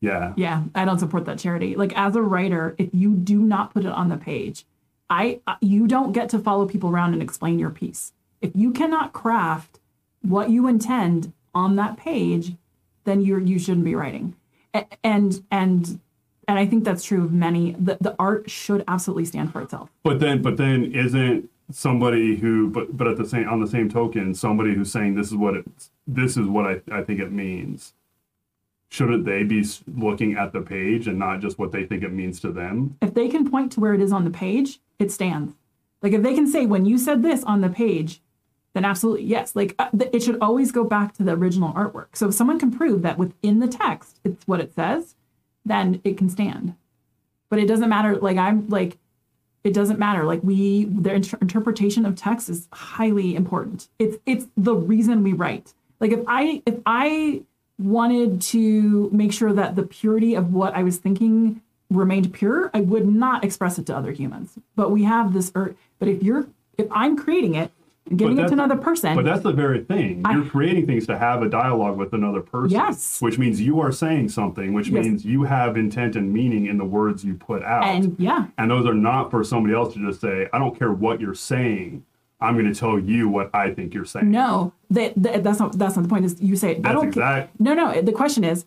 Yeah. 0.00 0.34
Yeah, 0.36 0.64
I 0.74 0.84
don't 0.84 0.98
support 0.98 1.24
that 1.24 1.38
charity. 1.38 1.74
Like 1.74 1.96
as 1.96 2.14
a 2.14 2.20
writer, 2.20 2.74
if 2.76 2.90
you 2.92 3.14
do 3.14 3.38
not 3.40 3.72
put 3.72 3.86
it 3.86 3.90
on 3.90 4.10
the 4.10 4.18
page, 4.18 4.66
I 5.08 5.40
uh, 5.46 5.54
you 5.62 5.86
don't 5.86 6.12
get 6.12 6.28
to 6.28 6.38
follow 6.38 6.66
people 6.66 6.90
around 6.90 7.14
and 7.14 7.22
explain 7.22 7.58
your 7.58 7.70
piece. 7.70 8.12
If 8.42 8.50
you 8.54 8.72
cannot 8.72 9.14
craft 9.14 9.80
what 10.20 10.50
you 10.50 10.68
intend 10.68 11.32
on 11.54 11.76
that 11.76 11.96
page, 11.96 12.56
then 13.04 13.22
you're 13.22 13.40
you 13.40 13.58
shouldn't 13.58 13.86
be 13.86 13.94
writing. 13.94 14.36
And 15.02 15.42
and 15.50 15.98
and 16.46 16.58
I 16.58 16.66
think 16.66 16.84
that's 16.84 17.04
true 17.04 17.24
of 17.24 17.32
many. 17.32 17.74
The 17.78 17.96
the 18.02 18.14
art 18.18 18.50
should 18.50 18.84
absolutely 18.86 19.24
stand 19.24 19.50
for 19.50 19.62
itself. 19.62 19.88
But 20.02 20.20
then, 20.20 20.42
but 20.42 20.58
then, 20.58 20.92
isn't 20.92 21.48
somebody 21.74 22.36
who, 22.36 22.70
but 22.70 22.96
but 22.96 23.08
at 23.08 23.16
the 23.16 23.26
same 23.26 23.48
on 23.48 23.60
the 23.60 23.66
same 23.66 23.88
token, 23.88 24.34
somebody 24.34 24.74
who's 24.74 24.92
saying 24.92 25.14
this 25.14 25.28
is 25.28 25.34
what 25.34 25.54
it, 25.54 25.66
this 26.06 26.36
is 26.36 26.46
what 26.46 26.66
I, 26.66 26.80
I 26.90 27.02
think 27.02 27.20
it 27.20 27.32
means. 27.32 27.92
Shouldn't 28.88 29.24
they 29.24 29.42
be 29.42 29.66
looking 29.88 30.36
at 30.36 30.52
the 30.52 30.60
page 30.60 31.08
and 31.08 31.18
not 31.18 31.40
just 31.40 31.58
what 31.58 31.72
they 31.72 31.84
think 31.84 32.04
it 32.04 32.12
means 32.12 32.38
to 32.40 32.52
them? 32.52 32.96
If 33.02 33.14
they 33.14 33.28
can 33.28 33.50
point 33.50 33.72
to 33.72 33.80
where 33.80 33.92
it 33.92 34.00
is 34.00 34.12
on 34.12 34.24
the 34.24 34.30
page, 34.30 34.78
it 35.00 35.10
stands. 35.10 35.54
Like 36.00 36.12
if 36.12 36.22
they 36.22 36.34
can 36.34 36.46
say 36.46 36.64
when 36.64 36.86
you 36.86 36.96
said 36.96 37.22
this 37.22 37.42
on 37.42 37.60
the 37.60 37.68
page, 37.68 38.22
then 38.72 38.84
absolutely 38.84 39.24
yes. 39.24 39.56
Like 39.56 39.74
uh, 39.80 39.90
th- 39.90 40.10
it 40.12 40.22
should 40.22 40.38
always 40.40 40.70
go 40.70 40.84
back 40.84 41.14
to 41.14 41.24
the 41.24 41.32
original 41.32 41.72
artwork. 41.72 42.14
So 42.14 42.28
if 42.28 42.34
someone 42.34 42.60
can 42.60 42.70
prove 42.70 43.02
that 43.02 43.18
within 43.18 43.58
the 43.58 43.68
text 43.68 44.20
it's 44.22 44.46
what 44.46 44.60
it 44.60 44.74
says, 44.74 45.16
then 45.64 46.00
it 46.04 46.16
can 46.16 46.28
stand. 46.28 46.76
But 47.48 47.58
it 47.58 47.66
doesn't 47.66 47.88
matter. 47.88 48.16
Like 48.16 48.36
I'm 48.36 48.68
like, 48.68 48.96
it 49.64 49.72
doesn't 49.72 49.98
matter. 49.98 50.24
Like 50.24 50.42
we, 50.42 50.84
the 50.84 51.14
inter- 51.14 51.38
interpretation 51.40 52.04
of 52.04 52.14
text 52.14 52.48
is 52.50 52.68
highly 52.72 53.34
important. 53.34 53.88
It's 53.98 54.18
it's 54.26 54.46
the 54.56 54.74
reason 54.74 55.22
we 55.24 55.32
write. 55.32 55.72
Like 56.00 56.12
if 56.12 56.20
I 56.28 56.62
if 56.66 56.76
I 56.84 57.42
wanted 57.78 58.40
to 58.42 59.08
make 59.10 59.32
sure 59.32 59.52
that 59.52 59.74
the 59.74 59.82
purity 59.82 60.34
of 60.34 60.52
what 60.52 60.74
I 60.74 60.82
was 60.82 60.98
thinking 60.98 61.62
remained 61.90 62.32
pure, 62.34 62.70
I 62.74 62.82
would 62.82 63.08
not 63.08 63.42
express 63.42 63.78
it 63.78 63.86
to 63.86 63.96
other 63.96 64.12
humans. 64.12 64.58
But 64.76 64.90
we 64.90 65.04
have 65.04 65.32
this. 65.32 65.50
Ur- 65.56 65.74
but 65.98 66.08
if 66.08 66.22
you're 66.22 66.46
if 66.76 66.86
I'm 66.90 67.16
creating 67.16 67.54
it 67.54 67.72
giving 68.14 68.38
it 68.38 68.46
to 68.48 68.52
another 68.52 68.76
person, 68.76 69.14
But 69.16 69.24
that's 69.24 69.42
the 69.42 69.52
very 69.52 69.82
thing. 69.82 70.22
You're 70.30 70.44
creating 70.44 70.86
things 70.86 71.06
to 71.06 71.16
have 71.18 71.42
a 71.42 71.48
dialogue 71.48 71.96
with 71.96 72.12
another 72.12 72.40
person. 72.42 72.70
Yes. 72.70 73.20
Which 73.22 73.38
means 73.38 73.60
you 73.60 73.80
are 73.80 73.90
saying 73.92 74.28
something, 74.28 74.72
which 74.74 74.88
Yes. 74.88 75.04
means 75.04 75.24
you 75.24 75.44
have 75.44 75.76
intent 75.76 76.14
and 76.14 76.32
meaning 76.32 76.66
in 76.66 76.76
the 76.76 76.84
words 76.84 77.24
you 77.24 77.34
put 77.34 77.62
out. 77.62 77.84
and 77.84 78.14
yeah, 78.18 78.46
And 78.58 78.70
those 78.70 78.86
are 78.86 78.94
not 78.94 79.30
for 79.30 79.42
somebody 79.42 79.74
else 79.74 79.94
to 79.94 80.00
just 80.06 80.20
say, 80.20 80.48
I 80.52 80.58
don't 80.58 80.78
care 80.78 80.92
what 80.92 81.20
you're 81.20 81.34
saying. 81.34 82.04
I'm 82.40 82.54
going 82.58 82.70
to 82.70 82.78
tell 82.78 82.98
you 82.98 83.28
what 83.28 83.48
I 83.54 83.70
think 83.72 83.94
you're 83.94 84.04
saying. 84.04 84.30
No, 84.30 84.74
that, 84.90 85.14
that 85.16 85.42
that's 85.42 85.58
not 85.58 85.78
that's 85.78 85.96
not 85.96 86.02
the 86.02 86.08
point. 86.08 86.26
Is 86.26 86.36
you 86.42 86.56
say 86.56 86.78
I 86.84 86.92
don't. 86.92 87.06
exact- 87.08 87.58
No, 87.58 87.72
no. 87.72 88.02
The 88.02 88.12
question 88.12 88.44
is, 88.44 88.66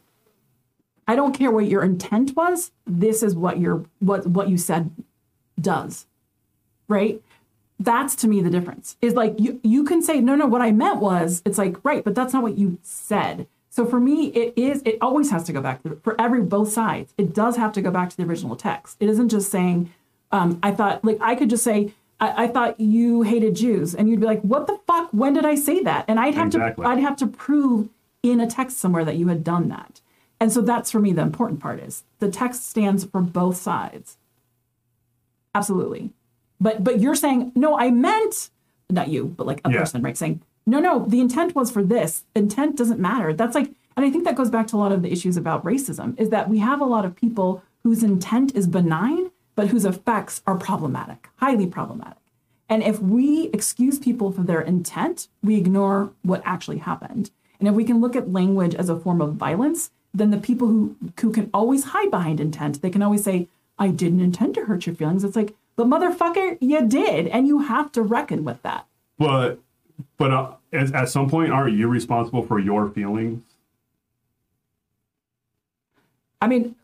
I 1.08 1.16
don't 1.16 1.34
care 1.34 1.52
what 1.52 1.68
your 1.68 1.84
intent 1.84 2.36
was. 2.36 2.72
This 2.88 3.22
is 3.22 3.36
what 3.36 3.60
your 3.60 3.86
what 4.00 4.26
what 4.26 4.50
you 4.50 4.58
said 4.58 4.90
does, 5.62 6.08
right? 6.88 7.22
That's 7.80 8.16
to 8.18 8.28
me 8.28 8.42
the 8.42 8.50
difference. 8.50 8.98
Is 9.02 9.14
like 9.14 9.36
you 9.40 9.60
you 9.64 9.84
can 9.84 10.02
say 10.02 10.20
no, 10.20 10.36
no. 10.36 10.48
What 10.48 10.62
I 10.62 10.72
meant 10.72 11.00
was 11.00 11.42
it's 11.46 11.58
like 11.58 11.78
right, 11.84 12.04
but 12.04 12.16
that's 12.16 12.34
not 12.34 12.42
what 12.44 12.58
you 12.58 12.80
said. 12.82 13.48
So 13.70 13.86
for 13.86 14.00
me, 14.00 14.28
it 14.28 14.54
is. 14.58 14.82
It 14.86 14.98
always 15.02 15.30
has 15.30 15.44
to 15.44 15.54
go 15.54 15.62
back 15.62 15.84
to 15.84 16.00
for 16.04 16.20
every 16.20 16.42
both 16.42 16.72
sides. 16.72 17.14
It 17.18 17.34
does 17.36 17.56
have 17.58 17.72
to 17.74 17.82
go 17.82 17.92
back 17.92 18.10
to 18.10 18.18
the 18.18 18.24
original 18.24 18.56
text. 18.56 18.98
It 19.00 19.10
isn't 19.10 19.30
just 19.30 19.52
saying. 19.52 19.94
Um, 20.32 20.60
I 20.64 20.72
thought 20.72 21.06
like 21.06 21.18
I 21.22 21.36
could 21.36 21.50
just 21.52 21.64
say 21.64 21.94
I, 22.20 22.46
I 22.46 22.48
thought 22.48 22.80
you 22.80 23.22
hated 23.22 23.56
Jews, 23.56 23.94
and 23.94 24.10
you'd 24.10 24.20
be 24.20 24.26
like, 24.26 24.42
"What 24.42 24.66
the 24.66 24.80
fuck? 24.88 25.10
When 25.12 25.34
did 25.34 25.46
I 25.46 25.56
say 25.56 25.84
that?" 25.84 26.06
And 26.08 26.20
I'd 26.20 26.34
have 26.36 26.48
Exactly. 26.48 26.84
to 26.84 26.90
I'd 26.90 27.00
have 27.00 27.16
to 27.18 27.28
prove 27.28 27.90
in 28.24 28.40
a 28.40 28.48
text 28.48 28.80
somewhere 28.80 29.06
that 29.06 29.16
you 29.18 29.28
had 29.28 29.44
done 29.44 29.70
that. 29.70 30.02
And 30.40 30.52
so 30.52 30.62
that's 30.62 30.92
for 30.92 31.00
me 31.00 31.14
the 31.14 31.22
important 31.22 31.60
part 31.60 31.80
is 31.80 32.04
the 32.20 32.30
text 32.30 32.68
stands 32.70 33.06
for 33.06 33.22
both 33.22 33.58
sides. 33.58 34.18
Absolutely. 35.54 36.12
But 36.60 36.84
but 36.84 37.00
you're 37.00 37.16
saying, 37.16 37.52
no, 37.56 37.78
I 37.78 37.92
meant 37.92 38.50
not 38.90 39.10
you, 39.10 39.26
but 39.26 39.46
like 39.46 39.62
a 39.66 39.72
Yeah. 39.72 39.80
person, 39.80 40.02
right? 40.02 40.18
Saying, 40.18 40.42
no, 40.66 40.80
no, 40.80 41.06
the 41.06 41.20
intent 41.20 41.56
was 41.56 41.70
for 41.72 41.84
this. 41.84 42.24
Intent 42.36 42.78
doesn't 42.78 43.00
matter. 43.00 43.34
That's 43.34 43.56
like, 43.56 43.72
and 43.96 44.06
I 44.06 44.10
think 44.10 44.24
that 44.26 44.36
goes 44.36 44.50
back 44.50 44.68
to 44.68 44.76
a 44.76 44.80
lot 44.80 44.92
of 44.92 45.02
the 45.02 45.12
issues 45.12 45.38
about 45.38 45.64
racism, 45.64 46.18
is 46.20 46.30
that 46.30 46.50
we 46.50 46.60
have 46.60 46.82
a 46.82 46.86
lot 46.86 47.06
of 47.06 47.16
people 47.16 47.64
whose 47.84 48.04
intent 48.04 48.56
is 48.56 48.68
benign, 48.68 49.32
but 49.56 49.68
whose 49.70 49.86
effects 49.86 50.42
are 50.46 50.56
problematic, 50.56 51.30
highly 51.38 51.68
problematic. 51.68 52.18
And 52.70 52.84
if 52.84 53.02
we 53.02 53.50
excuse 53.54 53.98
people 53.98 54.32
for 54.32 54.44
their 54.44 54.62
intent, 54.62 55.28
we 55.42 55.56
ignore 55.56 56.12
what 56.22 56.42
actually 56.46 56.80
happened. 56.80 57.32
And 57.60 57.68
if 57.68 57.74
we 57.74 57.86
can 57.86 58.02
look 58.02 58.16
at 58.16 58.32
language 58.32 58.76
as 58.76 58.90
a 58.90 59.00
form 59.00 59.22
of 59.22 59.36
violence, 59.36 59.90
then 60.14 60.32
the 60.32 60.38
people 60.38 60.68
who, 60.68 60.96
who 61.20 61.32
can 61.32 61.50
always 61.54 61.86
hide 61.86 62.12
behind 62.12 62.40
intent, 62.40 62.82
they 62.82 62.90
can 62.90 63.02
always 63.02 63.24
say, 63.24 63.48
I 63.80 63.88
didn't 63.90 64.22
intend 64.22 64.56
to 64.56 64.66
hurt 64.66 64.86
your 64.86 64.96
feelings. 64.96 65.24
It's 65.24 65.36
like, 65.36 65.56
but 65.78 65.88
motherfucker, 65.88 66.58
you 66.60 66.86
did. 66.86 67.28
And 67.28 67.48
you 67.48 67.60
have 67.60 67.92
to 67.94 68.02
reckon 68.02 68.44
with 68.44 68.62
that. 68.64 68.86
But 69.18 69.60
but 70.18 70.34
uh, 70.34 70.52
at, 70.74 70.94
at 70.94 71.10
some 71.10 71.30
point, 71.30 71.52
aren't 71.52 71.78
you 71.78 71.88
responsible 71.88 72.44
for 72.44 72.60
your 72.60 72.90
feelings? 72.90 73.42
I 76.42 76.48
mean, 76.48 76.76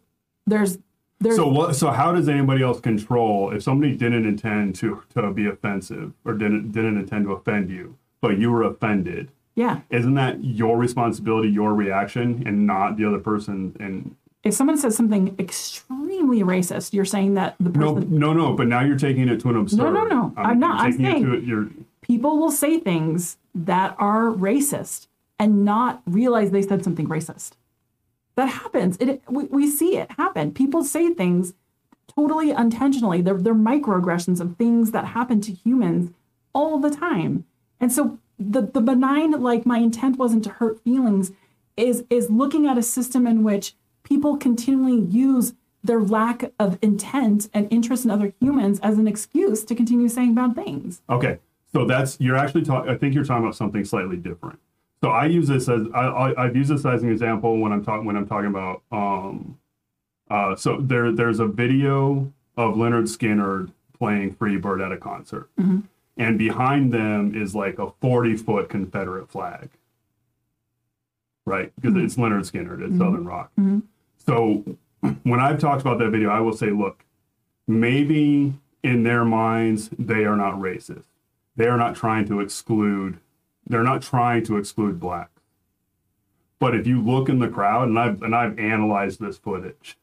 there's, 0.47 0.79
there's, 1.19 1.35
So 1.35 1.47
what? 1.47 1.75
So 1.75 1.91
how 1.91 2.11
does 2.11 2.29
anybody 2.29 2.63
else 2.63 2.79
control 2.79 3.51
if 3.51 3.63
somebody 3.63 3.95
didn't 3.95 4.25
intend 4.25 4.75
to 4.75 5.03
to 5.15 5.31
be 5.31 5.47
offensive 5.47 6.13
or 6.23 6.33
didn't 6.33 6.71
didn't 6.71 6.97
intend 6.97 7.25
to 7.25 7.33
offend 7.33 7.69
you, 7.69 7.97
but 8.21 8.37
you 8.37 8.51
were 8.51 8.63
offended? 8.63 9.29
yeah. 9.55 9.81
Isn't 9.89 10.15
that 10.15 10.43
your 10.43 10.77
responsibility, 10.77 11.49
your 11.49 11.73
reaction, 11.75 12.43
and 12.45 12.65
not 12.65 12.97
the 12.97 13.05
other 13.05 13.19
person? 13.19 13.75
And 13.79 14.15
If 14.43 14.53
someone 14.53 14.77
says 14.77 14.95
something 14.95 15.35
extremely 15.39 16.41
racist, 16.41 16.93
you're 16.93 17.05
saying 17.05 17.35
that 17.35 17.55
the 17.59 17.69
person, 17.69 18.19
no, 18.19 18.33
no. 18.33 18.49
no. 18.49 18.53
But 18.53 18.67
now 18.67 18.81
you're 18.81 18.97
taking 18.97 19.29
it 19.29 19.39
to 19.41 19.49
an 19.49 19.55
absurd. 19.55 19.93
no, 19.93 20.03
no. 20.03 20.33
I 20.35 20.51
I'm 20.51 20.59
not. 20.59 20.81
I'm 20.81 20.93
saying- 20.93 21.23
it 21.23 21.41
to, 21.41 21.45
you're 21.45 21.69
people 22.01 22.37
will 22.37 22.51
say 22.51 22.79
things 22.79 23.37
that 23.55 23.95
are 23.97 24.25
racist 24.25 25.07
and 25.39 25.65
not 25.65 26.01
realize 26.05 26.51
they 26.51 26.61
said 26.61 26.83
something 26.83 27.07
racist. 27.07 27.53
That 28.35 28.47
happens. 28.47 28.97
It 28.97 29.21
we, 29.29 29.45
we 29.45 29.69
see 29.69 29.97
it 29.97 30.11
happen. 30.17 30.51
People 30.51 30.83
say 30.83 31.13
things 31.13 31.53
totally 32.07 32.51
unintentionally. 32.51 33.21
They're, 33.21 33.37
they're 33.37 33.55
microaggressions 33.55 34.39
of 34.39 34.57
things 34.57 34.91
that 34.91 35.05
happen 35.05 35.41
to 35.41 35.51
humans 35.51 36.11
all 36.53 36.79
the 36.79 36.91
time. 36.91 37.45
And 37.79 37.91
so 37.91 38.19
the, 38.37 38.61
the 38.61 38.81
benign, 38.81 39.31
like 39.31 39.65
my 39.65 39.77
intent 39.79 40.17
wasn't 40.17 40.43
to 40.45 40.49
hurt 40.51 40.83
feelings, 40.83 41.31
is 41.75 42.03
is 42.09 42.29
looking 42.29 42.67
at 42.67 42.77
a 42.77 42.83
system 42.83 43.25
in 43.25 43.43
which 43.43 43.73
people 44.13 44.37
continually 44.37 44.99
use 45.07 45.53
their 45.83 45.99
lack 45.99 46.51
of 46.59 46.77
intent 46.83 47.49
and 47.51 47.67
interest 47.71 48.05
in 48.05 48.11
other 48.11 48.31
humans 48.39 48.79
as 48.81 48.99
an 48.99 49.07
excuse 49.07 49.63
to 49.63 49.73
continue 49.73 50.07
saying 50.07 50.35
bad 50.35 50.53
things. 50.55 51.01
Okay, 51.09 51.39
so 51.73 51.83
that's 51.85 52.19
you're 52.19 52.35
actually 52.35 52.61
talking. 52.63 52.91
I 52.91 52.95
think 52.95 53.15
you're 53.15 53.25
talking 53.25 53.43
about 53.43 53.55
something 53.55 53.83
slightly 53.83 54.17
different. 54.17 54.59
So 55.01 55.09
I 55.09 55.25
use 55.25 55.47
this 55.47 55.67
as 55.67 55.87
I, 55.95 56.01
I 56.01 56.45
I've 56.45 56.55
used 56.55 56.69
this 56.69 56.85
as 56.85 57.01
an 57.01 57.11
example 57.11 57.57
when 57.57 57.71
I'm 57.71 57.83
talking 57.83 58.05
when 58.05 58.15
I'm 58.15 58.27
talking 58.27 58.51
about 58.51 58.83
um 58.91 59.57
uh 60.29 60.55
so 60.55 60.77
there 60.79 61.11
there's 61.11 61.39
a 61.39 61.47
video 61.47 62.31
of 62.55 62.75
Lynyrd 62.75 63.07
Skynyrd 63.09 63.71
playing 63.97 64.35
Free 64.35 64.57
Bird 64.57 64.79
at 64.79 64.91
a 64.91 64.97
concert, 64.97 65.49
and 66.17 66.37
behind 66.37 66.93
them 66.93 67.33
is 67.35 67.55
like 67.55 67.79
a 67.79 67.89
40 67.99 68.37
foot 68.37 68.69
Confederate 68.69 69.27
flag, 69.27 69.69
right? 71.45 71.73
Because 71.81 71.97
it's 71.97 72.15
Lynyrd 72.15 72.49
Skynyrd, 72.49 72.81
it's 72.87 72.97
Southern 72.99 73.25
Rock. 73.25 73.51
So 74.25 74.63
when 75.23 75.39
I've 75.39 75.59
talked 75.59 75.81
about 75.81 75.99
that 75.99 76.09
video, 76.09 76.29
I 76.29 76.39
will 76.39 76.53
say, 76.53 76.69
look, 76.69 77.03
maybe 77.67 78.53
in 78.83 79.03
their 79.03 79.25
minds 79.25 79.89
they 79.97 80.25
are 80.25 80.37
not 80.37 80.55
racist. 80.55 81.05
They 81.55 81.67
are 81.67 81.77
not 81.77 81.95
trying 81.95 82.25
to 82.27 82.39
exclude. 82.39 83.19
They're 83.67 83.83
not 83.83 84.01
trying 84.01 84.43
to 84.45 84.57
exclude 84.57 84.99
blacks. 84.99 85.29
But 86.59 86.75
if 86.75 86.87
you 86.87 87.01
look 87.01 87.27
in 87.29 87.39
the 87.39 87.49
crowd, 87.49 87.89
and 87.89 87.99
I've 87.99 88.21
and 88.23 88.33
I've 88.33 88.57
analyzed 88.57 89.19
this 89.19 89.37
footage, 89.37 89.97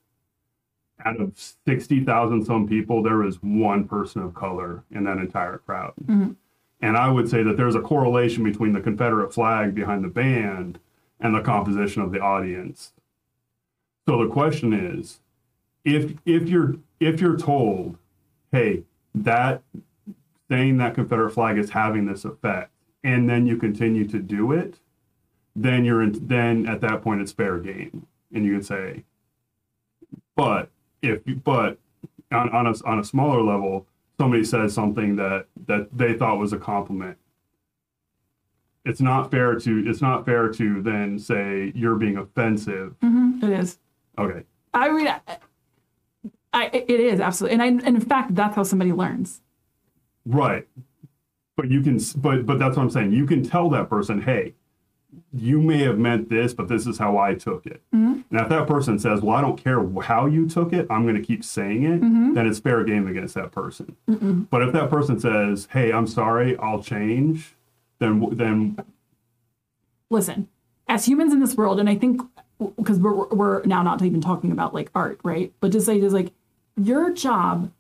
out 1.05 1.21
of 1.21 1.33
sixty 1.67 2.05
thousand 2.05 2.45
some 2.45 2.69
people, 2.69 3.03
there 3.03 3.25
is 3.25 3.43
one 3.43 3.89
person 3.89 4.23
of 4.23 4.35
color 4.35 4.85
in 4.91 5.05
that 5.05 5.19
entire 5.19 5.59
crowd. 5.59 5.95
Mm-hmm. 6.05 6.33
And 6.83 6.97
I 6.97 7.11
would 7.11 7.29
say 7.29 7.43
that 7.43 7.57
there's 7.57 7.75
a 7.75 7.81
correlation 7.81 8.45
between 8.45 8.73
the 8.73 8.81
Confederate 8.81 9.33
flag 9.33 9.75
behind 9.75 10.05
the 10.05 10.09
band 10.09 10.79
and 11.19 11.35
the 11.35 11.43
composition 11.43 12.03
of 12.03 12.13
the 12.13 12.21
audience. 12.21 12.93
So 14.11 14.25
the 14.25 14.29
question 14.29 14.73
is, 14.73 15.21
if 15.85 16.15
if 16.27 16.49
you're 16.49 16.75
if 16.99 17.21
you're 17.21 17.37
told, 17.37 17.97
hey, 18.51 18.83
that 19.15 19.63
saying 20.51 20.79
that 20.79 20.97
Confederate 20.97 21.31
flag 21.31 21.57
is 21.57 21.71
having 21.71 22.07
this 22.07 22.25
effect, 22.25 22.73
and 23.05 23.31
then 23.31 23.47
you 23.47 23.57
continue 23.57 24.05
to 24.09 24.19
do 24.19 24.51
it, 24.51 24.81
then 25.55 25.85
you're 25.85 26.03
in, 26.03 26.27
then 26.27 26.67
at 26.67 26.81
that 26.81 27.03
point 27.03 27.21
it's 27.21 27.31
fair 27.31 27.61
game, 27.61 28.05
and 28.35 28.45
you 28.45 28.55
can 28.55 28.65
say, 28.65 29.05
but 30.35 30.71
if 31.03 31.21
but 31.45 31.79
on, 32.33 32.51
on 32.51 32.67
a 32.67 32.75
on 32.85 32.99
a 32.99 33.05
smaller 33.05 33.43
level, 33.43 33.87
somebody 34.19 34.43
says 34.43 34.75
something 34.75 35.15
that 35.15 35.47
that 35.69 35.97
they 35.97 36.15
thought 36.15 36.37
was 36.37 36.53
a 36.53 36.59
compliment. 36.59 37.17
It's 38.85 39.01
not 39.01 39.31
fair 39.31 39.55
to 39.55 39.85
it's 39.89 40.03
not 40.03 40.27
fair 40.27 40.49
to 40.49 40.83
then 40.83 41.17
say 41.17 41.71
you're 41.77 41.95
being 41.95 42.17
offensive. 42.17 42.97
Mm-hmm, 43.05 43.45
it 43.45 43.61
is. 43.61 43.79
Okay. 44.21 44.45
I 44.75 44.91
mean, 44.91 45.09
I, 45.09 45.21
I, 46.53 46.67
it 46.67 46.91
is 46.91 47.21
absolutely, 47.21 47.55
and 47.55 47.63
I, 47.63 47.67
and 47.87 47.97
in 47.97 48.01
fact, 48.01 48.35
that's 48.35 48.55
how 48.55 48.63
somebody 48.63 48.93
learns. 48.93 49.41
Right. 50.27 50.67
But 51.57 51.71
you 51.71 51.83
can, 51.83 51.99
but 52.17 52.47
but 52.47 52.59
that's 52.59 52.77
what 52.77 52.83
I'm 52.83 52.91
saying. 52.91 53.13
You 53.13 53.27
can 53.27 53.43
tell 53.43 53.69
that 53.71 53.89
person, 53.89 54.23
hey, 54.23 54.55
you 55.33 55.61
may 55.61 55.79
have 55.79 55.99
meant 55.99 56.29
this, 56.29 56.55
but 56.55 56.69
this 56.69 56.87
is 56.87 56.99
how 56.99 57.19
I 57.19 57.35
took 57.35 57.67
it. 57.67 57.83
Mm-hmm. 57.95 58.21
Now, 58.31 58.45
if 58.45 58.49
that 58.49 58.67
person 58.67 58.99
says, 58.99 59.21
well, 59.21 59.37
I 59.37 59.41
don't 59.41 59.63
care 59.63 59.87
how 60.03 60.27
you 60.27 60.49
took 60.49 60.73
it, 60.73 60.87
I'm 60.89 61.03
going 61.03 61.17
to 61.17 61.23
keep 61.23 61.45
saying 61.45 61.83
it, 61.85 62.01
mm-hmm. 62.01 62.35
then 62.35 62.47
it's 62.47 62.61
fair 62.61 62.85
game 62.85 63.09
against 63.09 63.35
that 63.35 63.53
person. 63.53 63.97
But 64.51 64.63
if 64.63 64.73
that 64.73 64.89
person 64.89 65.19
says, 65.19 65.69
hey, 65.73 65.93
I'm 65.93 66.07
sorry, 66.07 66.57
I'll 66.59 66.83
change, 66.83 67.55
then 67.99 68.27
then 68.33 68.77
Listen, 70.11 70.49
as 70.89 71.07
humans 71.07 71.33
in 71.33 71.41
this 71.41 71.55
world, 71.55 71.79
and 71.79 71.89
I 71.89 71.95
think 71.95 72.21
because 72.77 72.99
we're 72.99 73.27
we're 73.29 73.63
now 73.65 73.83
not 73.83 74.03
even 74.03 74.21
talking 74.21 74.53
about 74.53 74.75
like 74.75 74.91
art, 74.95 75.21
right? 75.23 75.53
But 75.61 75.73
to 75.73 75.81
say 75.81 76.01
just 76.01 76.15
like 76.15 76.33
your 76.77 77.13
job, 77.13 77.71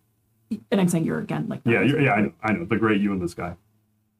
and 0.70 0.80
I'm 0.80 0.88
saying 0.88 1.04
you're 1.04 1.18
again 1.18 1.46
like 1.48 1.60
yeah, 1.64 1.82
you're, 1.82 2.00
yeah, 2.00 2.12
I 2.12 2.20
know, 2.20 2.32
I 2.42 2.52
know, 2.52 2.64
the 2.64 2.76
great 2.76 3.00
you 3.00 3.12
and 3.12 3.20
this 3.20 3.34
guy. 3.34 3.56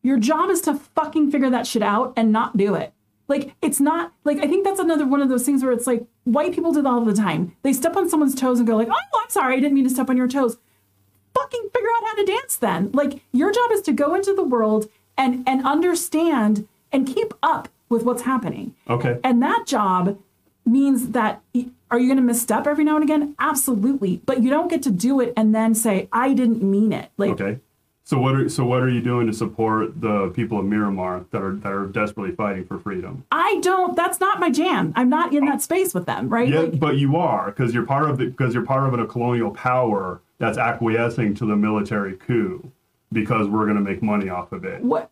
Your 0.02 0.18
job 0.18 0.50
is 0.50 0.60
to 0.62 0.74
fucking 0.74 1.30
figure 1.30 1.50
that 1.50 1.66
shit 1.66 1.82
out 1.82 2.12
and 2.16 2.32
not 2.32 2.56
do 2.56 2.74
it. 2.74 2.92
Like 3.28 3.54
it's 3.62 3.80
not 3.80 4.12
like 4.24 4.38
I 4.38 4.46
think 4.46 4.64
that's 4.64 4.80
another 4.80 5.06
one 5.06 5.22
of 5.22 5.28
those 5.28 5.44
things 5.44 5.62
where 5.62 5.72
it's 5.72 5.86
like 5.86 6.04
white 6.24 6.52
people 6.52 6.72
do 6.72 6.82
that 6.82 6.88
all 6.88 7.04
the 7.04 7.14
time. 7.14 7.56
They 7.62 7.72
step 7.72 7.96
on 7.96 8.08
someone's 8.08 8.34
toes 8.34 8.58
and 8.58 8.66
go 8.66 8.76
like, 8.76 8.88
"Oh, 8.88 9.20
I'm 9.22 9.30
sorry, 9.30 9.56
I 9.56 9.60
didn't 9.60 9.74
mean 9.74 9.84
to 9.84 9.90
step 9.90 10.10
on 10.10 10.16
your 10.16 10.28
toes." 10.28 10.56
Fucking 11.34 11.68
figure 11.72 11.88
out 11.96 12.08
how 12.08 12.14
to 12.16 12.24
dance 12.24 12.56
then. 12.56 12.90
Like 12.92 13.22
your 13.32 13.52
job 13.52 13.70
is 13.72 13.82
to 13.82 13.92
go 13.92 14.14
into 14.14 14.34
the 14.34 14.42
world 14.42 14.88
and 15.16 15.44
and 15.46 15.64
understand 15.64 16.66
and 16.92 17.06
keep 17.06 17.32
up 17.42 17.68
with 17.88 18.04
what's 18.04 18.22
happening. 18.22 18.74
Okay. 18.88 19.18
And 19.22 19.42
that 19.42 19.64
job 19.66 20.18
means 20.70 21.10
that 21.10 21.42
are 21.90 21.98
you 21.98 22.06
going 22.06 22.16
to 22.16 22.22
misstep 22.22 22.66
every 22.66 22.84
now 22.84 22.94
and 22.94 23.04
again? 23.04 23.34
Absolutely. 23.38 24.22
But 24.24 24.42
you 24.42 24.50
don't 24.50 24.68
get 24.68 24.82
to 24.84 24.90
do 24.90 25.20
it 25.20 25.32
and 25.36 25.54
then 25.54 25.74
say, 25.74 26.08
I 26.12 26.34
didn't 26.34 26.62
mean 26.62 26.92
it. 26.92 27.10
Like, 27.16 27.32
Okay. 27.32 27.58
So 28.02 28.18
what 28.18 28.34
are 28.34 28.48
so 28.48 28.64
what 28.64 28.82
are 28.82 28.88
you 28.88 29.00
doing 29.00 29.28
to 29.28 29.32
support 29.32 30.00
the 30.00 30.30
people 30.30 30.58
of 30.58 30.64
Myanmar 30.64 31.30
that 31.30 31.42
are 31.42 31.54
that 31.54 31.70
are 31.70 31.86
desperately 31.86 32.34
fighting 32.34 32.64
for 32.64 32.76
freedom? 32.76 33.24
I 33.30 33.60
don't, 33.62 33.94
that's 33.94 34.18
not 34.18 34.40
my 34.40 34.50
jam. 34.50 34.92
I'm 34.96 35.08
not 35.08 35.32
in 35.32 35.44
that 35.44 35.56
oh. 35.56 35.58
space 35.58 35.94
with 35.94 36.06
them, 36.06 36.28
right? 36.28 36.48
Yeah, 36.48 36.60
Like, 36.62 36.80
but 36.80 36.96
you 36.96 37.16
are 37.16 37.52
because 37.52 37.72
you're 37.72 37.86
part 37.86 38.10
of 38.10 38.18
the 38.18 38.26
because 38.26 38.52
you're 38.52 38.66
part 38.66 38.92
of 38.92 38.98
a 38.98 39.06
colonial 39.06 39.52
power 39.52 40.22
that's 40.38 40.58
acquiescing 40.58 41.34
to 41.36 41.46
the 41.46 41.54
military 41.54 42.16
coup 42.16 42.72
because 43.12 43.46
we're 43.46 43.64
going 43.64 43.76
to 43.76 43.82
make 43.82 44.02
money 44.02 44.28
off 44.28 44.50
of 44.50 44.64
it. 44.64 44.82
what? 44.82 45.10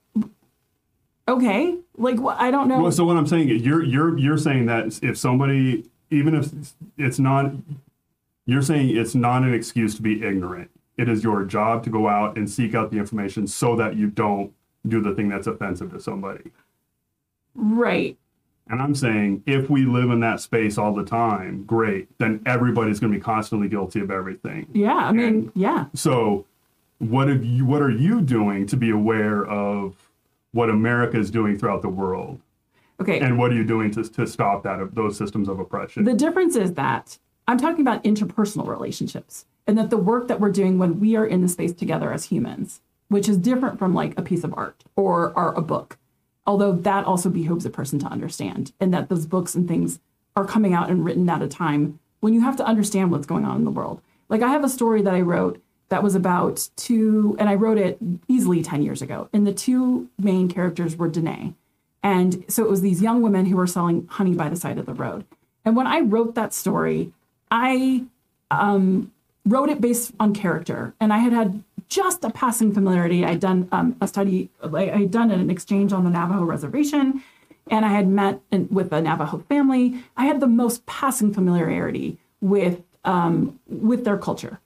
Okay. 1.28 1.76
Like, 1.96 2.18
what? 2.18 2.38
I 2.40 2.50
don't 2.50 2.68
know. 2.68 2.80
Well, 2.80 2.92
so 2.92 3.04
what 3.04 3.16
I'm 3.16 3.26
saying 3.26 3.50
is 3.50 3.62
you're 3.62 3.84
you're 3.84 4.18
you're 4.18 4.38
saying 4.38 4.66
that 4.66 4.98
if 5.02 5.18
somebody 5.18 5.84
even 6.10 6.34
if 6.34 6.50
it's 6.96 7.18
not 7.18 7.52
you're 8.46 8.62
saying 8.62 8.96
it's 8.96 9.14
not 9.14 9.42
an 9.42 9.52
excuse 9.52 9.94
to 9.96 10.02
be 10.02 10.24
ignorant. 10.24 10.70
It 10.96 11.08
is 11.08 11.22
your 11.22 11.44
job 11.44 11.84
to 11.84 11.90
go 11.90 12.08
out 12.08 12.36
and 12.36 12.50
seek 12.50 12.74
out 12.74 12.90
the 12.90 12.96
information 12.96 13.46
so 13.46 13.76
that 13.76 13.94
you 13.94 14.08
don't 14.08 14.52
do 14.86 15.00
the 15.02 15.14
thing 15.14 15.28
that's 15.28 15.46
offensive 15.46 15.92
to 15.92 16.00
somebody. 16.00 16.50
right. 17.54 18.16
And 18.70 18.82
I'm 18.82 18.94
saying 18.94 19.44
if 19.46 19.70
we 19.70 19.86
live 19.86 20.10
in 20.10 20.20
that 20.20 20.40
space 20.40 20.76
all 20.76 20.92
the 20.94 21.04
time, 21.04 21.64
great, 21.64 22.08
then 22.18 22.42
everybody's 22.44 23.00
going 23.00 23.12
to 23.12 23.18
be 23.18 23.22
constantly 23.22 23.66
guilty 23.68 24.00
of 24.00 24.10
everything. 24.10 24.66
Yeah. 24.74 24.94
I 24.94 25.12
mean, 25.12 25.50
yeah. 25.54 25.86
So, 25.94 26.44
what 26.98 27.28
have 27.28 27.44
you? 27.44 27.64
What 27.64 27.80
are 27.80 27.90
you 27.90 28.20
doing 28.20 28.66
to 28.66 28.76
be 28.76 28.90
aware 28.90 29.46
of 29.46 29.94
what 30.53 30.70
America 30.70 31.18
is 31.18 31.30
doing 31.30 31.59
throughout 31.59 31.82
the 31.82 31.88
world, 31.88 32.40
Okay. 33.01 33.20
and 33.20 33.38
what 33.38 33.53
are 33.53 33.55
you 33.55 33.64
doing 33.64 33.90
to 33.92 34.03
to 34.05 34.26
stop 34.26 34.62
that 34.64 34.80
of 34.80 34.94
those 34.94 35.16
systems 35.16 35.49
of 35.49 35.59
oppression? 35.61 36.05
The 36.05 36.14
difference 36.14 36.57
is 36.57 36.74
that 36.74 37.18
I'm 37.46 37.59
talking 37.59 37.80
about 37.80 38.05
interpersonal 38.05 38.66
relationships 38.66 39.46
and 39.66 39.76
that 39.78 39.90
the 39.90 39.96
work 39.96 40.28
that 40.28 40.40
we're 40.40 40.51
doing 40.51 40.78
when 40.78 40.99
we 41.01 41.16
are 41.16 41.26
in 41.26 41.42
the 41.42 41.49
space 41.49 41.72
together 41.72 42.12
as 42.12 42.24
humans, 42.24 42.80
which 43.09 43.28
is 43.28 43.36
different 43.38 43.78
from 43.78 43.94
like 43.94 44.18
a 44.18 44.22
piece 44.22 44.44
of 44.44 44.55
art 44.57 44.84
or, 44.96 45.32
or 45.38 45.53
a 45.55 45.62
book, 45.62 45.96
although 46.46 46.72
that 46.72 47.05
also 47.05 47.28
behooves 47.30 47.64
a 47.64 47.70
person 47.70 47.99
to 48.01 48.07
understand 48.07 48.72
and 48.80 48.92
that 48.92 49.09
those 49.09 49.26
books 49.26 49.55
and 49.55 49.68
things 49.68 50.01
are 50.36 50.44
coming 50.46 50.72
out 50.74 50.90
and 50.90 51.05
written 51.05 51.28
at 51.28 51.42
a 51.42 51.49
time 51.49 51.99
when 52.20 52.34
you 52.34 52.40
have 52.40 52.57
to 52.57 52.64
understand 52.66 53.11
what's 53.11 53.26
going 53.26 53.44
on 53.44 53.57
in 53.57 53.64
the 53.64 53.70
world. 53.70 54.01
Like 54.28 54.42
I 54.42 54.49
have 54.49 54.64
a 54.64 54.68
story 54.68 55.03
that 55.03 55.14
I 55.14 55.20
wrote 55.20 55.62
that 55.89 56.03
was 56.03 56.14
about 56.14 56.68
two, 56.76 57.36
and 57.39 57.49
I 57.49 57.55
wrote 57.55 57.78
it 57.78 57.99
easily 58.28 58.62
10 58.62 58.82
years 58.82 59.01
ago. 59.03 59.28
And 59.32 59.47
the 59.47 59.53
two 59.53 60.09
main 60.18 60.49
characters 60.49 60.97
were 60.97 61.09
Diné. 61.09 61.55
And 62.03 62.45
so 62.49 62.64
it 62.64 62.70
was 62.70 62.80
these 62.80 63.03
young 63.03 63.22
women 63.22 63.47
who 63.47 63.57
were 63.57 63.66
selling 63.66 64.07
honey 64.07 64.34
by 64.34 64.49
the 64.49 64.57
side 64.57 64.78
of 64.78 64.86
the 64.86 64.95
road. 64.95 65.24
And 65.64 65.76
when 65.76 65.86
I 65.86 66.01
wrote 66.01 66.34
that 66.34 66.53
story, 66.53 67.12
I 67.51 68.05
um, 68.51 69.12
wrote 69.45 69.68
it 69.68 69.80
based 69.80 70.12
on 70.20 70.34
character, 70.34 70.95
and 71.01 71.12
I 71.12 71.18
had 71.18 71.32
had 71.32 71.62
just 71.89 72.22
a 72.24 72.30
passing 72.30 72.72
familiarity. 72.72 73.24
I'd 73.24 73.41
done 73.41 73.68
um, 73.72 73.97
a 74.01 74.07
study, 74.07 74.51
I 74.62 74.84
had 74.86 75.11
done 75.11 75.30
an 75.30 75.51
exchange 75.51 75.93
on 75.93 76.05
the 76.05 76.11
Navajo 76.11 76.45
reservation, 76.45 77.22
and 77.70 77.84
I 77.84 77.89
had 77.89 78.09
met 78.09 78.41
in, 78.51 78.68
with 78.70 78.91
the 78.91 79.01
Navajo 79.01 79.39
family. 79.49 80.03
I 80.16 80.26
had 80.26 80.41
the 80.41 80.47
most 80.47 80.86
passing 80.86 81.32
familiarity 81.32 82.18
with 82.41 82.82
um, 83.05 83.59
with 83.66 84.05
their 84.05 84.18
culture, 84.18 84.61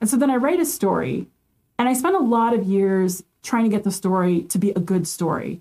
and 0.00 0.08
so 0.08 0.16
then 0.16 0.30
I 0.30 0.36
write 0.36 0.60
a 0.60 0.64
story, 0.66 1.26
and 1.78 1.88
I 1.88 1.92
spent 1.92 2.16
a 2.16 2.20
lot 2.20 2.54
of 2.54 2.64
years 2.64 3.22
trying 3.42 3.64
to 3.64 3.70
get 3.70 3.84
the 3.84 3.90
story 3.90 4.42
to 4.42 4.58
be 4.58 4.70
a 4.70 4.80
good 4.80 5.06
story. 5.06 5.60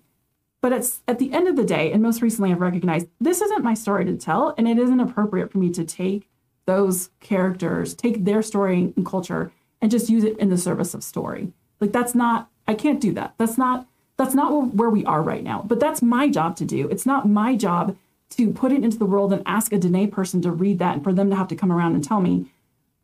But 0.61 0.73
it's 0.73 1.01
at 1.07 1.19
the 1.19 1.31
end 1.31 1.47
of 1.47 1.55
the 1.55 1.63
day, 1.63 1.91
and 1.91 2.01
most 2.01 2.21
recently, 2.21 2.51
I've 2.51 2.61
recognized 2.61 3.07
this 3.19 3.41
isn't 3.41 3.63
my 3.63 3.73
story 3.73 4.05
to 4.05 4.15
tell, 4.17 4.53
and 4.57 4.67
it 4.67 4.79
isn't 4.79 4.99
appropriate 4.99 5.51
for 5.51 5.59
me 5.59 5.69
to 5.71 5.83
take 5.85 6.27
those 6.65 7.09
characters, 7.19 7.93
take 7.93 8.25
their 8.25 8.41
story 8.41 8.93
and 8.95 9.05
culture, 9.05 9.51
and 9.81 9.91
just 9.91 10.09
use 10.09 10.23
it 10.23 10.37
in 10.39 10.49
the 10.49 10.57
service 10.57 10.93
of 10.93 11.03
story. 11.03 11.53
Like 11.79 11.91
that's 11.91 12.15
not, 12.15 12.49
I 12.67 12.73
can't 12.73 12.99
do 12.99 13.13
that. 13.13 13.35
That's 13.37 13.57
not 13.57 13.87
That's 14.17 14.33
not 14.33 14.73
where- 14.73 14.89
we 14.89 15.05
are 15.05 15.21
right 15.21 15.43
now. 15.43 15.63
But 15.63 15.79
that's 15.79 16.01
my 16.01 16.27
job 16.27 16.55
to 16.55 16.65
do. 16.65 16.87
It's 16.89 17.05
not 17.05 17.29
my 17.29 17.55
job 17.55 17.95
to 18.31 18.51
put 18.51 18.71
it 18.71 18.83
into 18.83 18.97
the 18.97 19.05
world 19.05 19.31
and 19.31 19.43
ask 19.45 19.71
a 19.71 19.77
Diné 19.77 20.11
person 20.11 20.41
to 20.41 20.51
read 20.51 20.79
that 20.79 20.95
and 20.95 21.03
for 21.03 21.13
them 21.13 21.29
to 21.29 21.35
have 21.35 21.47
to 21.49 21.55
come 21.55 21.71
around 21.71 21.93
and 21.93 22.03
tell 22.03 22.19
me, 22.19 22.47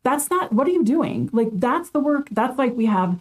that's 0.04 0.30
not, 0.30 0.52
what 0.52 0.68
are 0.68 0.70
you 0.70 0.84
doing? 0.84 1.30
Like, 1.32 1.48
that's 1.52 1.90
the 1.90 1.98
work. 1.98 2.28
That's 2.30 2.56
like 2.56 2.76
we 2.76 2.86
have 2.86 3.20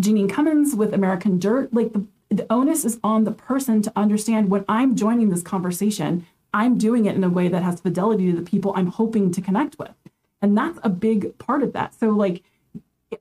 Jeanine 0.00 0.28
Cummins 0.28 0.74
with 0.74 0.92
American 0.92 1.38
Dirt. 1.38 1.72
Like, 1.72 1.92
the, 1.92 2.06
the 2.30 2.46
onus 2.50 2.84
is 2.84 2.98
on 3.04 3.24
the 3.24 3.30
person 3.30 3.82
to 3.82 3.92
understand 3.94 4.50
when 4.50 4.64
I'm 4.68 4.96
joining 4.96 5.28
this 5.28 5.42
conversation, 5.42 6.26
I'm 6.52 6.78
doing 6.78 7.06
it 7.06 7.14
in 7.14 7.22
a 7.22 7.28
way 7.28 7.48
that 7.48 7.62
has 7.62 7.80
fidelity 7.80 8.30
to 8.30 8.36
the 8.36 8.50
people 8.50 8.72
I'm 8.74 8.88
hoping 8.88 9.30
to 9.32 9.40
connect 9.40 9.78
with. 9.78 9.94
And 10.40 10.58
that's 10.58 10.78
a 10.82 10.88
big 10.88 11.38
part 11.38 11.62
of 11.62 11.72
that. 11.74 11.94
So, 11.94 12.10
like, 12.10 12.42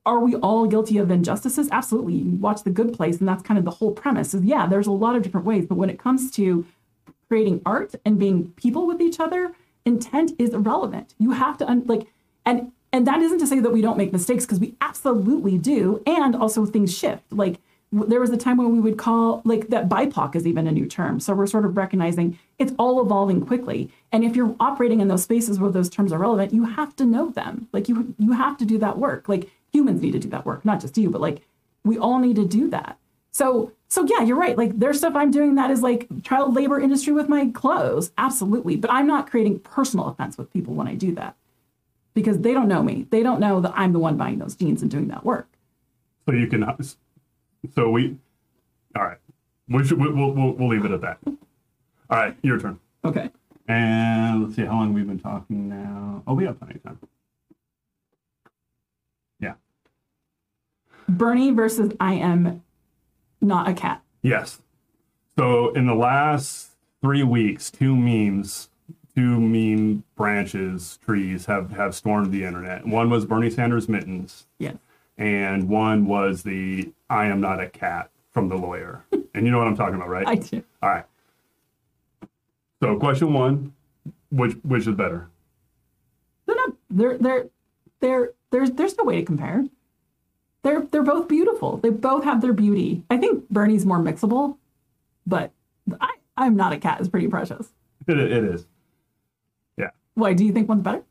are 0.05 0.19
we 0.19 0.35
all 0.35 0.65
guilty 0.67 0.97
of 0.97 1.11
injustices? 1.11 1.69
Absolutely. 1.71 2.13
You 2.13 2.37
watch 2.37 2.63
The 2.63 2.69
Good 2.69 2.93
Place, 2.93 3.19
and 3.19 3.27
that's 3.27 3.43
kind 3.43 3.57
of 3.57 3.65
the 3.65 3.71
whole 3.71 3.91
premise. 3.91 4.33
Is 4.33 4.43
yeah, 4.43 4.65
there's 4.65 4.87
a 4.87 4.91
lot 4.91 5.15
of 5.15 5.21
different 5.21 5.45
ways, 5.45 5.65
but 5.65 5.75
when 5.75 5.89
it 5.89 5.99
comes 5.99 6.31
to 6.31 6.65
creating 7.27 7.61
art 7.65 7.95
and 8.05 8.17
being 8.17 8.51
people 8.53 8.87
with 8.87 9.01
each 9.01 9.19
other, 9.19 9.53
intent 9.85 10.31
is 10.39 10.53
irrelevant. 10.53 11.13
You 11.17 11.31
have 11.31 11.57
to 11.57 11.69
un- 11.69 11.83
like, 11.85 12.07
and 12.45 12.71
and 12.93 13.07
that 13.07 13.21
isn't 13.21 13.39
to 13.39 13.47
say 13.47 13.59
that 13.59 13.71
we 13.71 13.81
don't 13.81 13.97
make 13.97 14.11
mistakes 14.11 14.45
because 14.45 14.59
we 14.59 14.75
absolutely 14.81 15.57
do, 15.57 16.01
and 16.05 16.35
also 16.35 16.65
things 16.65 16.95
shift. 16.95 17.23
Like 17.31 17.59
there 17.91 18.19
was 18.21 18.29
a 18.29 18.37
time 18.37 18.57
when 18.57 18.71
we 18.71 18.79
would 18.79 18.97
call 18.97 19.41
like 19.43 19.67
that 19.67 19.89
BIPOC 19.89 20.35
is 20.35 20.47
even 20.47 20.65
a 20.65 20.71
new 20.71 20.85
term. 20.85 21.19
So 21.19 21.33
we're 21.33 21.47
sort 21.47 21.65
of 21.65 21.75
recognizing 21.75 22.39
it's 22.57 22.73
all 22.79 23.01
evolving 23.01 23.45
quickly. 23.45 23.89
And 24.11 24.23
if 24.23 24.35
you're 24.35 24.55
operating 24.59 25.01
in 25.01 25.09
those 25.09 25.23
spaces 25.23 25.59
where 25.59 25.71
those 25.71 25.89
terms 25.89 26.13
are 26.13 26.19
relevant, 26.19 26.53
you 26.53 26.65
have 26.65 26.95
to 26.97 27.05
know 27.05 27.31
them. 27.31 27.67
Like 27.73 27.89
you 27.89 28.13
you 28.17 28.31
have 28.33 28.57
to 28.59 28.65
do 28.65 28.77
that 28.79 28.97
work. 28.97 29.27
Like 29.27 29.49
humans 29.71 30.01
need 30.01 30.13
to 30.13 30.19
do 30.19 30.29
that 30.29 30.45
work, 30.45 30.63
not 30.63 30.79
just 30.79 30.97
you, 30.97 31.09
but 31.09 31.21
like 31.21 31.41
we 31.83 31.97
all 31.97 32.19
need 32.19 32.37
to 32.37 32.47
do 32.47 32.69
that. 32.69 32.97
So 33.31 33.73
so 33.89 34.05
yeah, 34.05 34.21
you're 34.21 34.37
right. 34.37 34.57
Like 34.57 34.79
there's 34.79 34.99
stuff 34.99 35.15
I'm 35.15 35.31
doing 35.31 35.55
that 35.55 35.69
is 35.69 35.81
like 35.81 36.07
child 36.23 36.55
labor 36.55 36.79
industry 36.79 37.11
with 37.11 37.27
my 37.27 37.47
clothes. 37.47 38.11
Absolutely. 38.17 38.77
But 38.77 38.91
I'm 38.91 39.07
not 39.07 39.29
creating 39.29 39.59
personal 39.59 40.07
offense 40.07 40.37
with 40.37 40.51
people 40.53 40.73
when 40.73 40.87
I 40.87 40.95
do 40.95 41.13
that. 41.15 41.35
Because 42.13 42.39
they 42.39 42.53
don't 42.53 42.67
know 42.67 42.83
me. 42.83 43.07
They 43.09 43.23
don't 43.23 43.39
know 43.39 43.61
that 43.61 43.73
I'm 43.75 43.93
the 43.93 43.99
one 43.99 44.17
buying 44.17 44.39
those 44.39 44.55
jeans 44.55 44.81
and 44.81 44.91
doing 44.91 45.07
that 45.07 45.23
work. 45.23 45.47
So 46.25 46.33
you 46.33 46.47
can. 46.47 46.65
So 47.73 47.89
we. 47.89 48.17
All 48.95 49.03
right. 49.03 49.17
We 49.69 49.85
should, 49.85 49.97
we'll, 49.97 50.11
we'll, 50.11 50.51
we'll 50.51 50.67
leave 50.67 50.83
it 50.83 50.91
at 50.91 51.01
that. 51.01 51.19
All 51.25 51.37
right, 52.09 52.35
your 52.41 52.59
turn. 52.59 52.79
Okay. 53.05 53.29
And 53.67 54.43
let's 54.43 54.55
see 54.57 54.65
how 54.65 54.73
long 54.73 54.93
we've 54.93 55.07
been 55.07 55.19
talking 55.19 55.69
now. 55.69 56.23
Oh, 56.27 56.33
we 56.33 56.43
have 56.43 56.59
plenty 56.59 56.75
of 56.75 56.83
time. 56.83 56.99
Yeah. 59.39 59.53
Bernie 61.07 61.51
versus 61.51 61.93
I 62.01 62.15
am 62.15 62.63
not 63.39 63.69
a 63.69 63.73
cat. 63.73 64.01
Yes. 64.21 64.59
So 65.37 65.71
in 65.71 65.85
the 65.87 65.95
last 65.95 66.71
three 67.01 67.23
weeks, 67.23 67.71
two 67.71 67.95
memes, 67.95 68.67
two 69.15 69.39
meme 69.39 70.03
branches, 70.15 70.99
trees 71.03 71.45
have 71.45 71.71
have 71.71 71.95
stormed 71.95 72.31
the 72.31 72.43
internet. 72.43 72.85
One 72.85 73.09
was 73.09 73.25
Bernie 73.25 73.49
Sanders 73.49 73.89
mittens, 73.89 74.47
Yes. 74.59 74.77
and 75.17 75.67
one 75.69 76.05
was 76.05 76.43
the 76.43 76.91
"I 77.09 77.25
am 77.25 77.41
not 77.41 77.59
a 77.59 77.67
cat" 77.67 78.09
from 78.31 78.49
the 78.49 78.55
lawyer. 78.57 79.03
and 79.33 79.45
you 79.45 79.51
know 79.51 79.57
what 79.57 79.67
I'm 79.67 79.75
talking 79.75 79.95
about, 79.95 80.09
right? 80.09 80.27
I 80.27 80.35
do. 80.35 80.63
All 80.81 80.89
right. 80.89 81.05
So 82.81 82.97
question 82.97 83.33
one, 83.33 83.73
which 84.31 84.53
which 84.63 84.87
is 84.87 84.95
better? 84.95 85.27
They're 86.45 86.55
not 86.55 86.73
they're 86.89 87.17
they're 87.17 87.45
they're 87.99 88.31
there's 88.51 88.71
there's 88.71 88.97
no 88.97 89.03
way 89.03 89.17
to 89.17 89.25
compare. 89.25 89.65
They're 90.63 90.81
they're 90.81 91.03
both 91.03 91.27
beautiful. 91.27 91.77
They 91.77 91.89
both 91.89 92.23
have 92.23 92.41
their 92.41 92.53
beauty. 92.53 93.03
I 93.09 93.17
think 93.17 93.49
Bernie's 93.49 93.85
more 93.85 93.99
mixable, 93.99 94.57
but 95.27 95.51
I 95.99 96.11
I'm 96.37 96.55
not 96.55 96.73
a 96.73 96.77
cat 96.77 97.01
is 97.01 97.09
pretty 97.09 97.27
precious. 97.27 97.71
It, 98.07 98.17
it 98.17 98.43
is. 98.43 98.65
Why 100.15 100.33
do 100.33 100.45
you 100.45 100.51
think 100.51 100.67
one's 100.69 100.83
better? 100.83 101.03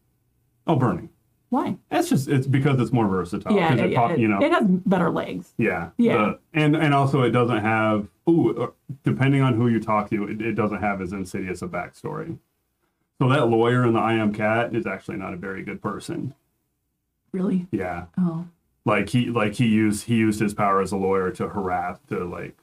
Oh, 0.66 0.76
Bernie. 0.76 1.08
Why? 1.48 1.76
It's 1.90 2.08
just 2.08 2.28
it's 2.28 2.46
because 2.46 2.78
it's 2.80 2.92
more 2.92 3.08
versatile. 3.08 3.56
yeah, 3.56 3.74
yeah, 3.74 3.84
it, 3.84 3.90
yeah, 3.90 3.98
pop- 3.98 4.10
it, 4.12 4.18
you 4.20 4.28
know. 4.28 4.40
it 4.40 4.52
has 4.52 4.64
better 4.68 5.10
legs. 5.10 5.52
Yeah. 5.58 5.90
Yeah. 5.96 6.16
The- 6.16 6.38
and 6.54 6.76
and 6.76 6.94
also 6.94 7.22
it 7.22 7.30
doesn't 7.30 7.58
have 7.60 8.06
ooh 8.28 8.56
uh, 8.64 8.70
depending 9.02 9.42
on 9.42 9.54
who 9.54 9.66
you 9.68 9.80
talk 9.80 10.08
to, 10.10 10.28
it, 10.28 10.40
it 10.40 10.52
doesn't 10.52 10.80
have 10.80 11.00
as 11.02 11.12
insidious 11.12 11.62
a 11.62 11.66
backstory. 11.66 12.38
So 13.20 13.28
that 13.28 13.48
lawyer 13.48 13.84
in 13.84 13.94
the 13.94 13.98
I 14.00 14.14
am 14.14 14.32
cat 14.32 14.74
is 14.76 14.86
actually 14.86 15.16
not 15.16 15.34
a 15.34 15.36
very 15.36 15.62
good 15.64 15.82
person. 15.82 16.34
Really? 17.32 17.66
Yeah. 17.72 18.04
Oh. 18.16 18.46
Like 18.84 19.08
he 19.08 19.26
like 19.26 19.54
he 19.54 19.66
used 19.66 20.04
he 20.06 20.16
used 20.16 20.38
his 20.38 20.54
power 20.54 20.80
as 20.80 20.92
a 20.92 20.96
lawyer 20.96 21.32
to 21.32 21.48
harass 21.48 21.98
to 22.10 22.24
like 22.24 22.56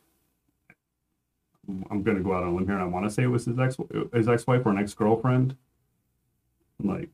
I'm 1.92 2.04
gonna 2.04 2.22
go 2.22 2.34
out 2.34 2.44
on 2.44 2.50
a 2.50 2.56
limb 2.56 2.66
here 2.66 2.76
and 2.76 2.84
I 2.84 2.88
want 2.88 3.06
to 3.06 3.10
say 3.10 3.24
it 3.24 3.28
was 3.28 3.44
his 3.46 3.60
ex 3.60 3.76
his 4.14 4.30
ex 4.30 4.48
wife 4.48 4.66
or 4.66 4.70
an 4.70 4.78
ex 4.78 4.94
girlfriend. 4.94 5.58
Like 6.84 7.10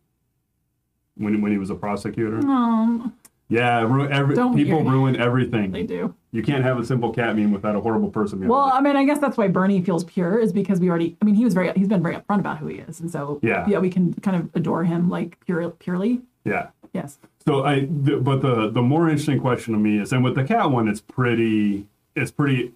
when 1.15 1.41
when 1.41 1.51
he 1.51 1.57
was 1.57 1.69
a 1.69 1.75
prosecutor. 1.75 2.37
Um, 2.39 3.13
Yeah, 3.49 3.81
ru- 3.83 4.07
every, 4.07 4.35
Don't 4.35 4.55
people 4.55 4.81
hear- 4.81 4.91
ruin 4.91 5.15
everything. 5.15 5.71
they 5.71 5.83
do. 5.83 6.15
You 6.31 6.41
can't 6.41 6.63
have 6.63 6.79
a 6.79 6.85
simple 6.85 7.13
cat 7.13 7.35
meme 7.35 7.51
without 7.51 7.75
a 7.75 7.79
horrible 7.79 8.09
person. 8.09 8.39
behind 8.39 8.49
Well, 8.49 8.67
it. 8.69 8.71
I 8.71 8.81
mean, 8.81 8.95
I 8.95 9.05
guess 9.05 9.19
that's 9.19 9.37
why 9.37 9.47
Bernie 9.47 9.81
feels 9.83 10.03
pure 10.03 10.39
is 10.39 10.51
because 10.51 10.79
we 10.79 10.89
already. 10.89 11.15
I 11.21 11.25
mean, 11.25 11.35
he 11.35 11.43
was 11.45 11.53
very. 11.53 11.71
He's 11.75 11.87
been 11.87 12.01
very 12.01 12.15
upfront 12.15 12.39
about 12.39 12.57
who 12.57 12.67
he 12.67 12.77
is, 12.79 12.99
and 12.99 13.11
so 13.11 13.39
Yeah. 13.43 13.65
yeah, 13.67 13.79
we 13.79 13.89
can 13.89 14.13
kind 14.15 14.37
of 14.37 14.49
adore 14.55 14.83
him 14.85 15.09
like 15.09 15.39
pure, 15.45 15.69
purely. 15.71 16.21
yeah. 16.45 16.69
Yes. 16.93 17.17
So 17.45 17.63
I, 17.63 17.81
the, 17.89 18.17
but 18.17 18.41
the 18.41 18.69
the 18.69 18.81
more 18.81 19.07
interesting 19.09 19.39
question 19.39 19.73
to 19.73 19.79
me 19.79 19.99
is, 19.99 20.11
and 20.13 20.23
with 20.23 20.35
the 20.35 20.43
cat 20.43 20.69
one, 20.71 20.87
it's 20.87 21.01
pretty, 21.01 21.87
it's 22.15 22.31
pretty. 22.31 22.71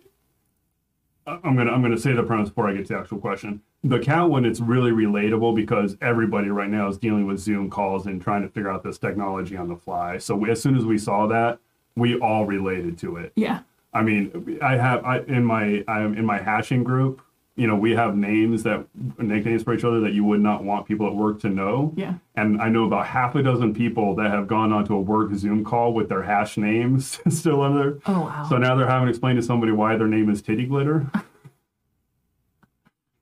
I'm 1.27 1.57
gonna 1.57 1.71
I'm 1.71 1.81
gonna 1.81 1.97
say 1.97 2.13
the 2.13 2.23
premise 2.23 2.49
before 2.49 2.69
I 2.69 2.73
get 2.73 2.87
to 2.87 2.93
the 2.93 2.99
actual 2.99 3.19
question. 3.19 3.61
The 3.83 3.99
cat 3.99 4.29
one, 4.29 4.45
it's 4.45 4.61
really 4.61 4.91
relatable 4.91 5.55
because 5.55 5.97
everybody 6.01 6.49
right 6.49 6.69
now 6.69 6.87
is 6.87 6.97
dealing 6.97 7.27
with 7.27 7.39
Zoom 7.39 7.69
calls 7.69 8.05
and 8.05 8.21
trying 8.21 8.43
to 8.43 8.49
figure 8.49 8.71
out 8.71 8.83
this 8.83 8.97
technology 8.97 9.57
on 9.57 9.67
the 9.67 9.75
fly. 9.75 10.17
So 10.19 10.35
we, 10.35 10.49
as 10.49 10.61
soon 10.61 10.77
as 10.77 10.85
we 10.85 10.97
saw 10.97 11.27
that, 11.27 11.59
we 11.95 12.17
all 12.19 12.45
related 12.45 12.97
to 12.99 13.17
it. 13.17 13.33
Yeah. 13.35 13.59
I 13.93 14.03
mean, 14.03 14.59
I 14.61 14.77
have 14.77 15.03
I 15.03 15.19
in 15.19 15.43
my 15.43 15.83
I'm 15.87 16.17
in 16.17 16.25
my 16.25 16.37
hashing 16.37 16.83
group. 16.83 17.21
You 17.57 17.67
know, 17.67 17.75
we 17.75 17.91
have 17.91 18.15
names 18.15 18.63
that 18.63 18.85
nicknames 19.17 19.63
for 19.63 19.73
each 19.73 19.83
other 19.83 19.99
that 20.01 20.13
you 20.13 20.23
would 20.23 20.41
not 20.41 20.63
want 20.63 20.87
people 20.87 21.07
at 21.07 21.15
work 21.15 21.41
to 21.41 21.49
know. 21.49 21.91
Yeah. 21.97 22.13
And 22.35 22.61
I 22.61 22.69
know 22.69 22.85
about 22.85 23.07
half 23.07 23.33
a 23.35 23.41
dozen 23.41 23.73
people 23.73 24.15
that 24.15 24.29
have 24.29 24.47
gone 24.47 24.71
onto 24.71 24.93
a 24.93 25.01
work 25.01 25.33
Zoom 25.33 25.65
call 25.65 25.91
with 25.93 26.07
their 26.07 26.21
hash 26.21 26.55
names 26.55 27.19
still 27.29 27.65
in 27.65 27.75
there. 27.75 27.97
Oh 28.05 28.21
wow. 28.21 28.45
So 28.47 28.57
now 28.57 28.75
they're 28.75 28.87
having 28.87 29.07
to 29.07 29.09
explain 29.09 29.35
to 29.35 29.41
somebody 29.41 29.71
why 29.71 29.97
their 29.97 30.07
name 30.07 30.29
is 30.29 30.41
Titty 30.41 30.65
Glitter. 30.67 31.07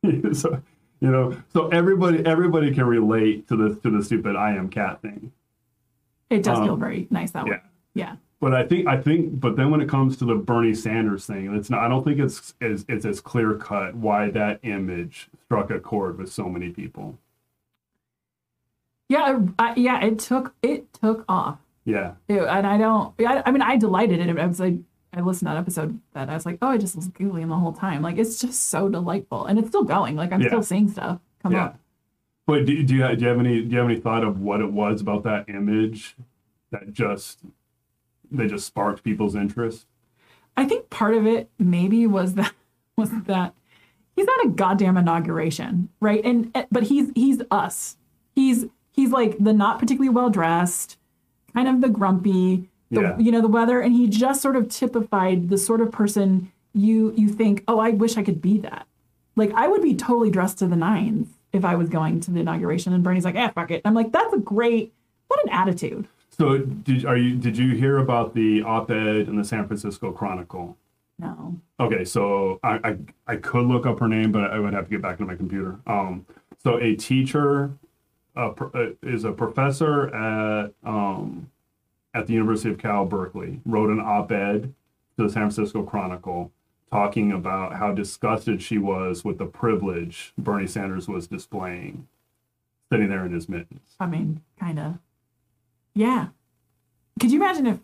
so, 0.33 0.61
you 0.99 1.09
know, 1.09 1.35
so 1.53 1.69
everybody 1.69 2.25
everybody 2.25 2.73
can 2.73 2.85
relate 2.85 3.47
to 3.47 3.55
the 3.55 3.75
to 3.81 3.89
the 3.89 4.03
stupid 4.03 4.35
I 4.35 4.55
am 4.55 4.69
cat 4.69 5.01
thing. 5.01 5.31
it 6.29 6.43
does 6.43 6.59
feel 6.59 6.73
um, 6.73 6.79
very 6.79 7.07
nice 7.09 7.31
that 7.31 7.45
way. 7.45 7.61
yeah. 7.93 8.15
But 8.41 8.53
I 8.53 8.63
think 8.65 8.87
I 8.87 8.97
think 9.01 9.39
but 9.39 9.55
then 9.55 9.71
when 9.71 9.81
it 9.81 9.89
comes 9.89 10.17
to 10.17 10.25
the 10.25 10.35
Bernie 10.35 10.75
Sanders 10.75 11.25
thing, 11.25 11.53
it's 11.55 11.69
not 11.69 11.79
I 11.81 11.87
don't 11.87 12.03
think 12.03 12.19
it's 12.19 12.53
it's, 12.61 12.85
it's 12.87 13.05
as 13.05 13.21
clear 13.21 13.55
cut 13.55 13.95
why 13.95 14.29
that 14.31 14.59
image 14.63 15.29
struck 15.45 15.71
a 15.71 15.79
chord 15.79 16.17
with 16.17 16.31
so 16.31 16.49
many 16.49 16.69
people. 16.69 17.17
Yeah. 19.09 19.39
I, 19.59 19.73
yeah. 19.75 20.03
It 20.03 20.19
took 20.19 20.53
it 20.61 20.91
took 20.93 21.23
off. 21.29 21.59
Yeah. 21.85 22.13
Ew, 22.27 22.45
and 22.45 22.65
I 22.65 22.77
don't. 22.77 23.13
I, 23.21 23.43
I 23.45 23.51
mean, 23.51 23.61
I 23.61 23.77
delighted 23.77 24.19
in 24.19 24.29
it. 24.29 24.39
I 24.39 24.45
was 24.47 24.59
like, 24.59 24.75
I 25.13 25.21
listened 25.21 25.47
to 25.47 25.53
that 25.53 25.59
episode 25.59 25.99
that 26.13 26.29
I 26.29 26.33
was 26.33 26.45
like, 26.45 26.57
oh, 26.61 26.69
I 26.69 26.77
just 26.77 26.95
was 26.95 27.07
googling 27.09 27.47
the 27.47 27.55
whole 27.55 27.73
time. 27.73 28.01
Like, 28.01 28.17
it's 28.17 28.41
just 28.41 28.69
so 28.69 28.89
delightful, 28.89 29.45
and 29.45 29.59
it's 29.59 29.69
still 29.69 29.83
going. 29.83 30.15
Like, 30.15 30.33
I'm 30.33 30.41
Yeah. 30.41 30.47
still 30.49 30.63
seeing 30.63 30.89
stuff 30.89 31.19
come 31.43 31.53
Yeah. 31.53 31.65
up. 31.65 31.79
But 32.47 32.65
do, 32.65 32.83
do 32.83 32.95
you 32.95 33.15
do 33.15 33.21
you 33.23 33.27
have 33.27 33.39
any 33.39 33.61
do 33.61 33.69
you 33.71 33.77
have 33.77 33.89
any 33.89 33.99
thought 33.99 34.23
of 34.23 34.41
what 34.41 34.61
it 34.61 34.71
was 34.71 34.99
about 35.01 35.23
that 35.23 35.47
image 35.47 36.15
that 36.71 36.91
just 36.91 37.39
that 38.31 38.47
just 38.49 38.65
sparked 38.67 39.03
people's 39.03 39.35
interest? 39.35 39.85
I 40.57 40.65
think 40.65 40.89
part 40.89 41.13
of 41.15 41.25
it 41.27 41.49
maybe 41.59 42.07
was 42.07 42.35
that 42.35 42.53
was 42.97 43.09
that 43.25 43.53
he's 44.15 44.27
at 44.27 44.45
a 44.45 44.49
goddamn 44.49 44.97
inauguration, 44.97 45.89
right? 45.99 46.23
And 46.23 46.51
eh, 46.55 46.65
but 46.71 46.83
he's 46.83 47.11
he's 47.15 47.41
us. 47.51 47.97
He's 48.35 48.65
he's 48.91 49.11
like 49.11 49.37
the 49.39 49.53
not 49.53 49.79
particularly 49.79 50.09
well 50.09 50.29
dressed, 50.29 50.97
kind 51.53 51.67
of 51.67 51.81
the 51.81 51.89
grumpy, 51.89 52.69
the, 52.91 53.01
Yeah. 53.01 53.17
you 53.17 53.31
know, 53.31 53.41
the 53.41 53.47
weather, 53.47 53.79
and 53.81 53.93
he 53.93 54.07
just 54.07 54.41
sort 54.41 54.55
of 54.55 54.69
typified 54.69 55.49
the 55.49 55.57
sort 55.57 55.81
of 55.81 55.91
person 55.91 56.51
you 56.73 57.13
you 57.17 57.27
think, 57.29 57.63
oh, 57.67 57.79
I 57.79 57.89
wish 57.91 58.17
I 58.17 58.23
could 58.23 58.41
be 58.41 58.57
that. 58.59 58.87
Like 59.35 59.51
I 59.53 59.67
would 59.67 59.81
be 59.81 59.95
totally 59.95 60.29
dressed 60.31 60.59
to 60.59 60.67
the 60.67 60.75
nines 60.77 61.27
if 61.51 61.63
I 61.65 61.75
was 61.75 61.89
going 61.89 62.19
to 62.21 62.31
the 62.31 62.39
inauguration, 62.41 62.93
and 62.93 63.03
Bernie's 63.03 63.25
like, 63.25 63.35
eh, 63.35 63.49
fuck 63.49 63.71
it. 63.71 63.81
I'm 63.85 63.93
like, 63.93 64.11
that's 64.11 64.33
a 64.33 64.37
great, 64.39 64.93
what 65.27 65.43
an 65.45 65.51
attitude. 65.51 66.07
So 66.37 66.57
did 66.57 67.05
are 67.05 67.15
you 67.15 67.37
did 67.37 67.57
you 67.57 67.75
hear 67.75 67.97
about 67.97 68.33
the 68.33 68.61
op-ed 68.61 69.27
in 69.29 69.37
the 69.37 69.43
San 69.45 69.67
Francisco 69.67 70.11
Chronicle? 70.11 70.75
No. 71.17 71.55
Okay, 71.79 72.03
so 72.03 72.59
I, 72.61 72.79
I 72.83 72.97
I 73.25 73.35
could 73.37 73.65
look 73.65 73.85
up 73.85 73.99
her 73.99 74.07
name, 74.07 74.33
but 74.33 74.51
I 74.51 74.59
would 74.59 74.73
have 74.73 74.85
to 74.85 74.89
get 74.89 75.01
back 75.01 75.17
to 75.19 75.25
my 75.25 75.35
computer. 75.35 75.79
Um, 75.87 76.25
so 76.61 76.77
a 76.81 76.95
teacher 76.95 77.71
uh, 78.35 78.49
uh, 78.49 78.87
is 79.01 79.23
a 79.23 79.31
professor 79.31 80.13
at 80.13 80.73
um, 80.83 81.49
at 82.13 82.27
the 82.27 82.33
University 82.33 82.69
of 82.69 82.79
Cal 82.79 83.05
Berkeley. 83.05 83.61
Wrote 83.65 83.89
an 83.89 84.01
op-ed 84.01 84.73
to 85.17 85.23
the 85.23 85.29
San 85.29 85.49
Francisco 85.49 85.83
Chronicle 85.83 86.51
talking 86.91 87.31
about 87.31 87.75
how 87.75 87.93
disgusted 87.93 88.61
she 88.61 88.77
was 88.77 89.23
with 89.23 89.37
the 89.37 89.45
privilege 89.45 90.33
Bernie 90.37 90.67
Sanders 90.67 91.07
was 91.07 91.27
displaying, 91.27 92.07
sitting 92.91 93.07
there 93.07 93.25
in 93.25 93.31
his 93.31 93.47
mittens. 93.47 93.95
I 94.01 94.05
mean, 94.05 94.41
kind 94.59 94.79
of. 94.79 94.97
Yeah. 95.95 96.27
Could 97.19 97.31
you 97.31 97.41
imagine 97.41 97.65
if? 97.65 97.79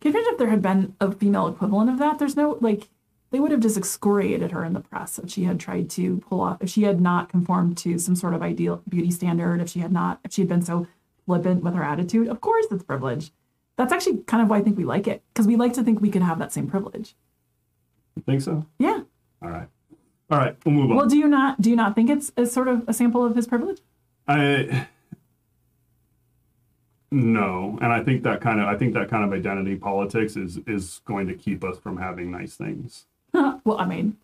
Could 0.00 0.12
you 0.12 0.18
imagine 0.18 0.32
if 0.32 0.38
there 0.38 0.50
had 0.50 0.62
been 0.62 0.96
a 1.00 1.12
female 1.12 1.48
equivalent 1.48 1.88
of 1.90 1.98
that? 1.98 2.18
There's 2.18 2.36
no 2.36 2.58
like. 2.60 2.88
They 3.30 3.38
would 3.38 3.52
have 3.52 3.60
just 3.60 3.76
excoriated 3.76 4.50
her 4.50 4.64
in 4.64 4.72
the 4.72 4.80
press 4.80 5.16
if 5.16 5.30
she 5.30 5.44
had 5.44 5.60
tried 5.60 5.88
to 5.90 6.16
pull 6.28 6.40
off, 6.40 6.60
if 6.60 6.68
she 6.68 6.82
had 6.82 7.00
not 7.00 7.28
conformed 7.28 7.78
to 7.78 7.96
some 7.96 8.16
sort 8.16 8.34
of 8.34 8.42
ideal 8.42 8.82
beauty 8.88 9.12
standard, 9.12 9.60
if 9.60 9.68
she 9.68 9.78
had 9.78 9.92
not, 9.92 10.18
if 10.24 10.32
she 10.32 10.42
had 10.42 10.48
been 10.48 10.62
so 10.62 10.88
flippant 11.26 11.62
with 11.62 11.74
her 11.74 11.84
attitude. 11.84 12.26
Of 12.26 12.40
course, 12.40 12.66
it's 12.72 12.82
privilege. 12.82 13.30
That's 13.76 13.92
actually 13.92 14.18
kind 14.26 14.42
of 14.42 14.50
why 14.50 14.58
I 14.58 14.62
think 14.62 14.76
we 14.76 14.84
like 14.84 15.06
it 15.06 15.22
because 15.32 15.46
we 15.46 15.54
like 15.54 15.74
to 15.74 15.84
think 15.84 16.00
we 16.00 16.10
could 16.10 16.22
have 16.22 16.40
that 16.40 16.52
same 16.52 16.66
privilege. 16.66 17.14
You 18.16 18.22
think 18.24 18.42
so? 18.42 18.66
Yeah. 18.80 19.02
All 19.40 19.48
right. 19.48 19.68
All 20.28 20.38
right. 20.38 20.56
We'll 20.64 20.74
move 20.74 20.90
on. 20.90 20.96
Well, 20.96 21.06
do 21.06 21.16
you 21.16 21.28
not 21.28 21.60
do 21.60 21.70
you 21.70 21.76
not 21.76 21.94
think 21.94 22.10
it's 22.10 22.32
a 22.36 22.46
sort 22.46 22.66
of 22.66 22.82
a 22.88 22.92
sample 22.92 23.24
of 23.24 23.36
his 23.36 23.46
privilege? 23.46 23.80
I 24.26 24.88
no, 27.10 27.78
and 27.82 27.92
I 27.92 28.02
think 28.02 28.22
that 28.22 28.40
kind 28.40 28.60
of 28.60 28.68
I 28.68 28.76
think 28.76 28.94
that 28.94 29.08
kind 29.08 29.24
of 29.24 29.32
identity 29.32 29.76
politics 29.76 30.36
is 30.36 30.58
is 30.66 31.00
going 31.04 31.26
to 31.26 31.34
keep 31.34 31.64
us 31.64 31.78
from 31.78 31.96
having 31.96 32.30
nice 32.30 32.54
things. 32.54 33.06
well, 33.32 33.78
I 33.78 33.86
mean, 33.86 34.16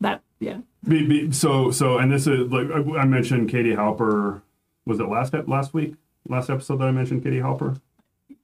that 0.00 0.22
yeah. 0.40 0.58
Be, 0.86 1.06
be, 1.06 1.32
so 1.32 1.70
so, 1.70 1.98
and 1.98 2.12
this 2.12 2.26
is 2.26 2.50
like 2.50 2.68
I 2.70 3.00
I 3.00 3.04
mentioned 3.04 3.48
Katie 3.48 3.74
Halper. 3.74 4.42
Was 4.86 4.98
it 4.98 5.08
last 5.08 5.34
last 5.46 5.72
week? 5.72 5.94
Last 6.28 6.50
episode 6.50 6.78
that 6.80 6.88
I 6.88 6.92
mentioned 6.92 7.22
Katie 7.22 7.38
Halper. 7.40 7.80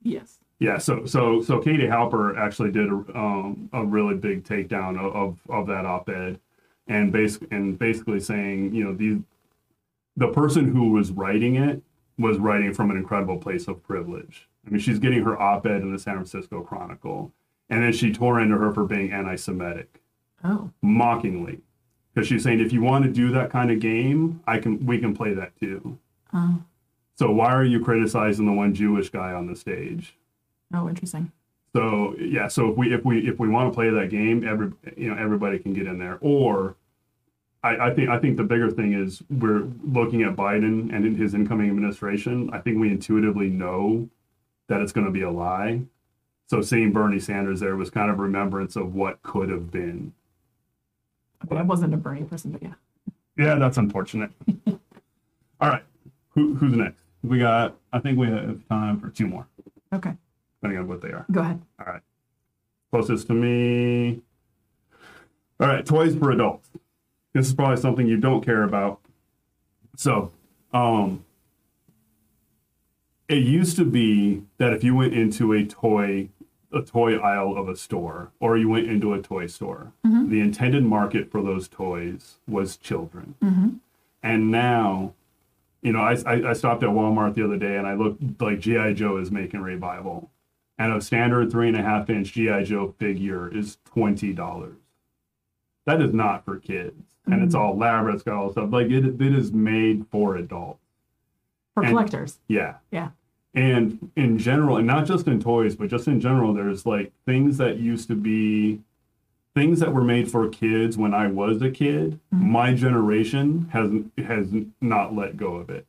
Yes. 0.02 0.38
Yeah, 0.60 0.78
so 0.78 1.04
so 1.06 1.42
so 1.42 1.58
Katie 1.58 1.86
Halper 1.86 2.38
actually 2.38 2.70
did 2.70 2.88
a, 2.88 3.18
um, 3.18 3.68
a 3.72 3.84
really 3.84 4.14
big 4.14 4.44
takedown 4.44 4.98
of, 4.98 5.16
of, 5.16 5.38
of 5.48 5.66
that 5.68 5.86
op-ed, 5.86 6.38
and 6.86 7.10
basic 7.10 7.50
and 7.50 7.78
basically 7.78 8.20
saying, 8.20 8.74
you 8.74 8.84
know, 8.84 8.94
the 8.94 9.20
the 10.16 10.28
person 10.32 10.68
who 10.72 10.90
was 10.90 11.10
writing 11.10 11.56
it 11.56 11.82
was 12.20 12.38
writing 12.38 12.72
from 12.74 12.90
an 12.90 12.96
incredible 12.96 13.38
place 13.38 13.66
of 13.68 13.82
privilege. 13.82 14.48
I 14.66 14.70
mean, 14.70 14.80
she's 14.80 14.98
getting 14.98 15.22
her 15.24 15.40
op-ed 15.40 15.82
in 15.82 15.92
the 15.92 15.98
San 15.98 16.14
Francisco 16.14 16.60
Chronicle, 16.62 17.32
and 17.68 17.82
then 17.82 17.92
she 17.92 18.12
tore 18.12 18.40
into 18.40 18.56
her 18.58 18.72
for 18.72 18.84
being 18.84 19.12
anti-Semitic, 19.12 20.00
Oh. 20.44 20.70
mockingly, 20.82 21.60
because 22.14 22.28
she's 22.28 22.42
saying, 22.42 22.60
if 22.60 22.72
you 22.72 22.82
want 22.82 23.04
to 23.04 23.10
do 23.10 23.30
that 23.30 23.50
kind 23.50 23.70
of 23.70 23.80
game, 23.80 24.40
I 24.46 24.58
can 24.58 24.84
we 24.86 24.98
can 24.98 25.14
play 25.14 25.34
that 25.34 25.58
too. 25.58 25.98
Oh. 26.32 26.62
So 27.16 27.30
why 27.30 27.52
are 27.52 27.64
you 27.64 27.80
criticizing 27.84 28.46
the 28.46 28.52
one 28.52 28.74
Jewish 28.74 29.10
guy 29.10 29.32
on 29.32 29.46
the 29.46 29.54
stage? 29.56 30.14
Oh, 30.72 30.88
interesting. 30.88 31.32
So 31.74 32.14
yeah, 32.18 32.48
so 32.48 32.70
if 32.70 32.76
we 32.76 32.92
if 32.94 33.04
we 33.04 33.26
if 33.28 33.38
we 33.38 33.48
want 33.48 33.70
to 33.70 33.74
play 33.74 33.90
that 33.90 34.08
game, 34.10 34.46
every 34.46 34.72
you 34.96 35.10
know 35.10 35.16
everybody 35.22 35.58
can 35.58 35.72
get 35.74 35.86
in 35.86 35.98
there. 35.98 36.18
Or 36.20 36.76
I, 37.62 37.88
I 37.88 37.94
think 37.94 38.08
I 38.08 38.18
think 38.18 38.36
the 38.36 38.44
bigger 38.44 38.70
thing 38.70 38.94
is 38.94 39.22
we're 39.28 39.68
looking 39.84 40.22
at 40.22 40.34
Biden 40.36 40.94
and 40.94 41.04
in 41.04 41.14
his 41.16 41.34
incoming 41.34 41.68
administration. 41.68 42.48
I 42.52 42.58
think 42.58 42.78
we 42.78 42.90
intuitively 42.90 43.48
know 43.50 44.08
that 44.68 44.80
it's 44.80 44.92
going 44.92 45.06
to 45.06 45.12
be 45.12 45.22
a 45.22 45.30
lie. 45.30 45.82
So 46.46 46.62
seeing 46.62 46.92
Bernie 46.92 47.20
Sanders 47.20 47.60
there 47.60 47.76
was 47.76 47.90
kind 47.90 48.10
of 48.10 48.18
remembrance 48.18 48.76
of 48.76 48.94
what 48.94 49.22
could 49.22 49.50
have 49.50 49.70
been. 49.70 50.12
Okay, 51.44 51.56
I 51.56 51.62
wasn't 51.62 51.94
a 51.94 51.96
Bernie 51.96 52.24
person, 52.24 52.50
but 52.52 52.62
yeah. 52.62 52.74
Yeah, 53.36 53.54
that's 53.56 53.76
unfortunate. 53.78 54.30
All 55.60 55.68
right, 55.68 55.82
Who, 56.30 56.54
who's 56.54 56.72
next? 56.74 57.02
We 57.22 57.38
got. 57.38 57.76
I 57.92 57.98
think 57.98 58.18
we 58.18 58.26
have 58.28 58.66
time 58.68 58.98
for 58.98 59.10
two 59.10 59.26
more, 59.26 59.46
Okay, 59.92 60.12
depending 60.60 60.78
on 60.80 60.88
what 60.88 61.02
they 61.02 61.08
are. 61.08 61.26
go 61.30 61.40
ahead. 61.40 61.60
All 61.78 61.92
right. 61.92 62.00
Closest 62.90 63.26
to 63.28 63.34
me. 63.34 64.20
All 65.60 65.66
right, 65.68 65.84
toys 65.84 66.14
for 66.16 66.30
adults. 66.30 66.70
This 67.32 67.46
is 67.46 67.54
probably 67.54 67.76
something 67.76 68.06
you 68.06 68.16
don't 68.16 68.44
care 68.44 68.62
about. 68.64 69.00
So, 69.96 70.32
um, 70.72 71.24
it 73.28 73.42
used 73.44 73.76
to 73.76 73.84
be 73.84 74.42
that 74.58 74.72
if 74.72 74.82
you 74.82 74.94
went 74.96 75.14
into 75.14 75.52
a 75.52 75.64
toy, 75.64 76.28
a 76.72 76.82
toy 76.82 77.16
aisle 77.18 77.56
of 77.56 77.68
a 77.68 77.76
store, 77.76 78.32
or 78.40 78.56
you 78.56 78.68
went 78.68 78.88
into 78.88 79.12
a 79.14 79.22
toy 79.22 79.46
store, 79.46 79.92
the 80.30 80.40
intended 80.40 80.84
market 80.84 81.30
for 81.30 81.40
those 81.42 81.68
toys 81.68 82.38
was 82.48 82.76
children. 82.76 83.34
And 84.22 84.50
now, 84.50 85.12
you 85.82 85.92
know, 85.92 86.00
I, 86.00 86.16
I, 86.26 86.50
I 86.50 86.52
stopped 86.54 86.82
at 86.82 86.90
Walmart 86.90 87.34
the 87.34 87.44
other 87.44 87.56
day 87.56 87.76
and 87.76 87.86
I 87.86 87.94
looked 87.94 88.40
like 88.40 88.58
G.I. 88.60 88.94
Joe 88.94 89.16
is 89.16 89.30
making 89.30 89.60
revival 89.60 90.30
and 90.80 90.94
a 90.94 91.00
standard 91.00 91.50
three 91.52 91.68
and 91.68 91.76
a 91.76 91.82
half 91.82 92.08
inch 92.08 92.32
GI 92.32 92.64
Joe 92.64 92.94
figure 92.98 93.54
is 93.54 93.76
twenty 93.84 94.32
dollars. 94.32 94.78
That 95.84 96.00
is 96.00 96.14
not 96.14 96.44
for 96.44 96.58
kids, 96.58 97.04
and 97.26 97.42
it's 97.42 97.54
mm-hmm. 97.54 97.64
all 97.64 97.72
elaborate. 97.74 98.14
It's 98.14 98.24
got 98.24 98.36
all 98.36 98.52
stuff 98.52 98.72
like 98.72 98.88
it. 98.88 99.04
It 99.04 99.34
is 99.34 99.52
made 99.52 100.06
for 100.10 100.36
adults. 100.36 100.80
For 101.74 101.82
And- 101.82 101.92
collectors. 101.92 102.38
Yeah, 102.48 102.76
Yeah. 102.90 103.10
and 103.54 104.10
in 104.16 104.38
general, 104.38 104.76
and 104.76 104.86
not 104.86 105.06
just 105.06 105.26
in 105.26 105.40
toys, 105.40 105.76
but 105.76 105.88
just 105.88 106.08
in 106.08 106.20
general, 106.20 106.52
there's 106.52 106.86
like 106.86 107.12
things 107.26 107.58
that 107.58 107.78
used 107.78 108.08
to 108.08 108.14
be 108.14 108.80
things 109.54 109.80
that 109.80 109.92
were 109.92 110.04
made 110.04 110.30
for 110.30 110.48
kids 110.48 110.96
when 110.96 111.12
I 111.12 111.26
was 111.26 111.60
a 111.60 111.70
kid. 111.70 112.20
Mm-hmm. 112.34 112.50
My 112.50 112.74
generation 112.74 113.68
has 113.72 113.90
has 114.24 114.52
not 114.80 115.14
let 115.14 115.36
go 115.36 115.56
of 115.56 115.70
it. 115.70 115.86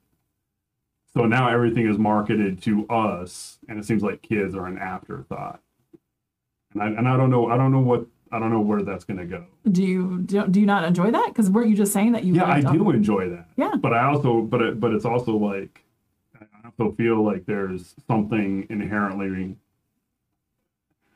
So 1.14 1.26
now 1.26 1.50
everything 1.50 1.88
is 1.88 1.98
marketed 1.98 2.62
to 2.64 2.88
us, 2.88 3.60
and 3.68 3.78
it 3.78 3.86
seems 3.86 4.02
like 4.02 4.22
kids 4.22 4.56
are 4.56 4.66
an 4.66 4.78
afterthought. 4.78 5.62
And 6.74 6.82
I 6.82 6.88
and 6.88 7.08
I 7.08 7.18
don't 7.18 7.30
know 7.30 7.50
I 7.50 7.58
don't 7.58 7.72
know 7.72 7.80
what 7.80 8.06
I 8.32 8.40
don't 8.40 8.50
know 8.50 8.62
where 8.62 8.82
that's 8.82 9.04
going 9.04 9.18
to 9.18 9.26
go. 9.26 9.46
Do 9.70 9.84
you 9.84 10.20
do, 10.20 10.48
do 10.48 10.60
you 10.60 10.66
not 10.66 10.86
enjoy 10.86 11.12
that? 11.12 11.28
Because 11.28 11.50
weren't 11.50 11.70
you 11.70 11.76
just 11.76 11.92
saying 11.92 12.14
that 12.14 12.24
you? 12.24 12.36
Yeah, 12.36 12.46
I 12.46 12.62
do 12.62 12.90
enjoy 12.92 13.30
that. 13.30 13.48
Yeah. 13.58 13.76
But 13.76 13.94
I 13.94 14.06
also, 14.06 14.42
but 14.42 14.62
it, 14.62 14.80
but 14.80 14.94
it's 14.94 15.04
also 15.04 15.36
like, 15.36 15.84
I 16.40 16.46
also 16.66 16.96
feel 16.96 17.24
like 17.24 17.46
there's 17.46 17.94
something 18.08 18.68
inherently. 18.70 19.58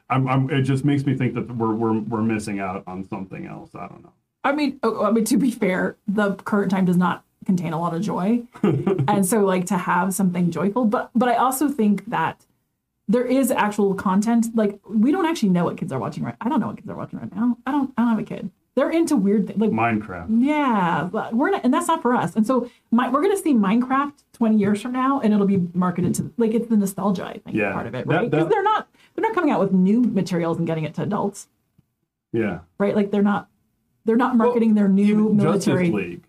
I'm, 0.09 0.27
I'm. 0.27 0.49
It 0.49 0.63
just 0.63 0.83
makes 0.83 1.05
me 1.05 1.15
think 1.15 1.35
that 1.35 1.55
we're 1.55 1.73
we're 1.73 1.99
we're 1.99 2.21
missing 2.21 2.59
out 2.59 2.83
on 2.85 3.07
something 3.07 3.45
else. 3.45 3.73
I 3.73 3.87
don't 3.87 4.03
know. 4.03 4.13
I 4.43 4.51
mean, 4.51 4.79
oh, 4.83 4.97
oh 4.97 5.05
I 5.05 5.11
mean 5.11 5.25
to 5.25 5.37
be 5.37 5.51
fair, 5.51 5.95
the 6.07 6.35
current 6.35 6.69
time 6.69 6.83
does 6.83 6.97
not 6.97 7.23
contain 7.45 7.71
a 7.71 7.79
lot 7.79 7.93
of 7.95 8.01
joy, 8.01 8.43
and 8.63 9.25
so 9.25 9.39
like 9.45 9.67
to 9.67 9.77
have 9.77 10.13
something 10.13 10.51
joyful. 10.51 10.83
But 10.83 11.11
but 11.15 11.29
I 11.29 11.35
also 11.35 11.69
think 11.69 12.05
that 12.07 12.45
there 13.07 13.25
is 13.25 13.51
actual 13.51 13.93
content. 13.93 14.47
Like 14.55 14.79
we 14.87 15.11
don't 15.11 15.25
actually 15.25 15.49
know 15.49 15.65
what 15.65 15.77
kids 15.77 15.91
are 15.91 15.99
watching 15.99 16.23
right. 16.23 16.35
I 16.41 16.49
don't 16.49 16.59
know 16.59 16.67
what 16.67 16.77
kids 16.77 16.89
are 16.89 16.95
watching 16.95 17.19
right 17.19 17.33
now. 17.35 17.57
I 17.65 17.71
don't. 17.71 17.93
I 17.97 18.01
don't 18.01 18.09
have 18.11 18.19
a 18.19 18.23
kid. 18.23 18.49
They're 18.75 18.89
into 18.89 19.15
weird 19.15 19.47
things. 19.47 19.59
Like 19.59 19.69
Minecraft. 19.71 20.27
yeah, 20.43 21.07
but 21.09 21.33
we're 21.33 21.49
not, 21.49 21.63
and 21.63 21.73
that's 21.73 21.87
not 21.87 22.01
for 22.01 22.13
us. 22.13 22.35
And 22.35 22.45
so 22.45 22.69
my, 22.91 23.07
we're 23.09 23.21
gonna 23.21 23.37
see 23.37 23.53
Minecraft 23.53 24.11
20 24.33 24.57
years 24.57 24.81
from 24.81 24.91
now, 24.91 25.21
and 25.21 25.33
it'll 25.33 25.47
be 25.47 25.65
marketed 25.73 26.13
to 26.15 26.33
like 26.37 26.53
it's 26.53 26.67
the 26.67 26.75
nostalgia. 26.75 27.23
I 27.25 27.33
think 27.37 27.55
Yeah, 27.55 27.71
part 27.71 27.87
of 27.87 27.95
it, 27.95 28.05
right? 28.05 28.29
Because 28.29 28.49
they're 28.49 28.63
not 28.63 28.89
they're 29.15 29.23
not 29.23 29.33
coming 29.33 29.49
out 29.51 29.61
with 29.61 29.71
new 29.71 30.01
materials 30.01 30.57
and 30.57 30.67
getting 30.67 30.83
it 30.83 30.93
to 30.95 31.03
adults, 31.03 31.47
Yeah. 32.33 32.59
right? 32.77 32.93
Like 32.95 33.11
they're 33.11 33.21
not 33.23 33.47
they're 34.03 34.17
not 34.17 34.35
marketing 34.35 34.73
their 34.73 34.89
new 34.89 35.29
military. 35.33 35.85
Justice 35.89 35.95
League. 35.95 36.23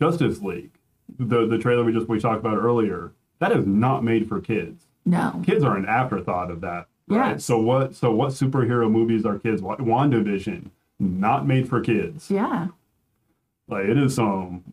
Justice 0.00 0.40
League. 0.42 0.70
The 1.18 1.46
the 1.46 1.58
trailer 1.58 1.84
we 1.84 1.92
just 1.92 2.08
we 2.08 2.18
talked 2.18 2.40
about 2.40 2.56
earlier. 2.56 3.12
That 3.38 3.52
is 3.52 3.66
not 3.66 4.02
made 4.02 4.28
for 4.28 4.40
kids. 4.40 4.83
No, 5.06 5.42
Kids 5.44 5.62
are 5.64 5.76
an 5.76 5.84
afterthought 5.86 6.50
of 6.50 6.60
that. 6.62 6.86
Right. 7.08 7.32
Yes. 7.32 7.44
So 7.44 7.58
what? 7.58 7.94
So 7.94 8.10
what 8.10 8.30
superhero 8.30 8.90
movies 8.90 9.26
are 9.26 9.38
kids? 9.38 9.60
wa- 9.60 9.76
WandaVision, 9.76 10.70
not 10.98 11.46
made 11.46 11.68
for 11.68 11.80
kids. 11.82 12.30
yeah, 12.30 12.68
Like 13.68 13.84
it 13.84 13.98
is 13.98 14.14
some, 14.14 14.64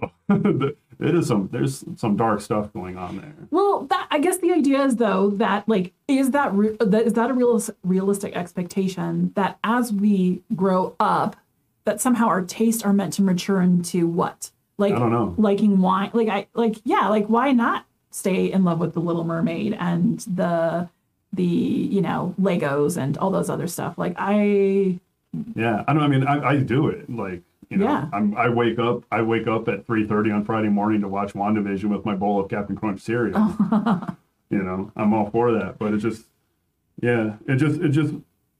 it 0.28 0.76
is 1.00 1.26
some. 1.26 1.48
There's 1.50 1.84
some 1.96 2.16
dark 2.16 2.40
stuff 2.40 2.72
going 2.72 2.96
on 2.96 3.16
there. 3.16 3.34
Well, 3.50 3.86
that 3.90 4.06
I 4.10 4.20
guess 4.20 4.38
the 4.38 4.52
idea 4.52 4.84
is 4.84 4.96
though 4.96 5.30
that 5.30 5.68
like 5.68 5.92
is 6.06 6.30
that 6.30 6.52
re- 6.54 6.76
that 6.78 7.02
is 7.02 7.14
that 7.14 7.30
a 7.30 7.34
real 7.34 7.60
realistic 7.82 8.36
expectation 8.36 9.32
that 9.34 9.58
as 9.64 9.92
we 9.92 10.42
grow 10.54 10.94
up, 11.00 11.36
that 11.84 12.00
somehow 12.00 12.28
our 12.28 12.42
tastes 12.42 12.84
are 12.84 12.92
meant 12.92 13.12
to 13.14 13.22
mature 13.22 13.60
into 13.60 14.06
what 14.06 14.50
like 14.78 14.94
I 14.94 14.98
don't 15.00 15.10
know. 15.10 15.34
liking 15.36 15.80
wine 15.80 16.10
like 16.14 16.28
I 16.28 16.46
like 16.54 16.76
yeah 16.84 17.08
like 17.08 17.26
why 17.26 17.52
not 17.52 17.84
stay 18.12 18.52
in 18.52 18.62
love 18.62 18.78
with 18.78 18.94
the 18.94 19.00
Little 19.00 19.24
Mermaid 19.24 19.76
and 19.80 20.20
the 20.20 20.88
the 21.32 21.44
you 21.44 22.00
know 22.00 22.34
Legos 22.40 22.96
and 22.96 23.18
all 23.18 23.30
those 23.30 23.50
other 23.50 23.66
stuff 23.66 23.98
like 23.98 24.14
I 24.18 24.98
Yeah, 25.56 25.82
I 25.88 25.92
know. 25.94 26.00
I 26.00 26.08
mean, 26.08 26.24
I, 26.26 26.50
I 26.50 26.56
do 26.58 26.88
it. 26.88 27.10
Like 27.10 27.42
you 27.70 27.78
know, 27.78 27.86
Yeah. 27.86 28.08
I'm, 28.12 28.36
I 28.36 28.50
wake 28.50 28.78
up. 28.78 29.02
I 29.10 29.22
wake 29.22 29.46
up 29.46 29.66
at 29.68 29.86
3:30 29.86 30.34
on 30.34 30.44
Friday 30.44 30.68
morning 30.68 31.00
to 31.00 31.08
watch 31.08 31.32
WandaVision 31.32 31.84
with 31.84 32.04
my 32.04 32.14
bowl 32.14 32.38
of 32.38 32.50
Captain 32.50 32.76
Crunch 32.76 33.00
cereal. 33.00 33.34
Oh. 33.36 34.06
you 34.50 34.62
know, 34.62 34.92
I'm 34.94 35.14
all 35.14 35.30
for 35.30 35.52
that. 35.52 35.78
But 35.78 35.94
it 35.94 35.98
just, 35.98 36.26
yeah, 37.00 37.36
it 37.48 37.56
just, 37.56 37.80
it 37.80 37.88
just. 37.88 38.14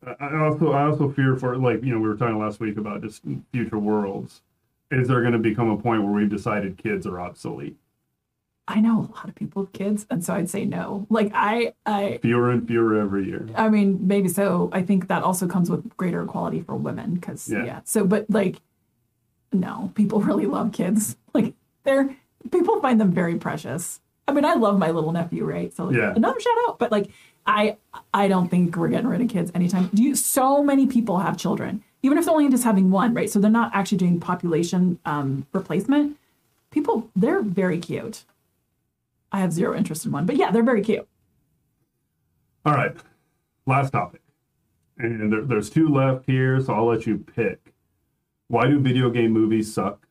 I 0.05 0.25
I 0.25 0.45
also, 0.47 0.73
I 0.73 0.85
also 0.87 1.11
fear 1.11 1.37
for 1.37 1.57
like 1.57 1.85
you 1.85 1.93
know 1.93 2.01
we 2.01 2.09
were 2.09 2.17
talking 2.17 2.39
last 2.39 2.59
week 2.59 2.79
about 2.79 3.03
just 3.03 3.23
future 3.53 3.79
worlds. 3.79 4.41
Is 4.91 5.09
there 5.09 5.21
going 5.21 5.35
to 5.35 5.39
become 5.39 5.71
a 5.71 5.77
point 5.77 6.03
where 6.03 6.13
we've 6.13 6.29
decided 6.29 6.77
kids 6.79 7.07
are 7.07 7.21
obsolete? 7.21 7.77
I 8.73 8.81
know 8.81 9.01
a 9.01 9.09
lot 9.15 9.29
of 9.29 9.35
people 9.35 9.63
with 9.63 9.73
kids, 9.73 10.07
and 10.11 10.25
so 10.25 10.33
I'd 10.35 10.49
say 10.49 10.65
no. 10.65 11.07
Like 11.11 11.31
I, 11.35 11.75
I, 11.85 12.19
Fewer 12.23 12.51
and 12.51 12.67
fewer 12.67 12.99
every 12.99 13.27
year. 13.27 13.47
I 13.55 13.69
mean, 13.69 14.07
maybe 14.07 14.29
so. 14.29 14.71
I 14.73 14.81
think 14.83 15.09
that 15.09 15.23
also 15.23 15.47
comes 15.47 15.69
with 15.71 15.95
greater 15.97 16.23
equality 16.23 16.63
for 16.63 16.75
women, 16.75 17.15
because 17.15 17.49
Yeah. 17.51 17.65
yeah. 17.65 17.81
So, 17.85 18.05
but 18.07 18.29
like, 18.31 18.57
no, 19.53 19.93
people 19.95 20.21
really 20.31 20.47
love 20.47 20.73
kids. 20.73 21.17
Like 21.35 21.55
they're 21.85 22.17
people 22.51 22.81
find 22.81 23.01
them 23.01 23.13
very 23.13 23.37
precious. 23.37 24.01
I 24.27 24.33
mean, 24.33 24.45
I 24.45 24.55
love 24.55 24.79
my 24.79 24.91
little 24.91 25.13
nephew, 25.13 25.45
right? 25.45 25.73
So 25.75 25.85
like, 25.87 25.97
Yeah. 25.97 26.13
another 26.15 26.41
shout 26.41 26.55
out, 26.69 26.79
but 26.79 26.91
like, 26.91 27.11
I, 27.47 27.77
I 28.15 28.29
don't 28.29 28.49
think 28.49 28.77
we're 28.77 28.89
getting 28.89 29.09
rid 29.09 29.21
of 29.21 29.29
kids 29.29 29.51
anytime. 29.55 29.91
Do 29.93 30.03
you? 30.03 30.15
So 30.15 30.63
many 30.63 30.87
people 30.87 31.19
have 31.19 31.37
children, 31.37 31.83
even 32.03 32.17
if 32.19 32.25
they're 32.25 32.33
only 32.35 32.49
just 32.49 32.65
having 32.65 32.91
one, 32.91 33.15
right? 33.15 33.29
So 33.29 33.39
they're 33.41 33.51
not 33.51 33.73
actually 33.75 33.99
doing 33.99 34.21
population 34.21 34.99
um, 35.05 35.47
replacement. 35.53 36.17
People, 36.71 37.11
they're 37.17 37.43
very 37.43 37.79
cute. 37.79 38.25
I 39.33 39.39
have 39.41 39.53
zero 39.53 39.75
interest 39.77 40.05
in 40.05 40.13
one, 40.13 40.27
but 40.27 40.37
yeah, 40.37 40.51
they're 40.51 40.63
very 40.63 40.83
cute. 40.83 41.09
All 42.65 42.75
right, 42.75 42.95
last 43.67 43.91
topic, 43.91 44.21
and 44.99 45.33
there, 45.33 45.43
there's 45.43 45.69
two 45.71 45.89
left 45.89 46.27
here, 46.27 46.61
so 46.61 46.75
I'll 46.75 46.87
let 46.87 47.07
you 47.07 47.19
pick. 47.19 47.73
Why 48.49 48.67
do 48.69 48.79
video 48.79 49.11
game 49.11 49.33
movies 49.33 49.73
suck? 49.73 50.07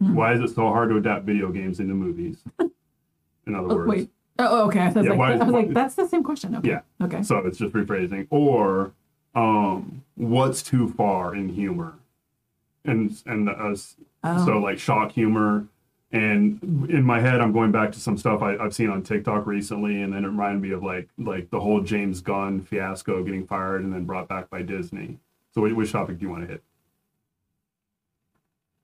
Hmm. 0.00 0.14
Why 0.14 0.34
is 0.34 0.40
it 0.40 0.54
so 0.54 0.62
hard 0.68 0.90
to 0.90 0.96
adapt 0.96 1.24
video 1.24 1.50
games 1.50 1.80
into 1.80 1.94
movies? 1.94 2.42
In 3.46 3.54
other 3.54 3.68
Oh, 3.72 3.76
words, 3.76 3.88
wait. 3.88 4.10
Oh, 4.38 4.66
okay. 4.66 4.80
I 4.80 4.88
was, 4.90 5.04
Yeah, 5.04 5.10
like, 5.10 5.18
why- 5.18 5.32
I 5.32 5.36
was 5.36 5.52
why- 5.52 5.60
like, 5.62 5.72
that's 5.72 5.94
the 5.94 6.06
same 6.06 6.22
question. 6.22 6.54
Okay. 6.56 6.68
Yeah. 6.70 6.80
Okay. 7.00 7.22
so 7.22 7.38
it's 7.38 7.58
just 7.58 7.72
rephrasing. 7.74 8.26
Or, 8.30 8.92
um, 9.34 10.02
what's 10.16 10.62
too 10.62 10.88
far 10.88 11.34
in 11.34 11.48
humor, 11.48 11.94
and 12.84 13.20
and 13.26 13.48
uh, 13.48 13.74
Oh. 14.24 14.44
so 14.46 14.58
like 14.58 14.78
shock 14.78 15.12
humor. 15.12 15.66
And 16.12 16.62
in 16.90 17.02
my 17.04 17.20
head, 17.20 17.40
I'm 17.40 17.52
going 17.52 17.72
back 17.72 17.90
to 17.92 17.98
some 18.00 18.18
stuff 18.18 18.42
I, 18.42 18.56
I've 18.58 18.74
seen 18.74 18.90
on 18.90 19.02
TikTok 19.02 19.46
recently, 19.46 20.02
and 20.02 20.12
then 20.12 20.24
it 20.24 20.28
reminded 20.28 20.60
me 20.60 20.70
of 20.72 20.82
like 20.82 21.08
like 21.16 21.48
the 21.50 21.58
whole 21.60 21.80
James 21.80 22.20
Gunn 22.20 22.60
fiasco 22.60 23.22
getting 23.24 23.46
fired 23.46 23.82
and 23.82 23.92
then 23.92 24.04
brought 24.04 24.28
back 24.28 24.50
by 24.50 24.60
Disney. 24.60 25.18
So, 25.54 25.62
which, 25.62 25.72
which 25.72 25.92
topic 25.92 26.18
do 26.18 26.26
you 26.26 26.30
want 26.30 26.42
to 26.42 26.48
hit? 26.48 26.62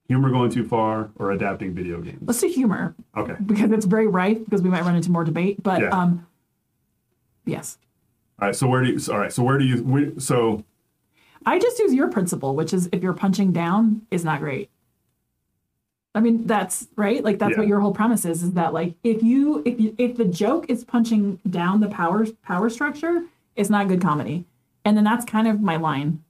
Humor 0.07 0.31
going 0.31 0.49
too 0.49 0.67
far 0.67 1.11
or 1.17 1.31
adapting 1.31 1.75
video 1.75 2.01
games? 2.01 2.23
Let's 2.25 2.41
do 2.41 2.47
humor 2.47 2.95
Okay. 3.15 3.35
because 3.45 3.71
it's 3.71 3.85
very 3.85 4.07
rife 4.07 4.43
because 4.43 4.63
we 4.63 4.69
might 4.71 4.81
run 4.83 4.95
into 4.95 5.11
more 5.11 5.23
debate. 5.23 5.61
But 5.61 5.81
Yeah. 5.81 5.89
um, 5.89 6.25
yes, 7.45 7.77
All 8.41 8.47
right. 8.47 8.55
So 8.55 8.67
where 8.67 8.81
do 8.83 8.89
you? 8.89 8.99
All 9.11 9.19
right. 9.19 9.31
So 9.31 9.43
where 9.43 9.59
do 9.59 9.65
you? 9.65 9.83
we- 9.83 10.19
So 10.19 10.63
I 11.45 11.59
just 11.59 11.77
use 11.77 11.93
your 11.93 12.07
principle, 12.07 12.55
which 12.55 12.73
is 12.73 12.89
if 12.91 13.03
you're 13.03 13.13
punching 13.13 13.51
down, 13.51 14.01
is 14.09 14.25
not 14.25 14.39
great. 14.39 14.71
I 16.19 16.21
mean, 16.21 16.45
that's 16.47 16.85
right. 16.97 17.23
Like 17.23 17.39
that's 17.39 17.51
Yeah. 17.53 17.59
what 17.59 17.67
your 17.69 17.79
whole 17.79 17.93
premise 17.93 18.25
is: 18.25 18.43
is 18.43 18.51
that 18.51 18.73
like 18.73 18.95
if 19.05 19.23
you 19.23 19.63
if 19.65 19.79
you 19.79 19.95
if 19.97 20.17
the 20.17 20.25
joke 20.25 20.65
is 20.69 20.83
punching 20.83 21.39
down 21.49 21.79
the 21.79 21.87
power 21.87 22.25
power 22.43 22.69
structure, 22.69 23.23
it's 23.55 23.69
not 23.69 23.87
good 23.87 24.01
comedy. 24.01 24.43
And 24.83 24.97
then 24.97 25.05
that's 25.05 25.23
kind 25.23 25.47
of 25.47 25.61
my 25.61 25.77
line. 25.77 26.21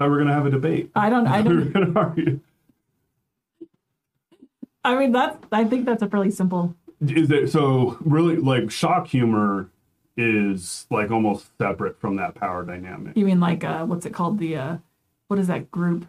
how 0.00 0.08
we're 0.10 0.18
gonna 0.18 0.32
have 0.34 0.46
a 0.46 0.50
debate? 0.50 0.90
I 0.96 1.08
don't. 1.08 1.28
I 1.28 1.40
we're 1.42 1.60
don't. 1.60 1.72
gonna 1.72 1.92
argue. 2.00 2.40
I 4.84 4.96
mean, 4.98 5.12
that's. 5.12 5.36
I 5.52 5.62
think 5.64 5.84
that's 5.86 6.02
a 6.02 6.08
fairly 6.08 6.32
simple. 6.32 6.74
Is 7.00 7.30
it 7.30 7.48
so? 7.52 7.96
Really, 8.00 8.34
like 8.36 8.72
shock 8.72 9.06
humor 9.06 9.70
is 10.16 10.86
like 10.90 11.12
almost 11.12 11.46
separate 11.58 12.00
from 12.00 12.16
that 12.16 12.34
power 12.34 12.64
dynamic. 12.64 13.16
You 13.16 13.24
mean 13.24 13.38
like 13.38 13.62
uh, 13.62 13.84
what's 13.86 14.04
it 14.04 14.12
called? 14.12 14.40
The 14.40 14.56
uh, 14.56 14.76
what 15.28 15.38
is 15.38 15.46
that 15.46 15.70
group? 15.70 16.06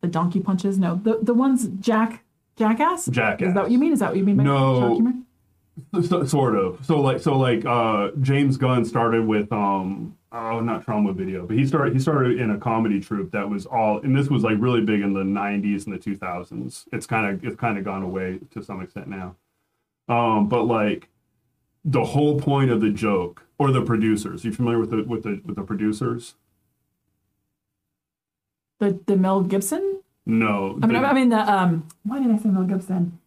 The 0.00 0.08
donkey 0.08 0.40
punches? 0.40 0.76
No, 0.76 0.96
the 0.96 1.20
the 1.22 1.34
ones 1.34 1.68
Jack 1.78 2.24
Jackass. 2.58 3.06
Jackass. 3.06 3.48
Is 3.48 3.54
that 3.54 3.62
what 3.62 3.70
you 3.70 3.78
mean? 3.78 3.92
Is 3.92 4.00
that 4.00 4.10
what 4.10 4.18
you 4.18 4.24
mean 4.24 4.36
by 4.36 4.42
No. 4.44 4.96
shock? 4.96 6.04
So, 6.04 6.24
sort 6.24 6.56
of. 6.56 6.84
So 6.84 7.00
like 7.00 7.20
so 7.20 7.38
like 7.38 7.64
uh 7.64 8.10
James 8.20 8.56
Gunn 8.56 8.84
started 8.84 9.26
with 9.26 9.52
um 9.52 10.16
oh 10.32 10.58
not 10.60 10.84
Troma 10.84 11.14
video, 11.14 11.46
but 11.46 11.56
he 11.56 11.64
started 11.66 11.94
he 11.94 12.00
started 12.00 12.40
in 12.40 12.50
a 12.50 12.58
comedy 12.58 13.00
troupe 13.00 13.30
that 13.30 13.48
was 13.48 13.64
all 13.64 14.00
and 14.00 14.16
this 14.16 14.28
was 14.28 14.42
like 14.42 14.56
really 14.58 14.80
big 14.80 15.00
in 15.02 15.12
the 15.12 15.22
90s 15.22 15.86
and 15.86 15.94
the 15.94 15.98
2000s. 15.98 16.86
It's 16.92 17.06
kind 17.06 17.32
of 17.32 17.44
it's 17.44 17.54
kind 17.54 17.78
of 17.78 17.84
gone 17.84 18.02
away 18.02 18.40
to 18.50 18.62
some 18.62 18.82
extent 18.82 19.06
now. 19.06 19.36
Um 20.08 20.48
but 20.48 20.64
like 20.64 21.08
the 21.84 22.04
whole 22.04 22.40
point 22.40 22.70
of 22.72 22.80
the 22.80 22.90
joke 22.90 23.44
or 23.56 23.70
the 23.70 23.82
producers, 23.82 24.44
you 24.44 24.52
familiar 24.52 24.80
with 24.80 24.90
the 24.90 25.04
with 25.04 25.22
the 25.22 25.40
with 25.44 25.54
the 25.54 25.62
producers? 25.62 26.34
The 28.80 28.98
the 29.06 29.16
Mel 29.16 29.42
Gibson. 29.42 30.02
No. 30.28 30.78
I 30.82 30.86
mean, 30.86 31.04
I 31.04 31.12
mean 31.12 31.28
the 31.30 31.40
um. 31.52 31.88
Why 32.04 32.20
did 32.22 32.30
I 32.30 32.36
say 32.38 32.48
Mel 32.50 32.62
Gibson? 32.64 33.18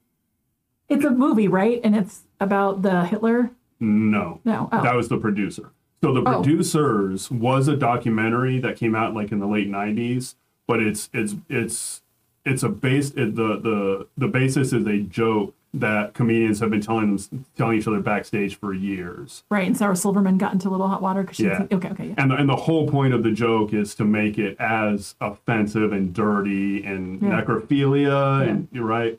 It's 0.88 1.04
a 1.04 1.10
movie, 1.12 1.48
right? 1.48 1.82
And 1.84 1.96
it's 1.96 2.24
about 2.40 2.82
the 2.84 3.06
Hitler. 3.06 3.52
no. 3.80 4.40
No. 4.46 4.70
Oh. 4.72 4.82
That 4.84 4.96
was 4.96 5.10
the 5.10 5.18
producer. 5.18 5.72
So 6.04 6.14
the 6.14 6.22
Oh. 6.22 6.42
producers 6.42 7.30
was 7.32 7.68
a 7.68 7.76
documentary 7.76 8.60
that 8.60 8.76
came 8.78 8.96
out 8.96 9.14
like 9.14 9.32
in 9.32 9.40
the 9.40 9.48
late 9.48 9.70
'90s, 9.70 10.36
but 10.68 10.80
it's 10.82 11.10
it's 11.14 11.36
it's 11.50 12.02
it's 12.46 12.64
a 12.64 12.70
base. 12.70 13.12
It, 13.12 13.36
the 13.36 13.58
the 13.60 14.08
the 14.18 14.28
basis 14.28 14.72
is 14.74 14.86
a 14.88 15.00
joke 15.00 15.54
that 15.74 16.14
comedians 16.14 16.60
have 16.60 16.70
been 16.70 16.82
telling 16.82 17.16
them 17.16 17.46
telling 17.58 17.78
each 17.80 17.88
other 17.88 18.02
backstage 18.02 18.56
for 18.56 18.74
years. 18.74 19.44
right. 19.50 19.66
And 19.66 19.78
Sarah 19.78 19.96
Silverman 19.96 20.38
got 20.38 20.52
into 20.54 20.68
a 20.68 20.72
little 20.72 20.88
hot 20.90 21.02
water 21.02 21.22
because 21.22 21.38
she. 21.38 21.44
Yeah. 21.46 21.66
Okay. 21.72 21.90
Okay. 21.90 22.08
Yeah. 22.10 22.14
And 22.18 22.32
the, 22.32 22.36
and 22.36 22.50
the 22.50 22.56
whole 22.58 22.90
point 22.90 23.14
of 23.14 23.24
the 23.24 23.32
joke 23.32 23.74
is 23.74 23.96
to 23.96 24.04
make 24.04 24.38
it 24.38 24.58
as 24.60 25.16
offensive 25.22 25.94
and 25.94 26.14
dirty 26.14 26.84
and 26.84 27.22
Yeah. 27.22 27.42
necrophilia 27.42 28.48
and 28.50 28.68
you're 28.72 28.86
right. 28.86 29.18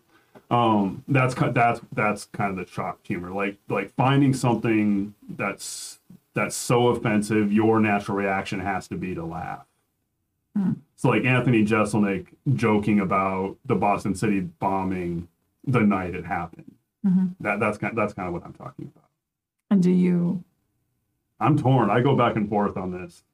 Um, 0.51 1.03
that's 1.09 1.35
that's 1.35 1.81
that's 1.93 2.27
kind 2.27 2.51
of 2.59 2.67
the 2.67 2.71
shock 2.71 2.99
humor, 3.03 3.31
like 3.31 3.57
like 3.71 3.91
finding 3.95 4.35
something 4.35 5.15
that's 5.31 5.99
that's 6.35 6.55
so 6.55 6.89
offensive, 6.89 7.51
your 7.51 7.81
natural 7.81 8.17
reaction 8.19 8.61
has 8.61 8.89
to 8.89 8.97
be 8.97 9.15
to 9.15 9.25
laugh. 9.25 9.65
So 10.97 11.09
like 11.09 11.25
Anthony 11.25 11.65
Jeselnik 11.65 12.27
joking 12.55 13.01
about 13.01 13.57
the 13.65 13.75
Boston 13.75 14.15
City 14.15 14.41
bombing 14.41 15.29
the 15.65 15.81
night 15.81 16.15
it 16.15 16.25
happened. 16.25 16.75
Mm-hmm. 17.07 17.27
That 17.41 17.61
that's 17.61 17.79
kind 17.79 17.97
that's 17.97 18.15
kind 18.15 18.29
of 18.29 18.35
what 18.35 18.45
I'm 18.45 18.53
talking 18.53 18.91
about. 18.95 19.09
And 19.71 19.83
do 19.83 19.91
you 19.91 20.45
I'm 21.41 21.59
torn. 21.59 21.91
I 21.91 22.01
go 22.01 22.15
back 22.17 22.37
and 22.37 22.49
forth 22.49 22.77
on 22.77 22.93
this. 22.93 23.25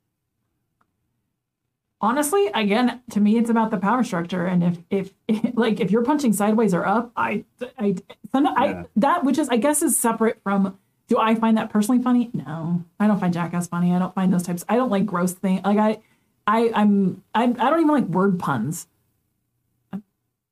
honestly 2.00 2.46
again 2.54 3.02
to 3.10 3.18
me 3.20 3.36
it's 3.38 3.50
about 3.50 3.70
the 3.72 3.76
power 3.76 4.04
structure 4.04 4.46
and 4.46 4.62
if 4.62 4.78
if 4.88 5.54
like 5.54 5.80
if 5.80 5.90
you're 5.90 6.04
punching 6.04 6.32
sideways 6.32 6.72
or 6.72 6.86
up 6.86 7.10
i 7.16 7.44
i, 7.78 7.94
some, 8.30 8.44
Yeah. 8.44 8.52
I 8.56 8.84
that 8.96 9.24
which 9.24 9.36
is 9.38 9.48
i 9.48 9.56
guess 9.56 9.82
is 9.82 9.98
separate 9.98 10.40
from 10.44 10.78
do 11.08 11.18
i 11.18 11.34
find 11.34 11.56
that 11.58 11.70
personally 11.70 12.00
funny 12.00 12.30
no 12.32 12.84
i 13.00 13.06
don't 13.08 13.18
find 13.18 13.34
jackass 13.34 13.66
funny 13.66 13.92
i 13.92 13.98
don't 13.98 14.14
find 14.14 14.32
those 14.32 14.44
types 14.44 14.64
i 14.68 14.76
don't 14.76 14.90
like 14.90 15.06
gross 15.06 15.32
things 15.32 15.60
like 15.64 15.78
i 15.78 15.98
i 16.46 16.70
i'm 16.72 17.24
I, 17.34 17.42
I 17.44 17.46
don't 17.70 17.80
even 17.80 17.88
like 17.88 18.04
word 18.04 18.38
puns 18.38 18.86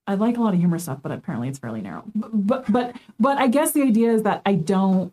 I 0.06 0.14
like 0.14 0.36
a 0.36 0.40
lot 0.40 0.54
of 0.54 0.60
humor 0.60 0.78
stuff 0.78 0.98
but 1.02 1.12
apparently 1.12 1.48
it's 1.48 1.58
fairly 1.58 1.80
narrow 1.80 2.04
but, 2.14 2.30
but 2.46 2.72
but 2.72 2.96
but 3.18 3.38
i 3.38 3.46
guess 3.48 3.72
the 3.72 3.82
idea 3.82 4.12
is 4.12 4.22
that 4.22 4.40
i 4.46 4.54
don't 4.54 5.12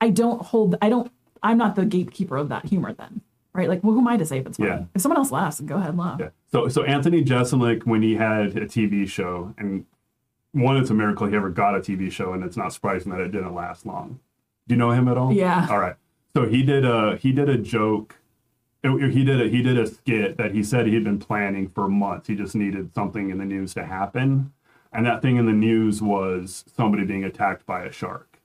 i 0.00 0.10
don't 0.10 0.42
hold 0.42 0.76
i 0.82 0.88
don't 0.88 1.10
i'm 1.42 1.58
not 1.58 1.74
the 1.76 1.84
gatekeeper 1.84 2.36
of 2.36 2.48
that 2.50 2.66
humor 2.66 2.92
then 2.92 3.20
right 3.54 3.68
like 3.68 3.82
well, 3.82 3.92
who 3.94 4.00
am 4.00 4.08
i 4.08 4.16
to 4.16 4.26
say 4.26 4.38
if 4.38 4.46
it's 4.46 4.58
funny 4.58 4.70
Yeah. 4.70 4.84
if 4.94 5.00
someone 5.00 5.16
else 5.18 5.30
laughs 5.32 5.60
go 5.60 5.76
ahead 5.76 5.96
laugh 5.96 6.20
Yeah. 6.20 6.28
So 6.52 6.68
so 6.68 6.82
Anthony 6.84 7.24
Jeselnik 7.24 7.84
when 7.86 8.02
he 8.02 8.14
had 8.14 8.56
a 8.58 8.66
TV 8.66 9.08
show 9.08 9.54
and 9.58 9.84
one 10.52 10.76
it's 10.76 10.90
a 10.90 10.94
miracle 10.94 11.26
he 11.26 11.34
ever 11.36 11.50
got 11.50 11.74
a 11.74 11.80
TV 11.80 12.10
show 12.10 12.32
and 12.32 12.42
it's 12.44 12.56
not 12.56 12.72
surprising 12.72 13.12
that 13.12 13.20
it 13.20 13.30
didn't 13.32 13.54
last 13.54 13.84
long. 13.84 14.20
Do 14.68 14.74
you 14.74 14.78
know 14.78 14.90
him 14.90 15.06
at 15.08 15.16
all? 15.18 15.32
Yeah. 15.32 15.66
All 15.70 15.78
right. 15.78 15.96
So 16.34 16.46
he 16.46 16.62
did 16.62 16.84
a 16.84 17.16
he 17.16 17.32
did 17.32 17.48
a 17.48 17.58
joke. 17.58 18.16
It- 18.86 19.12
He 19.12 19.24
did 19.24 19.40
a 19.40 19.48
he 19.48 19.62
did 19.62 19.78
a 19.78 19.86
skit 19.86 20.36
that 20.36 20.54
he 20.54 20.62
said 20.62 20.86
he'd 20.86 21.04
been 21.04 21.18
planning 21.18 21.68
for 21.68 21.88
months. 21.88 22.28
He 22.28 22.34
just 22.34 22.54
needed 22.54 22.94
something 22.94 23.30
in 23.30 23.38
the 23.38 23.44
news 23.44 23.74
to 23.74 23.84
happen, 23.84 24.52
and 24.92 25.04
that 25.06 25.22
thing 25.22 25.36
in 25.36 25.46
the 25.46 25.52
news 25.52 26.00
was 26.02 26.64
somebody 26.76 27.04
being 27.04 27.24
attacked 27.24 27.66
by 27.66 27.84
a 27.84 27.92
shark. 27.92 28.40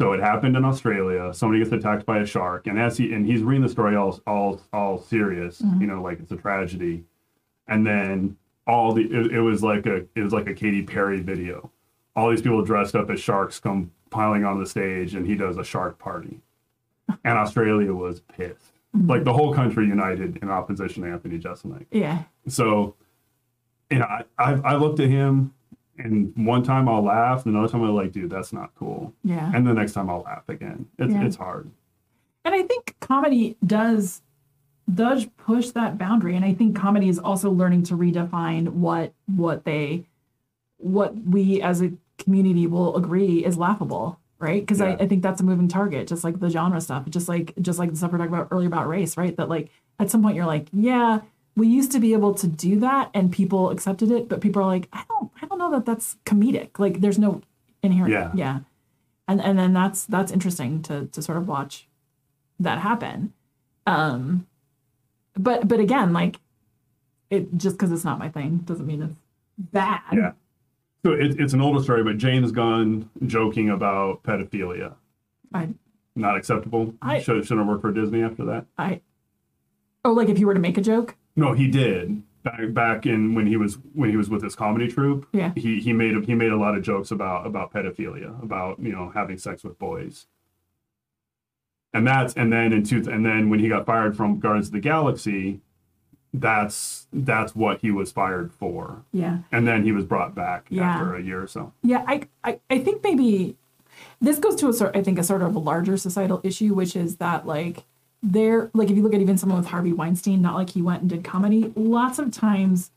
So 0.00 0.12
it 0.12 0.20
happened 0.20 0.56
in 0.56 0.64
Australia. 0.64 1.34
Somebody 1.34 1.60
gets 1.60 1.72
attacked 1.72 2.06
by 2.06 2.20
a 2.20 2.26
shark, 2.26 2.66
and 2.66 2.78
as 2.78 2.96
he 2.96 3.12
and 3.12 3.26
he's 3.26 3.42
reading 3.42 3.62
the 3.62 3.68
story 3.68 3.96
all 3.96 4.18
all 4.26 4.60
all 4.72 4.98
serious, 4.98 5.60
mm-hmm. 5.60 5.80
you 5.82 5.86
know, 5.86 6.00
like 6.00 6.20
it's 6.20 6.32
a 6.32 6.36
tragedy, 6.36 7.04
and 7.68 7.86
then 7.86 8.36
all 8.66 8.92
the 8.92 9.02
it, 9.02 9.32
it 9.32 9.40
was 9.40 9.62
like 9.62 9.84
a 9.86 10.06
it 10.14 10.22
was 10.22 10.32
like 10.32 10.46
a 10.46 10.54
Katy 10.54 10.84
Perry 10.84 11.20
video. 11.20 11.70
All 12.16 12.30
these 12.30 12.42
people 12.42 12.64
dressed 12.64 12.94
up 12.94 13.10
as 13.10 13.20
sharks 13.20 13.60
come 13.60 13.90
piling 14.08 14.44
on 14.44 14.58
the 14.58 14.66
stage, 14.66 15.14
and 15.14 15.26
he 15.26 15.34
does 15.34 15.58
a 15.58 15.64
shark 15.64 15.98
party, 15.98 16.40
and 17.22 17.38
Australia 17.38 17.92
was 17.92 18.20
pissed. 18.20 18.69
Mm-hmm. 18.96 19.08
Like 19.10 19.24
the 19.24 19.32
whole 19.32 19.54
country 19.54 19.86
united 19.86 20.38
in 20.42 20.50
opposition 20.50 21.04
to 21.04 21.10
Anthony 21.10 21.38
Jeselnik. 21.38 21.86
yeah 21.92 22.24
So, 22.48 22.96
you 23.90 23.98
know, 24.00 24.06
I, 24.06 24.24
I, 24.38 24.52
I 24.52 24.74
looked 24.76 24.98
at 25.00 25.08
him, 25.08 25.52
and 25.98 26.32
one 26.36 26.62
time 26.64 26.88
I'll 26.88 27.02
laugh, 27.04 27.46
and 27.46 27.54
another 27.54 27.70
time 27.70 27.82
I'm 27.82 27.94
like, 27.94 28.10
dude, 28.12 28.30
that's 28.30 28.52
not 28.52 28.74
cool. 28.74 29.12
Yeah. 29.22 29.50
And 29.54 29.66
the 29.66 29.74
next 29.74 29.92
time 29.92 30.10
I'll 30.10 30.22
laugh 30.22 30.48
again. 30.48 30.86
It's, 30.98 31.12
Yeah. 31.12 31.24
it's 31.24 31.36
hard. 31.36 31.70
and 32.44 32.54
i 32.54 32.62
think 32.62 32.96
comedy 33.00 33.56
does 33.64 34.22
does 34.92 35.26
push 35.36 35.70
that 35.70 35.98
boundary 35.98 36.34
and 36.34 36.44
i 36.44 36.52
think 36.54 36.74
comedy 36.74 37.08
is 37.08 37.18
also 37.18 37.50
learning 37.50 37.82
to 37.84 37.94
redefine 37.94 38.68
what 38.70 39.12
what 39.26 39.64
they 39.64 40.04
what 40.78 41.14
we 41.24 41.60
as 41.62 41.80
a 41.82 41.92
community 42.18 42.66
will 42.66 42.96
agree 42.96 43.44
is 43.44 43.56
laughable, 43.58 44.18
right? 44.40 44.60
Because 44.62 44.80
Yeah. 44.80 44.96
I, 45.00 45.04
I 45.04 45.06
think 45.08 45.22
that's 45.22 45.40
a 45.40 45.44
moving 45.44 45.68
target, 45.68 46.08
just 46.08 46.24
like 46.24 46.40
the 46.40 46.50
genre 46.50 46.80
stuff, 46.80 47.08
just 47.10 47.28
like 47.28 47.54
just 47.60 47.78
like 47.78 47.90
the 47.90 47.96
stuff 47.96 48.12
we 48.12 48.18
talked 48.18 48.28
about 48.28 48.48
earlier 48.50 48.66
about 48.68 48.88
race, 48.88 49.16
right? 49.16 49.36
That 49.36 49.48
like 49.48 49.70
at 49.98 50.10
some 50.10 50.22
point 50.22 50.34
you're 50.36 50.46
like, 50.46 50.66
yeah, 50.72 51.20
we 51.56 51.66
used 51.68 51.92
to 51.92 52.00
be 52.00 52.12
able 52.12 52.34
to 52.34 52.46
do 52.46 52.80
that 52.80 53.10
and 53.14 53.30
people 53.30 53.70
accepted 53.70 54.10
it, 54.10 54.28
but 54.28 54.40
people 54.40 54.62
are 54.62 54.66
like, 54.66 54.88
I 54.92 55.04
don't, 55.08 55.30
I 55.42 55.46
don't 55.46 55.58
know 55.58 55.70
that 55.72 55.84
that's 55.84 56.16
comedic. 56.24 56.78
Like 56.78 57.00
there's 57.00 57.18
no 57.18 57.42
inherent, 57.82 58.12
Yeah. 58.12 58.30
yeah, 58.34 58.60
and 59.28 59.40
and 59.40 59.58
then 59.58 59.72
that's 59.72 60.04
that's 60.06 60.32
interesting 60.32 60.82
to 60.82 61.06
to 61.06 61.22
sort 61.22 61.38
of 61.38 61.46
watch 61.48 61.86
that 62.58 62.78
happen. 62.78 63.32
Um, 63.86 64.46
but 65.34 65.66
but 65.68 65.80
again, 65.80 66.12
like 66.12 66.38
it 67.30 67.56
just 67.56 67.76
because 67.76 67.92
it's 67.92 68.04
not 68.04 68.18
my 68.18 68.28
thing 68.28 68.58
doesn't 68.58 68.86
mean 68.86 69.02
it's 69.02 69.14
bad. 69.58 70.00
Yeah. 70.12 70.32
So 71.04 71.12
it, 71.12 71.40
it's 71.40 71.52
an 71.54 71.60
older 71.60 71.82
story, 71.82 72.04
but 72.04 72.18
James 72.18 72.52
Gunn 72.52 73.08
joking 73.26 73.70
about 73.70 74.22
pedophilia. 74.22 74.94
I 75.52 75.70
Not 76.14 76.36
acceptable. 76.36 76.94
I- 77.00 77.20
Should, 77.20 77.44
shouldn't 77.44 77.60
have 77.60 77.68
worked 77.68 77.82
for 77.82 77.92
Disney 77.92 78.22
after 78.22 78.44
that. 78.46 78.66
I 78.76 79.00
oh 80.04 80.12
like 80.12 80.28
if 80.28 80.38
you 80.38 80.46
were 80.46 80.54
to 80.54 80.60
make 80.60 80.78
a 80.78 80.82
joke, 80.82 81.16
No, 81.36 81.52
he 81.52 81.68
did 81.68 82.22
back 82.42 82.72
back 82.72 83.06
in 83.06 83.34
when 83.34 83.46
he 83.46 83.56
was 83.56 83.78
when 83.94 84.10
he 84.10 84.16
was 84.16 84.28
with 84.30 84.42
his 84.42 84.54
comedy 84.54 84.88
troupe. 84.88 85.26
Yeah. 85.32 85.52
He 85.56 85.80
he 85.80 85.92
made 85.92 86.16
a, 86.16 86.20
he 86.20 86.34
made 86.34 86.52
a 86.52 86.56
lot 86.56 86.76
of 86.76 86.82
jokes 86.82 87.10
about 87.10 87.46
about 87.46 87.72
pedophilia, 87.72 88.42
about 88.42 88.78
you 88.80 88.92
know 88.92 89.10
having 89.14 89.38
sex 89.38 89.64
with 89.64 89.78
boys. 89.78 90.26
And 91.92 92.06
that's 92.06 92.34
and 92.34 92.52
then 92.52 92.72
in 92.72 92.84
two 92.84 93.04
and 93.10 93.24
then 93.26 93.50
when 93.50 93.58
he 93.60 93.68
got 93.68 93.84
fired 93.86 94.16
from 94.16 94.38
Guardians 94.38 94.66
of 94.68 94.72
the 94.74 94.80
Galaxy, 94.80 95.60
that's 96.32 97.06
that's 97.12 97.54
what 97.56 97.80
he 97.80 97.90
was 97.90 98.12
fired 98.12 98.52
for. 98.52 99.02
yeah. 99.12 99.38
And 99.50 99.66
then 99.66 99.82
he 99.84 99.92
was 99.92 100.04
brought 100.04 100.34
back 100.34 100.66
Yeah. 100.68 100.84
after 100.84 101.14
a 101.16 101.22
year 101.22 101.42
or 101.42 101.46
so. 101.48 101.72
Yeah, 101.82 102.04
I, 102.06 102.28
I, 102.44 102.60
I 102.70 102.78
think 102.78 103.02
maybe 103.02 103.56
this 104.20 104.38
goes 104.38 104.54
to 104.56 104.68
a 104.68 104.72
sort 104.72 104.96
I 104.96 105.02
think 105.02 105.18
a 105.18 105.24
sort 105.24 105.42
of 105.42 105.54
a 105.54 105.58
larger 105.58 105.96
societal 105.96 106.40
issue, 106.44 106.72
which 106.74 106.94
is 106.94 107.16
that 107.16 107.46
like 107.46 107.84
there 108.22 108.70
like 108.74 108.90
if 108.90 108.96
you 108.96 109.02
look 109.02 109.14
at 109.14 109.20
even 109.20 109.38
someone 109.38 109.58
with 109.58 109.68
Harvey 109.68 109.92
Weinstein, 109.92 110.40
not 110.40 110.54
like 110.54 110.70
he 110.70 110.82
went 110.82 111.00
and 111.00 111.10
did 111.10 111.24
comedy, 111.24 111.72
lots 111.74 112.18
of 112.18 112.30
times 112.30 112.90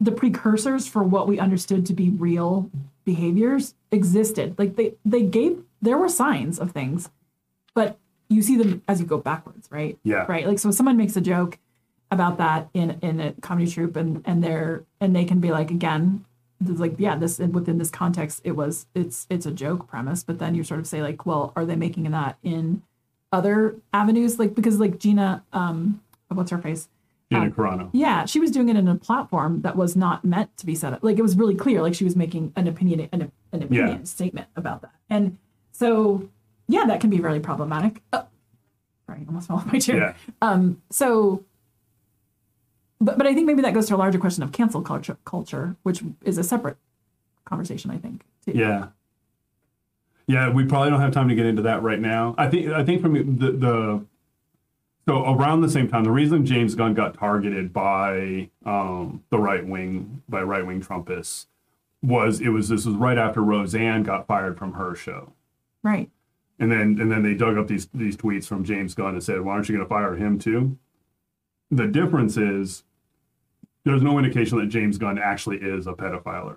the 0.00 0.12
precursors 0.12 0.86
for 0.88 1.02
what 1.02 1.28
we 1.28 1.38
understood 1.38 1.84
to 1.86 1.92
be 1.92 2.10
real 2.10 2.70
behaviors 3.04 3.74
existed. 3.92 4.58
Like 4.58 4.74
they 4.76 4.94
they 5.04 5.22
gave 5.22 5.62
there 5.80 5.96
were 5.98 6.08
signs 6.08 6.58
of 6.58 6.72
things, 6.72 7.08
but 7.74 7.98
you 8.28 8.42
see 8.42 8.56
them 8.56 8.82
as 8.88 9.00
you 9.00 9.06
go 9.06 9.18
backwards, 9.18 9.68
right? 9.70 9.96
Yeah. 10.02 10.26
Right. 10.28 10.46
Like 10.46 10.58
so 10.58 10.70
if 10.70 10.74
someone 10.74 10.96
makes 10.96 11.16
a 11.16 11.20
joke 11.20 11.58
about 12.10 12.38
that 12.38 12.68
in 12.74 12.98
in 13.02 13.20
a 13.20 13.32
comedy 13.40 13.70
troupe 13.70 13.96
and 13.96 14.22
and 14.24 14.42
they're 14.42 14.84
and 15.00 15.14
they 15.14 15.24
can 15.24 15.40
be 15.40 15.50
like 15.50 15.70
again 15.70 16.24
like 16.64 16.94
yeah 16.98 17.14
this 17.14 17.38
within 17.38 17.78
this 17.78 17.90
context 17.90 18.40
it 18.44 18.52
was 18.52 18.86
it's 18.94 19.26
it's 19.30 19.46
a 19.46 19.50
joke 19.50 19.86
premise 19.86 20.24
but 20.24 20.38
then 20.38 20.54
you 20.54 20.64
sort 20.64 20.80
of 20.80 20.86
say 20.86 21.02
like 21.02 21.24
well 21.26 21.52
are 21.54 21.64
they 21.64 21.76
making 21.76 22.10
that 22.10 22.36
in 22.42 22.82
other 23.32 23.76
avenues 23.92 24.38
like 24.38 24.54
because 24.54 24.80
like 24.80 24.98
gina 24.98 25.44
um 25.52 26.00
what's 26.28 26.50
her 26.50 26.58
face 26.58 26.88
Gina 27.30 27.50
Carano. 27.50 27.90
yeah 27.92 28.24
she 28.24 28.40
was 28.40 28.50
doing 28.50 28.70
it 28.70 28.76
in 28.76 28.88
a 28.88 28.94
platform 28.94 29.60
that 29.60 29.76
was 29.76 29.94
not 29.94 30.24
meant 30.24 30.56
to 30.56 30.64
be 30.66 30.74
set 30.74 30.94
up 30.94 31.00
like 31.02 31.18
it 31.18 31.22
was 31.22 31.36
really 31.36 31.54
clear 31.54 31.82
like 31.82 31.94
she 31.94 32.04
was 32.04 32.16
making 32.16 32.52
an 32.56 32.66
opinion 32.66 33.06
an, 33.12 33.30
an 33.52 33.62
opinion 33.62 33.98
Yeah. 33.98 34.04
statement 34.04 34.48
about 34.56 34.80
that 34.82 34.94
and 35.10 35.36
so 35.72 36.28
yeah 36.68 36.86
that 36.86 37.00
can 37.00 37.10
be 37.10 37.20
really 37.20 37.38
problematic 37.40 38.02
oh, 38.14 38.26
sorry 39.06 39.24
almost 39.28 39.46
fell 39.48 39.56
off 39.58 39.66
my 39.70 39.78
chair 39.78 39.96
Yeah. 39.96 40.14
um, 40.42 40.80
so, 40.90 41.44
but 43.00 43.18
but 43.18 43.26
I 43.26 43.34
think 43.34 43.46
maybe 43.46 43.62
that 43.62 43.74
goes 43.74 43.86
to 43.88 43.94
a 43.94 43.96
larger 43.96 44.18
question 44.18 44.42
of 44.42 44.52
cancel 44.52 44.82
culture, 44.82 45.18
culture, 45.24 45.76
which 45.82 46.02
is 46.24 46.38
a 46.38 46.44
separate 46.44 46.76
conversation. 47.44 47.90
I 47.90 47.98
think. 47.98 48.24
Too. 48.44 48.52
Yeah. 48.54 48.88
Yeah, 50.26 50.50
we 50.50 50.64
probably 50.66 50.90
don't 50.90 51.00
have 51.00 51.12
time 51.12 51.28
to 51.30 51.34
get 51.34 51.46
into 51.46 51.62
that 51.62 51.82
right 51.82 51.98
now. 51.98 52.34
I 52.36 52.48
think 52.48 52.68
I 52.68 52.84
think 52.84 53.00
from 53.00 53.14
the 53.38 53.52
the 53.52 54.04
so 55.06 55.24
around 55.24 55.62
the 55.62 55.70
same 55.70 55.88
time, 55.88 56.04
the 56.04 56.10
reason 56.10 56.44
James 56.44 56.74
Gunn 56.74 56.92
got 56.92 57.14
targeted 57.14 57.72
by 57.72 58.50
um, 58.66 59.24
the 59.30 59.38
right 59.38 59.66
wing 59.66 60.22
by 60.28 60.42
right 60.42 60.66
wing 60.66 60.82
Trumpists 60.82 61.46
was 62.02 62.42
it 62.42 62.50
was 62.50 62.68
this 62.68 62.84
was 62.84 62.94
right 62.94 63.16
after 63.16 63.42
Roseanne 63.42 64.02
got 64.02 64.26
fired 64.26 64.58
from 64.58 64.74
her 64.74 64.94
show. 64.94 65.32
Right. 65.82 66.10
And 66.58 66.70
then 66.70 66.98
and 67.00 67.10
then 67.10 67.22
they 67.22 67.32
dug 67.32 67.56
up 67.56 67.68
these 67.68 67.88
these 67.94 68.18
tweets 68.18 68.46
from 68.46 68.64
James 68.64 68.94
Gunn 68.94 69.14
and 69.14 69.22
said, 69.22 69.40
"Why 69.40 69.54
aren't 69.54 69.70
you 69.70 69.76
going 69.76 69.86
to 69.86 69.88
fire 69.88 70.14
him 70.14 70.38
too?" 70.38 70.76
The 71.70 71.86
difference 71.86 72.36
is 72.36 72.84
there's 73.88 74.02
no 74.02 74.18
indication 74.18 74.58
that 74.58 74.66
James 74.66 74.98
Gunn 74.98 75.18
actually 75.18 75.56
is 75.58 75.86
a 75.86 75.92
pedophile. 75.92 76.56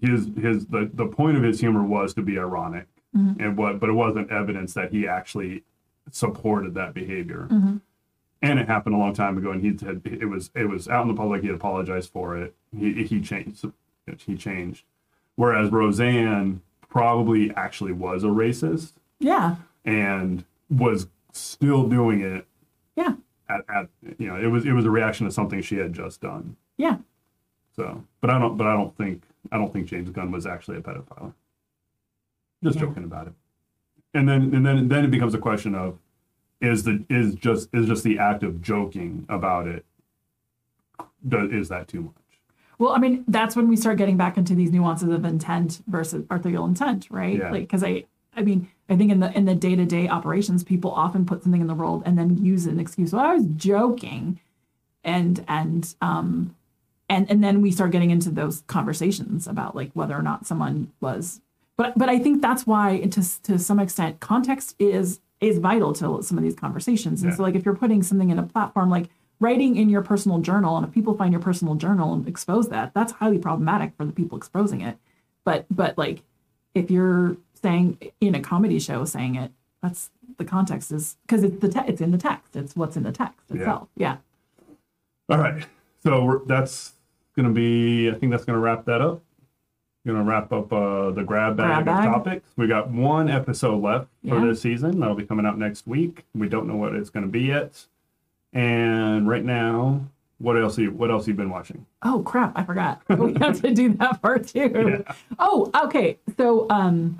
His 0.00 0.28
his 0.40 0.66
the, 0.66 0.88
the 0.94 1.06
point 1.06 1.36
of 1.36 1.42
his 1.42 1.60
humor 1.60 1.82
was 1.82 2.14
to 2.14 2.22
be 2.22 2.38
ironic, 2.38 2.86
mm-hmm. 3.16 3.42
and 3.42 3.56
what 3.56 3.80
but 3.80 3.88
it 3.88 3.94
wasn't 3.94 4.30
evidence 4.30 4.74
that 4.74 4.92
he 4.92 5.08
actually 5.08 5.64
supported 6.10 6.74
that 6.74 6.94
behavior. 6.94 7.48
Mm-hmm. 7.50 7.76
And 8.42 8.58
it 8.58 8.68
happened 8.68 8.94
a 8.94 8.98
long 8.98 9.12
time 9.12 9.36
ago, 9.36 9.50
and 9.50 9.60
he 9.60 9.84
had 9.84 10.02
it 10.04 10.28
was 10.28 10.50
it 10.54 10.68
was 10.68 10.88
out 10.88 11.02
in 11.02 11.08
the 11.08 11.14
public. 11.14 11.42
He 11.42 11.48
had 11.48 11.56
apologized 11.56 12.10
for 12.12 12.36
it. 12.36 12.54
He 12.76 13.04
he 13.04 13.20
changed. 13.20 13.66
He 14.24 14.36
changed. 14.36 14.84
Whereas 15.36 15.70
Roseanne 15.70 16.62
probably 16.88 17.50
actually 17.54 17.92
was 17.92 18.24
a 18.24 18.28
racist 18.28 18.92
Yeah. 19.18 19.56
and 19.84 20.44
was 20.68 21.06
still 21.32 21.88
doing 21.88 22.20
it 22.20 22.46
Yeah. 22.96 23.14
At, 23.50 23.60
at 23.74 23.88
you 24.18 24.26
know 24.28 24.36
it 24.36 24.46
was 24.46 24.64
it 24.64 24.72
was 24.72 24.84
a 24.84 24.90
reaction 24.90 25.26
to 25.26 25.32
something 25.32 25.60
she 25.60 25.76
had 25.76 25.92
just 25.92 26.20
done 26.20 26.56
Yeah. 26.76 26.98
so 27.76 28.04
but 28.20 28.30
i 28.30 28.38
don't 28.38 28.56
but 28.56 28.66
i 28.66 28.72
don't 28.74 28.96
think 28.96 29.22
i 29.52 29.58
don't 29.58 29.72
think 29.72 29.86
james 29.86 30.10
gunn 30.10 30.30
was 30.30 30.46
actually 30.46 30.76
a 30.78 30.80
pedophile 30.80 31.32
just 32.62 32.76
Yeah. 32.76 32.82
joking 32.86 33.04
about 33.04 33.26
it 33.28 33.32
and 34.14 34.28
then 34.28 34.54
and 34.54 34.64
then 34.64 34.88
then 34.88 35.04
it 35.04 35.10
becomes 35.10 35.34
a 35.34 35.38
question 35.38 35.74
of 35.74 35.98
is 36.60 36.84
the 36.84 37.04
is 37.08 37.34
just 37.34 37.68
is 37.72 37.86
just 37.86 38.04
the 38.04 38.18
act 38.18 38.42
of 38.42 38.60
joking 38.62 39.26
about 39.28 39.66
it 39.66 39.84
does, 41.26 41.50
is 41.52 41.68
that 41.68 41.88
too 41.88 42.02
much 42.02 42.14
Well, 42.78 42.92
I 42.92 42.98
mean, 42.98 43.24
that's 43.28 43.54
when 43.56 43.68
we 43.68 43.76
start 43.76 43.98
getting 43.98 44.16
back 44.16 44.36
into 44.38 44.54
these 44.54 44.70
nuances 44.72 45.08
of 45.10 45.24
intent 45.24 45.82
versus 45.86 46.24
artificial 46.30 46.64
intent, 46.66 47.08
right? 47.10 47.36
Yeah. 47.38 47.50
Like, 47.50 47.62
because 47.64 47.84
I, 47.84 48.04
I 48.36 48.42
mean, 48.42 48.68
I 48.88 48.96
think 48.96 49.10
in 49.10 49.20
the 49.20 49.36
in 49.36 49.44
the 49.44 49.54
day 49.54 49.76
to 49.76 49.84
day 49.84 50.08
operations, 50.08 50.64
people 50.64 50.90
often 50.92 51.26
put 51.26 51.42
something 51.42 51.60
in 51.60 51.66
the 51.66 51.74
world 51.74 52.02
and 52.06 52.18
then 52.18 52.44
use 52.44 52.66
an 52.66 52.80
excuse. 52.80 53.12
Well, 53.12 53.24
I 53.24 53.34
was 53.34 53.46
joking, 53.56 54.40
and 55.04 55.44
and 55.48 55.94
um, 56.00 56.54
and 57.08 57.30
and 57.30 57.42
then 57.42 57.60
we 57.62 57.70
start 57.70 57.90
getting 57.90 58.10
into 58.10 58.30
those 58.30 58.62
conversations 58.66 59.46
about 59.46 59.74
like 59.74 59.90
whether 59.94 60.14
or 60.16 60.22
not 60.22 60.46
someone 60.46 60.92
was. 61.00 61.40
But 61.76 61.96
but 61.96 62.08
I 62.08 62.18
think 62.18 62.42
that's 62.42 62.66
why, 62.66 63.00
to 63.00 63.42
to 63.42 63.58
some 63.58 63.80
extent, 63.80 64.20
context 64.20 64.76
is 64.78 65.20
is 65.40 65.58
vital 65.58 65.92
to 65.94 66.22
some 66.22 66.36
of 66.36 66.44
these 66.44 66.54
conversations. 66.54 67.22
And 67.22 67.32
Yeah. 67.32 67.36
so, 67.36 67.42
like, 67.42 67.54
if 67.54 67.64
you're 67.64 67.74
putting 67.74 68.02
something 68.02 68.28
in 68.30 68.38
a 68.38 68.42
platform 68.42 68.90
like 68.90 69.08
writing 69.40 69.76
in 69.76 69.88
your 69.88 70.02
personal 70.02 70.38
journal 70.38 70.76
and 70.76 70.86
if 70.86 70.92
people 70.92 71.14
find 71.14 71.32
your 71.32 71.40
personal 71.40 71.74
journal 71.74 72.12
and 72.12 72.28
expose 72.28 72.68
that 72.68 72.92
that's 72.92 73.12
highly 73.12 73.38
problematic 73.38 73.96
for 73.96 74.04
the 74.04 74.12
people 74.12 74.36
exposing 74.36 74.82
it 74.82 74.98
but 75.44 75.64
but 75.70 75.96
like 75.96 76.22
if 76.74 76.90
you're 76.90 77.38
saying 77.62 77.98
in 78.20 78.34
a 78.34 78.40
comedy 78.40 78.78
show 78.78 79.04
saying 79.04 79.34
it 79.36 79.52
that's 79.82 80.10
the 80.36 80.44
context 80.44 80.92
is 80.92 81.16
because 81.26 81.42
it's 81.42 81.58
the 81.60 81.68
te- 81.68 81.86
it's 81.88 82.00
in 82.00 82.10
the 82.10 82.18
text. 82.18 82.54
It's 82.56 82.76
what's 82.76 82.96
in 82.96 83.02
the 83.02 83.12
text 83.12 83.50
itself. 83.50 83.88
Yeah. 83.96 84.16
All 85.28 85.38
right. 85.38 85.64
So 86.02 86.24
we're, 86.24 86.44
that's 86.44 86.92
gonna 87.36 87.50
be 87.50 88.10
i 88.10 88.14
think 88.14 88.32
that's 88.32 88.44
gonna 88.44 88.58
wrap 88.58 88.84
that 88.86 89.00
up. 89.00 89.22
Gonna 90.06 90.22
wrap 90.24 90.50
up 90.52 90.72
uh, 90.72 91.10
the 91.10 91.22
grab 91.22 91.56
bag, 91.58 91.84
Grab 91.84 91.84
bag. 91.84 92.08
of 92.08 92.14
topics. 92.14 92.50
We 92.56 92.66
got 92.66 92.90
one 92.90 93.28
episode 93.28 93.82
left 93.82 94.08
for 94.26 94.38
Yeah. 94.40 94.46
this 94.46 94.60
season. 94.62 94.98
That'll 94.98 95.14
be 95.14 95.24
coming 95.26 95.44
out 95.46 95.58
next 95.58 95.86
week. 95.86 96.24
We 96.34 96.48
don't 96.48 96.66
know 96.66 96.76
what 96.76 96.94
it's 96.94 97.10
gonna 97.10 97.26
be 97.26 97.42
yet. 97.42 97.86
And 98.52 99.28
right 99.28 99.44
now 99.44 100.04
what 100.38 100.56
else 100.56 100.78
you 100.78 100.90
what 100.90 101.10
else 101.10 101.28
you 101.28 101.34
been 101.34 101.50
watching? 101.50 101.84
Oh 102.02 102.22
crap. 102.22 102.52
I 102.56 102.64
forgot. 102.64 103.02
We 103.08 103.34
have 103.34 103.60
to 103.60 103.72
do 103.74 103.92
that 103.94 104.20
part 104.22 104.46
too. 104.48 105.02
Yeah. 105.06 105.14
oh 105.38 105.70
okay. 105.86 106.18
So 106.38 106.66
um 106.70 107.18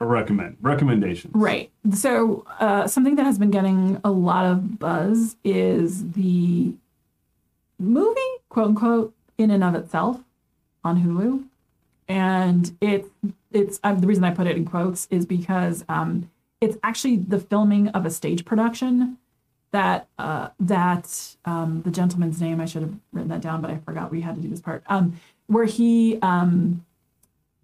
or 0.00 0.06
recommend 0.06 0.56
recommendations 0.60 1.32
Right. 1.34 1.70
So, 1.92 2.44
uh, 2.60 2.86
something 2.86 3.16
that 3.16 3.24
has 3.24 3.38
been 3.38 3.50
getting 3.50 4.00
a 4.04 4.10
lot 4.10 4.44
of 4.46 4.78
buzz 4.78 5.36
is 5.44 6.12
the 6.12 6.74
movie, 7.78 8.20
quote 8.48 8.68
unquote, 8.68 9.14
in 9.38 9.50
and 9.50 9.62
of 9.64 9.74
itself 9.74 10.20
on 10.84 11.02
Hulu. 11.02 11.44
And 12.08 12.76
it, 12.80 13.06
it's 13.52 13.80
um, 13.82 14.00
the 14.00 14.06
reason 14.06 14.24
I 14.24 14.30
put 14.30 14.46
it 14.46 14.56
in 14.56 14.64
quotes 14.64 15.08
is 15.10 15.26
because 15.26 15.84
um, 15.88 16.30
it's 16.60 16.76
actually 16.82 17.16
the 17.16 17.38
filming 17.38 17.88
of 17.88 18.06
a 18.06 18.10
stage 18.10 18.44
production 18.44 19.18
that 19.72 20.08
uh, 20.18 20.48
that 20.60 21.36
um, 21.44 21.82
the 21.82 21.90
gentleman's 21.90 22.40
name 22.40 22.60
I 22.60 22.66
should 22.66 22.82
have 22.82 22.94
written 23.12 23.28
that 23.30 23.40
down, 23.40 23.60
but 23.60 23.70
I 23.70 23.78
forgot 23.78 24.10
we 24.10 24.20
had 24.20 24.36
to 24.36 24.40
do 24.40 24.48
this 24.48 24.60
part. 24.60 24.82
Um, 24.86 25.20
where 25.48 25.64
he 25.64 26.18
um, 26.22 26.84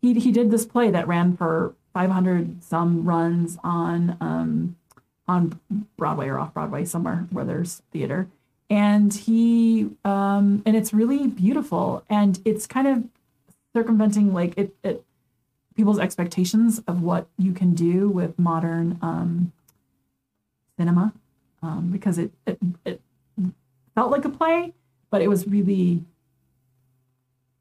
he 0.00 0.14
he 0.14 0.32
did 0.32 0.50
this 0.50 0.66
play 0.66 0.90
that 0.90 1.06
ran 1.06 1.36
for 1.36 1.74
500 1.92 2.62
some 2.62 3.04
runs 3.04 3.58
on 3.62 4.16
um 4.20 4.76
on 5.28 5.60
Broadway 5.96 6.28
or 6.28 6.38
off 6.38 6.54
Broadway 6.54 6.84
somewhere 6.84 7.26
where 7.30 7.44
there's 7.44 7.82
theater 7.92 8.28
and 8.68 9.12
he 9.12 9.90
um 10.04 10.62
and 10.66 10.76
it's 10.76 10.92
really 10.92 11.26
beautiful 11.26 12.04
and 12.08 12.40
it's 12.44 12.66
kind 12.66 12.86
of 12.88 13.04
circumventing 13.74 14.32
like 14.34 14.54
it, 14.56 14.74
it 14.82 15.04
people's 15.74 15.98
expectations 15.98 16.80
of 16.86 17.02
what 17.02 17.26
you 17.38 17.52
can 17.52 17.74
do 17.74 18.08
with 18.08 18.38
modern 18.38 18.98
um, 19.02 19.52
cinema 20.78 21.12
um, 21.62 21.90
because 21.90 22.18
it, 22.18 22.32
it 22.46 22.58
it 22.84 23.00
felt 23.94 24.10
like 24.10 24.24
a 24.24 24.28
play, 24.28 24.72
but 25.10 25.22
it 25.22 25.28
was 25.28 25.46
really 25.46 26.02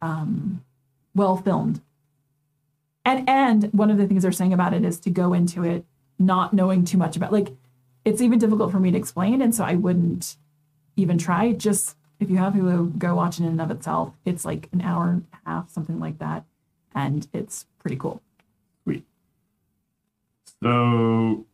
um, 0.01 0.63
well 1.15 1.37
filmed. 1.37 1.81
And 3.03 3.27
and 3.27 3.63
one 3.73 3.89
of 3.89 3.97
the 3.97 4.07
things 4.07 4.23
they're 4.23 4.31
saying 4.31 4.53
about 4.53 4.73
it 4.73 4.85
is 4.85 4.99
to 5.01 5.09
go 5.09 5.33
into 5.33 5.63
it 5.63 5.85
not 6.19 6.53
knowing 6.53 6.85
too 6.85 6.97
much 6.97 7.15
about 7.15 7.31
like 7.31 7.49
it's 8.05 8.21
even 8.21 8.39
difficult 8.39 8.71
for 8.71 8.79
me 8.79 8.91
to 8.91 8.97
explain, 8.97 9.41
and 9.41 9.53
so 9.53 9.63
I 9.63 9.75
wouldn't 9.75 10.37
even 10.95 11.17
try. 11.17 11.51
Just 11.51 11.95
if 12.19 12.29
you 12.29 12.37
have 12.37 12.53
Hulu, 12.53 12.97
go 12.97 13.15
watch 13.15 13.39
it 13.39 13.43
in 13.43 13.49
and 13.49 13.61
of 13.61 13.71
itself. 13.71 14.13
It's 14.25 14.45
like 14.45 14.69
an 14.71 14.81
hour 14.81 15.09
and 15.09 15.25
a 15.33 15.49
half, 15.49 15.69
something 15.69 15.99
like 15.99 16.19
that, 16.19 16.45
and 16.93 17.27
it's 17.33 17.65
pretty 17.79 17.97
cool. 17.97 18.21
Sweet. 18.83 19.03
So 20.61 21.45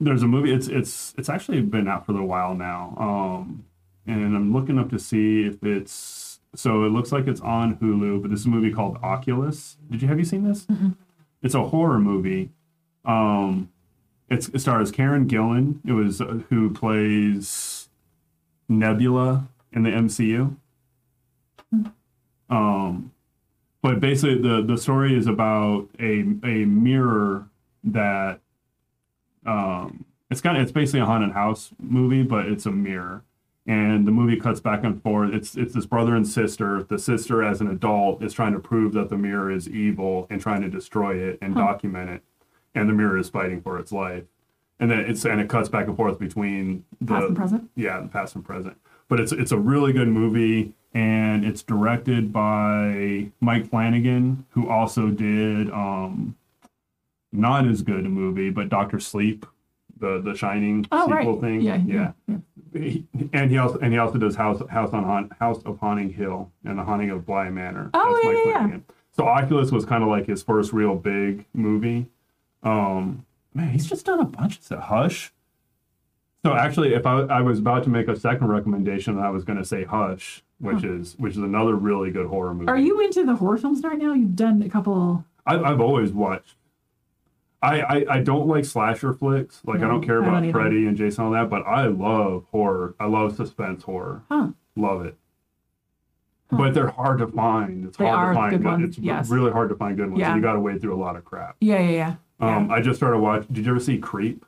there's 0.00 0.22
a 0.22 0.26
movie. 0.26 0.52
It's 0.52 0.68
it's 0.68 1.14
it's 1.18 1.28
actually 1.28 1.62
been 1.62 1.88
out 1.88 2.06
for 2.06 2.12
a 2.12 2.14
little 2.14 2.28
while 2.28 2.54
now. 2.54 2.94
Um, 2.98 3.64
and 4.06 4.36
I'm 4.36 4.52
looking 4.52 4.78
up 4.78 4.90
to 4.90 4.98
see 4.98 5.44
if 5.44 5.62
it's 5.62 6.25
so 6.54 6.84
it 6.84 6.88
looks 6.88 7.12
like 7.12 7.26
it's 7.26 7.40
on 7.40 7.76
Hulu. 7.76 8.22
But 8.22 8.30
this 8.30 8.40
is 8.40 8.46
a 8.46 8.50
movie 8.50 8.72
called 8.72 8.98
Oculus. 9.02 9.76
Did 9.90 10.02
you 10.02 10.08
have 10.08 10.18
you 10.18 10.24
seen 10.24 10.44
this? 10.48 10.66
It's 11.42 11.54
a 11.54 11.64
horror 11.64 11.98
movie. 11.98 12.50
Um, 13.04 13.70
it's, 14.28 14.48
it 14.48 14.58
stars 14.60 14.90
Karen 14.90 15.28
Gillan. 15.28 15.80
It 15.86 15.92
was 15.92 16.20
uh, 16.20 16.40
who 16.48 16.70
plays 16.72 17.88
Nebula 18.68 19.48
in 19.72 19.82
the 19.84 19.90
MCU. 19.90 20.56
Um, 22.48 23.12
but 23.82 24.00
basically, 24.00 24.40
the 24.40 24.62
the 24.62 24.78
story 24.78 25.16
is 25.16 25.26
about 25.26 25.88
a 26.00 26.20
a 26.42 26.64
mirror 26.64 27.48
that 27.84 28.40
um, 29.44 30.04
it's 30.30 30.40
kind 30.40 30.56
of 30.56 30.62
it's 30.62 30.72
basically 30.72 31.00
a 31.00 31.04
haunted 31.06 31.32
house 31.32 31.70
movie, 31.80 32.22
but 32.22 32.46
it's 32.46 32.66
a 32.66 32.70
mirror. 32.70 33.22
And 33.68 34.06
the 34.06 34.12
movie 34.12 34.36
cuts 34.36 34.60
back 34.60 34.84
and 34.84 35.02
forth. 35.02 35.34
It's 35.34 35.56
it's 35.56 35.74
this 35.74 35.86
brother 35.86 36.14
and 36.14 36.26
sister. 36.26 36.82
The 36.84 36.98
sister, 36.98 37.42
as 37.42 37.60
an 37.60 37.68
adult, 37.68 38.22
is 38.22 38.32
trying 38.32 38.52
to 38.52 38.60
prove 38.60 38.92
that 38.92 39.10
the 39.10 39.16
mirror 39.16 39.50
is 39.50 39.68
evil 39.68 40.26
and 40.30 40.40
trying 40.40 40.62
to 40.62 40.68
destroy 40.68 41.16
it 41.16 41.38
and 41.42 41.54
document 41.54 42.10
it. 42.10 42.22
And 42.76 42.88
the 42.88 42.92
mirror 42.92 43.18
is 43.18 43.28
fighting 43.28 43.60
for 43.62 43.78
its 43.80 43.90
life. 43.90 44.22
And 44.78 44.90
then 44.90 45.00
it's 45.00 45.24
and 45.24 45.40
it 45.40 45.48
cuts 45.48 45.68
back 45.68 45.88
and 45.88 45.96
forth 45.96 46.18
between 46.18 46.84
the 47.00 47.14
Past 47.14 47.26
and 47.26 47.36
present? 47.36 47.70
yeah, 47.74 48.00
the 48.00 48.08
past 48.08 48.34
and 48.36 48.44
present. 48.44 48.76
But 49.08 49.18
it's 49.18 49.32
it's 49.32 49.50
a 49.52 49.58
really 49.58 49.92
good 49.92 50.08
movie, 50.08 50.74
and 50.94 51.44
it's 51.44 51.62
directed 51.62 52.32
by 52.32 53.30
Mike 53.40 53.68
Flanagan, 53.68 54.44
who 54.50 54.68
also 54.68 55.08
did 55.08 55.70
um, 55.70 56.36
not 57.32 57.66
as 57.66 57.82
good 57.82 58.04
a 58.06 58.08
movie, 58.08 58.50
but 58.50 58.68
Doctor 58.68 59.00
Sleep, 59.00 59.46
the 59.98 60.20
the 60.20 60.34
Shining 60.36 60.86
Oh 60.92 61.06
sequel 61.08 61.32
right, 61.34 61.40
thing. 61.40 61.60
yeah, 61.62 61.76
yeah, 61.86 62.12
yeah. 62.28 62.36
He- 62.82 63.06
and 63.32 63.50
he 63.50 63.58
also 63.58 63.78
and 63.78 63.92
he 63.92 63.98
also 63.98 64.18
does 64.18 64.36
House 64.36 64.62
House 64.68 64.92
on 64.92 65.04
Haunt, 65.04 65.32
House 65.38 65.62
of 65.64 65.78
Haunting 65.78 66.12
Hill 66.12 66.50
and 66.64 66.78
the 66.78 66.84
Haunting 66.84 67.10
of 67.10 67.24
Bly 67.26 67.50
Manor. 67.50 67.90
Oh, 67.94 68.20
yeah, 68.24 68.52
yeah, 68.52 68.68
yeah. 68.68 68.76
So 69.12 69.24
Oculus 69.26 69.70
was 69.72 69.84
kind 69.86 70.02
of 70.02 70.08
like 70.10 70.26
his 70.26 70.42
first 70.42 70.72
real 70.72 70.94
big 70.94 71.46
movie. 71.54 72.06
Um, 72.62 73.24
man, 73.54 73.70
he's 73.70 73.86
just 73.86 74.04
done 74.06 74.20
a 74.20 74.24
bunch 74.24 74.58
of 74.58 74.64
stuff. 74.64 74.84
Hush. 74.84 75.32
So 76.44 76.52
actually, 76.54 76.94
if 76.94 77.06
I, 77.06 77.20
I 77.22 77.40
was 77.40 77.58
about 77.58 77.82
to 77.84 77.90
make 77.90 78.06
a 78.08 78.14
second 78.14 78.46
recommendation, 78.48 79.18
I 79.18 79.30
was 79.30 79.42
going 79.42 79.58
to 79.58 79.64
say 79.64 79.84
Hush, 79.84 80.42
which 80.60 80.84
is 80.84 81.16
which 81.18 81.32
is 81.32 81.38
another 81.38 81.74
really 81.74 82.10
good 82.10 82.26
horror 82.26 82.54
movie. 82.54 82.68
Are 82.68 82.78
you 82.78 83.00
into 83.00 83.24
the 83.24 83.34
horror 83.36 83.56
films 83.58 83.82
right 83.82 83.98
now? 83.98 84.12
You've 84.12 84.36
done 84.36 84.62
a 84.62 84.68
couple. 84.68 85.24
I, 85.44 85.58
I've 85.58 85.80
always 85.80 86.12
watched. 86.12 86.54
I, 87.62 87.80
I 87.80 88.04
I 88.16 88.20
don't 88.22 88.46
like 88.46 88.64
slasher 88.64 89.12
flicks. 89.12 89.60
Like 89.64 89.78
I 89.80 89.88
don't 89.88 90.02
care 90.04 90.22
I 90.22 90.28
about. 90.40 90.52
Freddy 90.52 90.86
and 90.86 90.96
Jason 90.96 91.24
and 91.24 91.34
all 91.34 91.42
that, 91.42 91.50
but 91.50 91.62
I 91.66 91.86
love 91.86 92.44
horror. 92.52 92.94
I 93.00 93.06
love 93.06 93.34
suspense 93.34 93.82
horror. 93.84 94.22
Huh. 94.28 94.48
Love 94.76 95.06
it. 95.06 95.16
But 96.50 96.74
they're 96.74 96.88
hard 96.90 97.18
to 97.18 97.26
find. 97.26 97.86
It's 97.86 97.96
They 97.96 98.06
hard 98.06 98.34
to 98.36 98.40
find 98.40 98.50
good 98.52 98.64
ones, 98.64 98.84
It's 98.84 98.98
yes. 98.98 99.28
really 99.30 99.50
hard 99.50 99.68
to 99.70 99.74
find 99.74 99.96
good 99.96 100.08
ones. 100.10 100.20
Yeah. 100.20 100.36
You 100.36 100.40
got 100.42 100.52
to 100.52 100.60
wade 100.60 100.80
through 100.80 100.94
a 100.94 101.00
lot 101.02 101.16
of 101.16 101.24
crap. 101.24 101.56
Yeah, 101.60 101.80
yeah, 101.80 101.90
yeah. 101.90 102.14
Um, 102.56 102.70
I 102.70 102.80
just 102.80 102.98
started 102.98 103.18
watching. 103.18 103.48
Did 103.52 103.64
you 103.64 103.72
ever 103.72 103.80
see 103.80 103.98
Creep? 103.98 104.44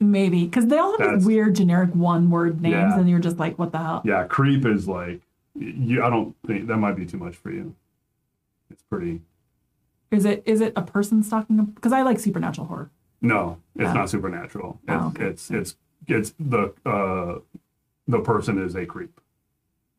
Maybe 0.00 0.44
because 0.46 0.66
they 0.66 0.78
all 0.78 0.92
have 0.92 0.98
That's- 0.98 1.18
these 1.18 1.26
weird 1.26 1.54
generic 1.56 1.90
one-word 1.94 2.60
names, 2.60 2.72
Yeah. 2.72 2.98
and 2.98 3.08
you're 3.10 3.18
just 3.18 3.38
like, 3.38 3.58
what 3.58 3.72
the 3.72 3.78
hell? 3.78 4.02
Yeah, 4.04 4.24
Creep 4.24 4.64
is 4.64 4.88
like 4.88 5.20
you. 5.54 6.02
I 6.02 6.10
don't 6.10 6.34
think 6.46 6.66
that 6.68 6.76
might 6.78 6.96
be 6.96 7.04
too 7.04 7.18
much 7.18 7.36
for 7.36 7.50
you. 7.50 7.74
It's 8.70 8.82
pretty. 8.82 9.20
Is 10.10 10.24
it 10.24 10.42
is 10.46 10.60
it 10.60 10.72
a 10.76 10.82
person 10.82 11.22
stalking? 11.22 11.62
Because 11.64 11.92
I 11.92 12.02
like 12.02 12.18
supernatural 12.18 12.66
horror. 12.66 12.90
No, 13.20 13.58
it's 13.76 13.90
Oh. 13.90 13.94
not 13.94 14.10
supernatural. 14.10 14.80
It's, 14.88 14.92
Oh, 15.02 15.08
okay. 15.08 15.24
it's 15.26 15.50
it's 15.50 15.76
it's 16.06 16.34
the 16.38 16.72
uh 16.86 17.40
the 18.06 18.20
person 18.20 18.58
is 18.62 18.74
a 18.74 18.86
creep. 18.86 19.20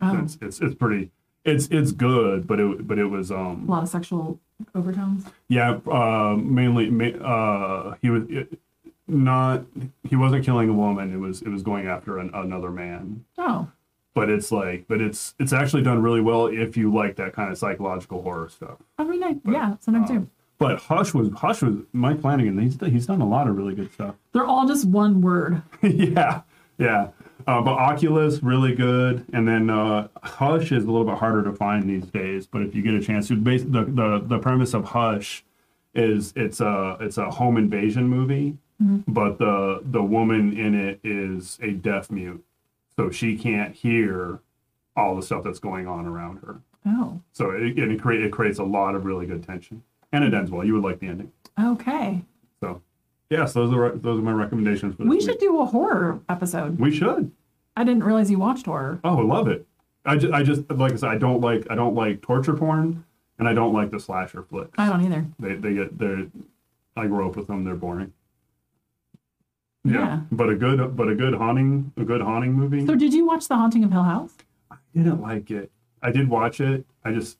Oh, 0.01 0.17
It's 0.19 0.37
it's 0.41 0.59
it's 0.61 0.75
pretty. 0.75 1.11
It's 1.45 1.67
it's 1.67 1.91
good, 1.91 2.47
but 2.47 2.59
it 2.59 2.87
but 2.87 2.97
it 2.97 3.05
was 3.05 3.29
a 3.31 3.37
um 3.39 3.67
lot 3.67 3.83
of 3.83 3.89
sexual 3.89 4.39
overtones. 4.75 5.25
yeah 5.47 5.79
uh 5.89 6.35
mainly 6.37 6.89
ma- 6.89 7.05
uh 7.25 7.95
he 8.01 8.09
was 8.09 8.23
it, 8.29 8.59
not 9.07 9.63
he 10.03 10.15
wasn't 10.15 10.43
killing 10.43 10.69
a 10.69 10.73
woman. 10.73 11.13
It 11.13 11.17
was 11.17 11.41
it 11.41 11.49
was 11.49 11.61
going 11.63 11.87
after 11.87 12.17
an, 12.19 12.31
another 12.33 12.71
man. 12.71 13.25
Oh, 13.37 13.67
But 14.15 14.29
it's 14.29 14.51
like 14.51 14.85
but 14.87 15.01
it's 15.01 15.35
it's 15.39 15.53
actually 15.53 15.83
done 15.83 16.01
really 16.01 16.21
well 16.21 16.47
if 16.47 16.75
you 16.75 16.93
like 16.93 17.15
that 17.17 17.33
kind 17.33 17.51
of 17.51 17.57
psychological 17.57 18.21
horror 18.21 18.49
stuff. 18.49 18.77
I 18.97 19.03
mean, 19.03 19.23
I, 19.23 19.35
yeah, 19.49 19.75
sometimes 19.79 20.09
um, 20.09 20.17
too. 20.17 20.29
But 20.57 20.79
Hush 20.79 21.13
was 21.13 21.29
Hush 21.37 21.61
was 21.61 21.77
Mike 21.93 22.21
Flanagan. 22.21 22.59
He's 22.59 22.77
he's 22.81 23.07
done 23.07 23.21
a 23.21 23.27
lot 23.27 23.47
of 23.47 23.55
really 23.55 23.75
good 23.75 23.91
stuff. 23.93 24.15
They're 24.33 24.45
all 24.45 24.67
just 24.67 24.85
one 24.85 25.21
word. 25.21 25.61
yeah, 25.81 26.41
yeah. 26.77 27.09
Uh, 27.47 27.61
but 27.61 27.71
Oculus 27.71 28.43
really 28.43 28.75
good, 28.75 29.25
and 29.31 29.47
then 29.47 29.69
uh, 29.69 30.09
Hush 30.21 30.71
is 30.73 30.83
a 30.83 30.91
little 30.91 31.05
bit 31.05 31.17
harder 31.17 31.43
to 31.43 31.53
find 31.53 31.89
these 31.89 32.05
days. 32.07 32.45
But 32.45 32.63
if 32.63 32.75
you 32.75 32.81
get 32.81 32.93
a 32.93 33.01
chance, 33.01 33.29
to 33.29 33.35
base 33.37 33.63
the, 33.63 33.85
the 33.85 34.21
the 34.25 34.39
premise 34.39 34.73
of 34.73 34.83
Hush 34.85 35.45
is 35.95 36.33
it's 36.35 36.59
a 36.59 36.97
it's 36.99 37.17
a 37.17 37.31
home 37.31 37.55
invasion 37.55 38.07
movie, 38.09 38.57
but 39.07 39.37
the 39.37 39.81
the 39.83 40.03
woman 40.03 40.57
in 40.57 40.75
it 40.75 40.99
is 41.03 41.57
a 41.61 41.71
deaf 41.71 42.11
mute, 42.11 42.43
so 42.99 43.09
she 43.09 43.37
can't 43.37 43.73
hear 43.73 44.39
all 44.97 45.15
the 45.15 45.21
stuff 45.23 45.43
that's 45.43 45.59
going 45.59 45.87
on 45.87 46.05
around 46.05 46.37
her. 46.45 46.59
Oh, 46.85 47.21
So 47.31 47.51
it 47.51 47.77
it, 47.79 48.01
create, 48.01 48.21
it 48.23 48.31
creates 48.31 48.59
a 48.59 48.63
lot 48.63 48.93
of 48.95 49.05
really 49.05 49.25
good 49.25 49.41
tension, 49.43 49.83
and 50.11 50.23
it 50.23 50.33
ends 50.33 50.51
well. 50.51 50.65
You 50.65 50.73
would 50.73 50.83
like 50.83 50.99
the 50.99 51.07
ending. 51.07 51.31
okay. 51.61 52.23
So 52.61 52.81
yes, 53.29 53.53
those 53.53 53.73
are 53.73 53.91
those 53.91 54.19
are 54.19 54.21
my 54.21 54.31
recommendations 54.33 54.95
for 54.95 55.03
We 55.03 55.09
week. 55.11 55.21
should 55.21 55.37
do 55.39 55.61
a 55.61 55.65
horror 55.65 56.19
episode. 56.27 56.77
We 56.79 56.93
should. 56.93 57.31
I 57.77 57.85
didn't 57.85 58.03
realize 58.03 58.29
you 58.29 58.39
watched 58.39 58.65
horror. 58.65 58.99
Oh, 59.05 59.19
I 59.19 59.23
love 59.23 59.47
it. 59.47 59.65
I 60.05 60.17
just, 60.17 60.33
I 60.33 60.43
just, 60.43 60.69
like 60.71 60.93
I 60.93 60.95
said, 60.97 61.09
I 61.09 61.17
don't 61.17 61.39
like, 61.39 61.67
I 61.69 61.75
don't 61.75 61.95
like 61.95 62.21
torture 62.21 62.53
porn, 62.53 63.05
and 63.37 63.47
I 63.47 63.53
don't 63.53 63.73
like 63.73 63.91
the 63.91 63.99
slasher 63.99 64.43
flicks. 64.43 64.71
I 64.77 64.89
don't 64.89 65.05
either. 65.05 65.25
They, 65.39 65.53
they 65.55 65.73
get, 65.73 65.97
they're, 65.97 66.25
I 66.97 67.07
grew 67.07 67.27
up 67.29 67.35
with 67.37 67.47
them. 67.47 67.63
They're 67.63 67.75
boring. 67.75 68.11
Yeah. 69.83 70.21
but 70.31 70.49
a 70.49 70.55
good, 70.55 70.95
but 70.95 71.07
a 71.09 71.15
good 71.15 71.33
haunting, 71.33 71.91
a 71.97 72.03
good 72.03 72.21
haunting 72.21 72.53
movie. 72.53 72.85
So, 72.85 72.95
did 72.95 73.13
you 73.13 73.25
watch 73.25 73.47
The 73.47 73.55
Haunting 73.55 73.83
of 73.83 73.91
Hill 73.91 74.03
House? 74.03 74.33
I 74.71 74.75
didn't 74.93 75.21
like 75.21 75.49
it. 75.51 75.71
I 76.01 76.11
did 76.11 76.29
watch 76.29 76.59
it. 76.61 76.85
I 77.03 77.11
just, 77.13 77.37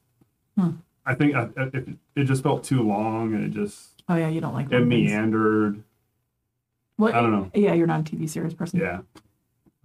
Hmm. 0.57 0.71
I 1.05 1.15
think 1.15 1.35
I, 1.35 1.49
it, 1.57 1.87
it 2.15 2.23
just 2.25 2.43
felt 2.43 2.63
too 2.63 2.81
long, 2.83 3.33
and 3.33 3.43
it 3.45 3.49
just, 3.49 4.01
Oh 4.07 4.15
yeah, 4.15 4.27
you 4.29 4.41
don't 4.41 4.53
like 4.53 4.67
it 4.67 4.69
things. 4.69 4.87
meandered. 4.87 5.83
What? 6.97 7.13
I 7.15 7.21
don't 7.21 7.31
know. 7.31 7.49
Yeah, 7.53 7.73
you're 7.73 7.87
not 7.87 8.01
a 8.01 8.03
TV 8.03 8.27
series 8.29 8.53
person. 8.53 8.79
Yeah, 8.79 9.01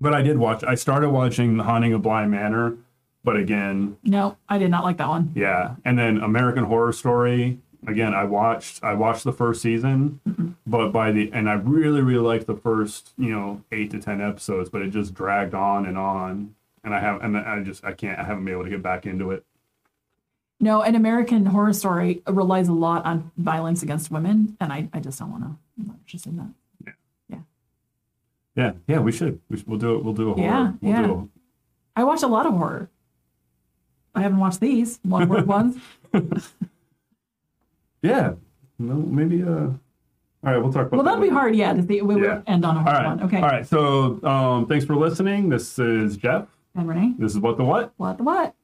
but 0.00 0.12
I 0.14 0.22
did 0.22 0.38
watch. 0.38 0.64
I 0.64 0.74
started 0.74 1.10
watching 1.10 1.56
The 1.56 1.62
Haunting 1.64 1.92
of 1.92 2.02
Bly 2.02 2.26
Manor, 2.26 2.76
but 3.22 3.36
again, 3.36 3.96
No, 4.02 4.36
I 4.48 4.58
did 4.58 4.70
not 4.70 4.82
like 4.84 4.96
that 4.98 5.08
one. 5.08 5.32
Yeah, 5.34 5.76
and 5.84 5.98
then 5.98 6.18
American 6.18 6.64
Horror 6.64 6.92
Story. 6.92 7.58
Again, 7.86 8.14
I 8.14 8.24
watched 8.24 8.82
I 8.82 8.94
watched 8.94 9.24
the 9.24 9.32
first 9.32 9.62
season, 9.62 10.20
mm-hmm. 10.28 10.50
but 10.66 10.90
by 10.90 11.12
the 11.12 11.30
and 11.32 11.48
I 11.48 11.54
really 11.54 12.00
really 12.00 12.22
liked 12.22 12.46
the 12.46 12.56
first 12.56 13.12
you 13.18 13.30
know 13.30 13.62
eight 13.72 13.90
to 13.90 14.00
ten 14.00 14.20
episodes, 14.20 14.70
but 14.70 14.82
it 14.82 14.90
just 14.90 15.14
dragged 15.14 15.54
on 15.54 15.86
and 15.86 15.98
on, 15.98 16.54
and 16.82 16.94
I 16.94 17.00
have 17.00 17.22
and 17.22 17.36
I 17.36 17.62
just 17.62 17.84
I 17.84 17.92
can't 17.92 18.18
I 18.18 18.24
haven't 18.24 18.44
been 18.44 18.54
able 18.54 18.64
to 18.64 18.70
get 18.70 18.82
back 18.82 19.06
into 19.06 19.30
it. 19.30 19.44
No, 20.60 20.82
an 20.82 20.94
American 20.94 21.46
Horror 21.46 21.72
Story 21.72 22.22
relies 22.26 22.68
a 22.68 22.72
lot 22.72 23.04
on 23.04 23.32
violence 23.36 23.82
against 23.82 24.10
women, 24.10 24.56
and 24.60 24.72
I, 24.72 24.88
I 24.94 25.00
just 25.00 25.18
don't 25.18 25.30
want 25.30 25.42
to. 25.42 25.50
I'm 25.78 25.86
not 25.88 25.96
interested 26.04 26.30
in 26.30 26.38
that. 26.38 26.48
Yeah, 28.56 28.72
yeah, 28.86 29.00
we 29.00 29.12
should. 29.12 29.40
We 29.50 29.56
should 29.56 29.66
we'll 29.66 29.78
do 29.78 29.96
it. 29.96 30.04
We'll 30.04 30.14
do 30.14 30.30
a 30.30 30.34
horror. 30.34 30.46
Yeah, 30.46 30.72
we'll 30.80 30.92
yeah. 30.92 31.02
Do 31.02 31.30
I 31.96 32.04
watch 32.04 32.22
a 32.22 32.28
lot 32.28 32.46
of 32.46 32.52
horror. 32.54 32.88
I 34.14 34.22
haven't 34.22 34.38
watched 34.38 34.60
these 34.60 35.00
one 35.02 35.28
word 35.28 35.46
ones. 35.48 35.76
a, 38.04 38.08
yeah. 38.08 38.32
No, 38.78 38.94
maybe. 38.94 39.42
Uh. 39.42 39.46
All 40.46 40.52
right, 40.52 40.58
we'll 40.58 40.72
talk 40.72 40.88
about. 40.88 40.92
Well, 40.92 41.02
that 41.04 41.10
that'll 41.12 41.20
be 41.22 41.28
later. 41.28 41.34
hard. 41.40 41.56
Yeah, 41.56 41.72
to 41.72 41.82
see, 41.82 42.02
we 42.02 42.16
Yeah. 42.16 42.20
will 42.36 42.42
end 42.46 42.64
on 42.66 42.76
a 42.76 42.82
hard 42.82 42.96
right. 42.96 43.06
one. 43.06 43.22
Okay. 43.22 43.36
All 43.38 43.48
right. 43.48 43.66
So, 43.66 44.22
um, 44.24 44.66
thanks 44.66 44.84
for 44.84 44.94
listening. 44.94 45.48
This 45.48 45.78
is 45.78 46.16
Jeff. 46.18 46.46
And 46.74 46.86
Reneé, 46.88 47.16
This 47.18 47.32
is 47.32 47.38
what 47.38 47.56
the 47.56 47.64
what. 47.64 47.92
what 47.96 48.18
the 48.18 48.24
what? 48.24 48.54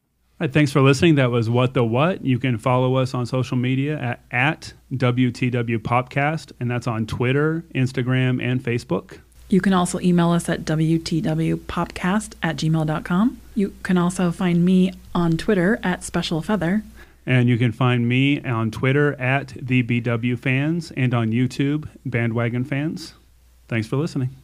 right, 0.40 0.52
thanks 0.52 0.72
for 0.72 0.80
listening. 0.82 1.14
That 1.14 1.30
was 1.30 1.48
What 1.48 1.72
the 1.74 1.84
What. 1.84 2.22
You 2.24 2.38
can 2.38 2.58
follow 2.58 2.96
us 2.96 3.14
on 3.14 3.24
social 3.24 3.56
media 3.56 3.98
at, 3.98 4.20
at 4.30 4.72
WTW 4.94 5.78
Popcast, 5.78 6.52
and 6.60 6.70
that's 6.70 6.86
on 6.86 7.06
Twitter, 7.06 7.64
Instagram, 7.74 8.42
and 8.42 8.60
Facebook. 8.62 9.18
You 9.48 9.60
can 9.60 9.72
also 9.72 10.00
email 10.00 10.30
us 10.32 10.48
at 10.48 10.64
WTWPopcast 10.66 12.34
at 12.42 12.56
gmail.com. 12.56 13.40
You 13.54 13.74
can 13.82 13.96
also 13.98 14.30
find 14.32 14.64
me 14.64 14.92
on 15.14 15.36
Twitter 15.36 15.78
at 15.82 16.04
Special 16.04 16.42
Feather. 16.42 16.82
And 17.30 17.48
you 17.48 17.58
can 17.58 17.70
find 17.70 18.08
me 18.08 18.42
on 18.42 18.72
Twitter 18.72 19.12
at 19.12 19.54
the 19.56 19.84
BW 19.84 20.36
Fans 20.36 20.90
and 20.96 21.14
on 21.14 21.30
YouTube, 21.30 21.88
Bandwagon 22.04 22.64
Fans. 22.64 23.14
Thanks 23.68 23.86
for 23.86 23.98
listening. 23.98 24.34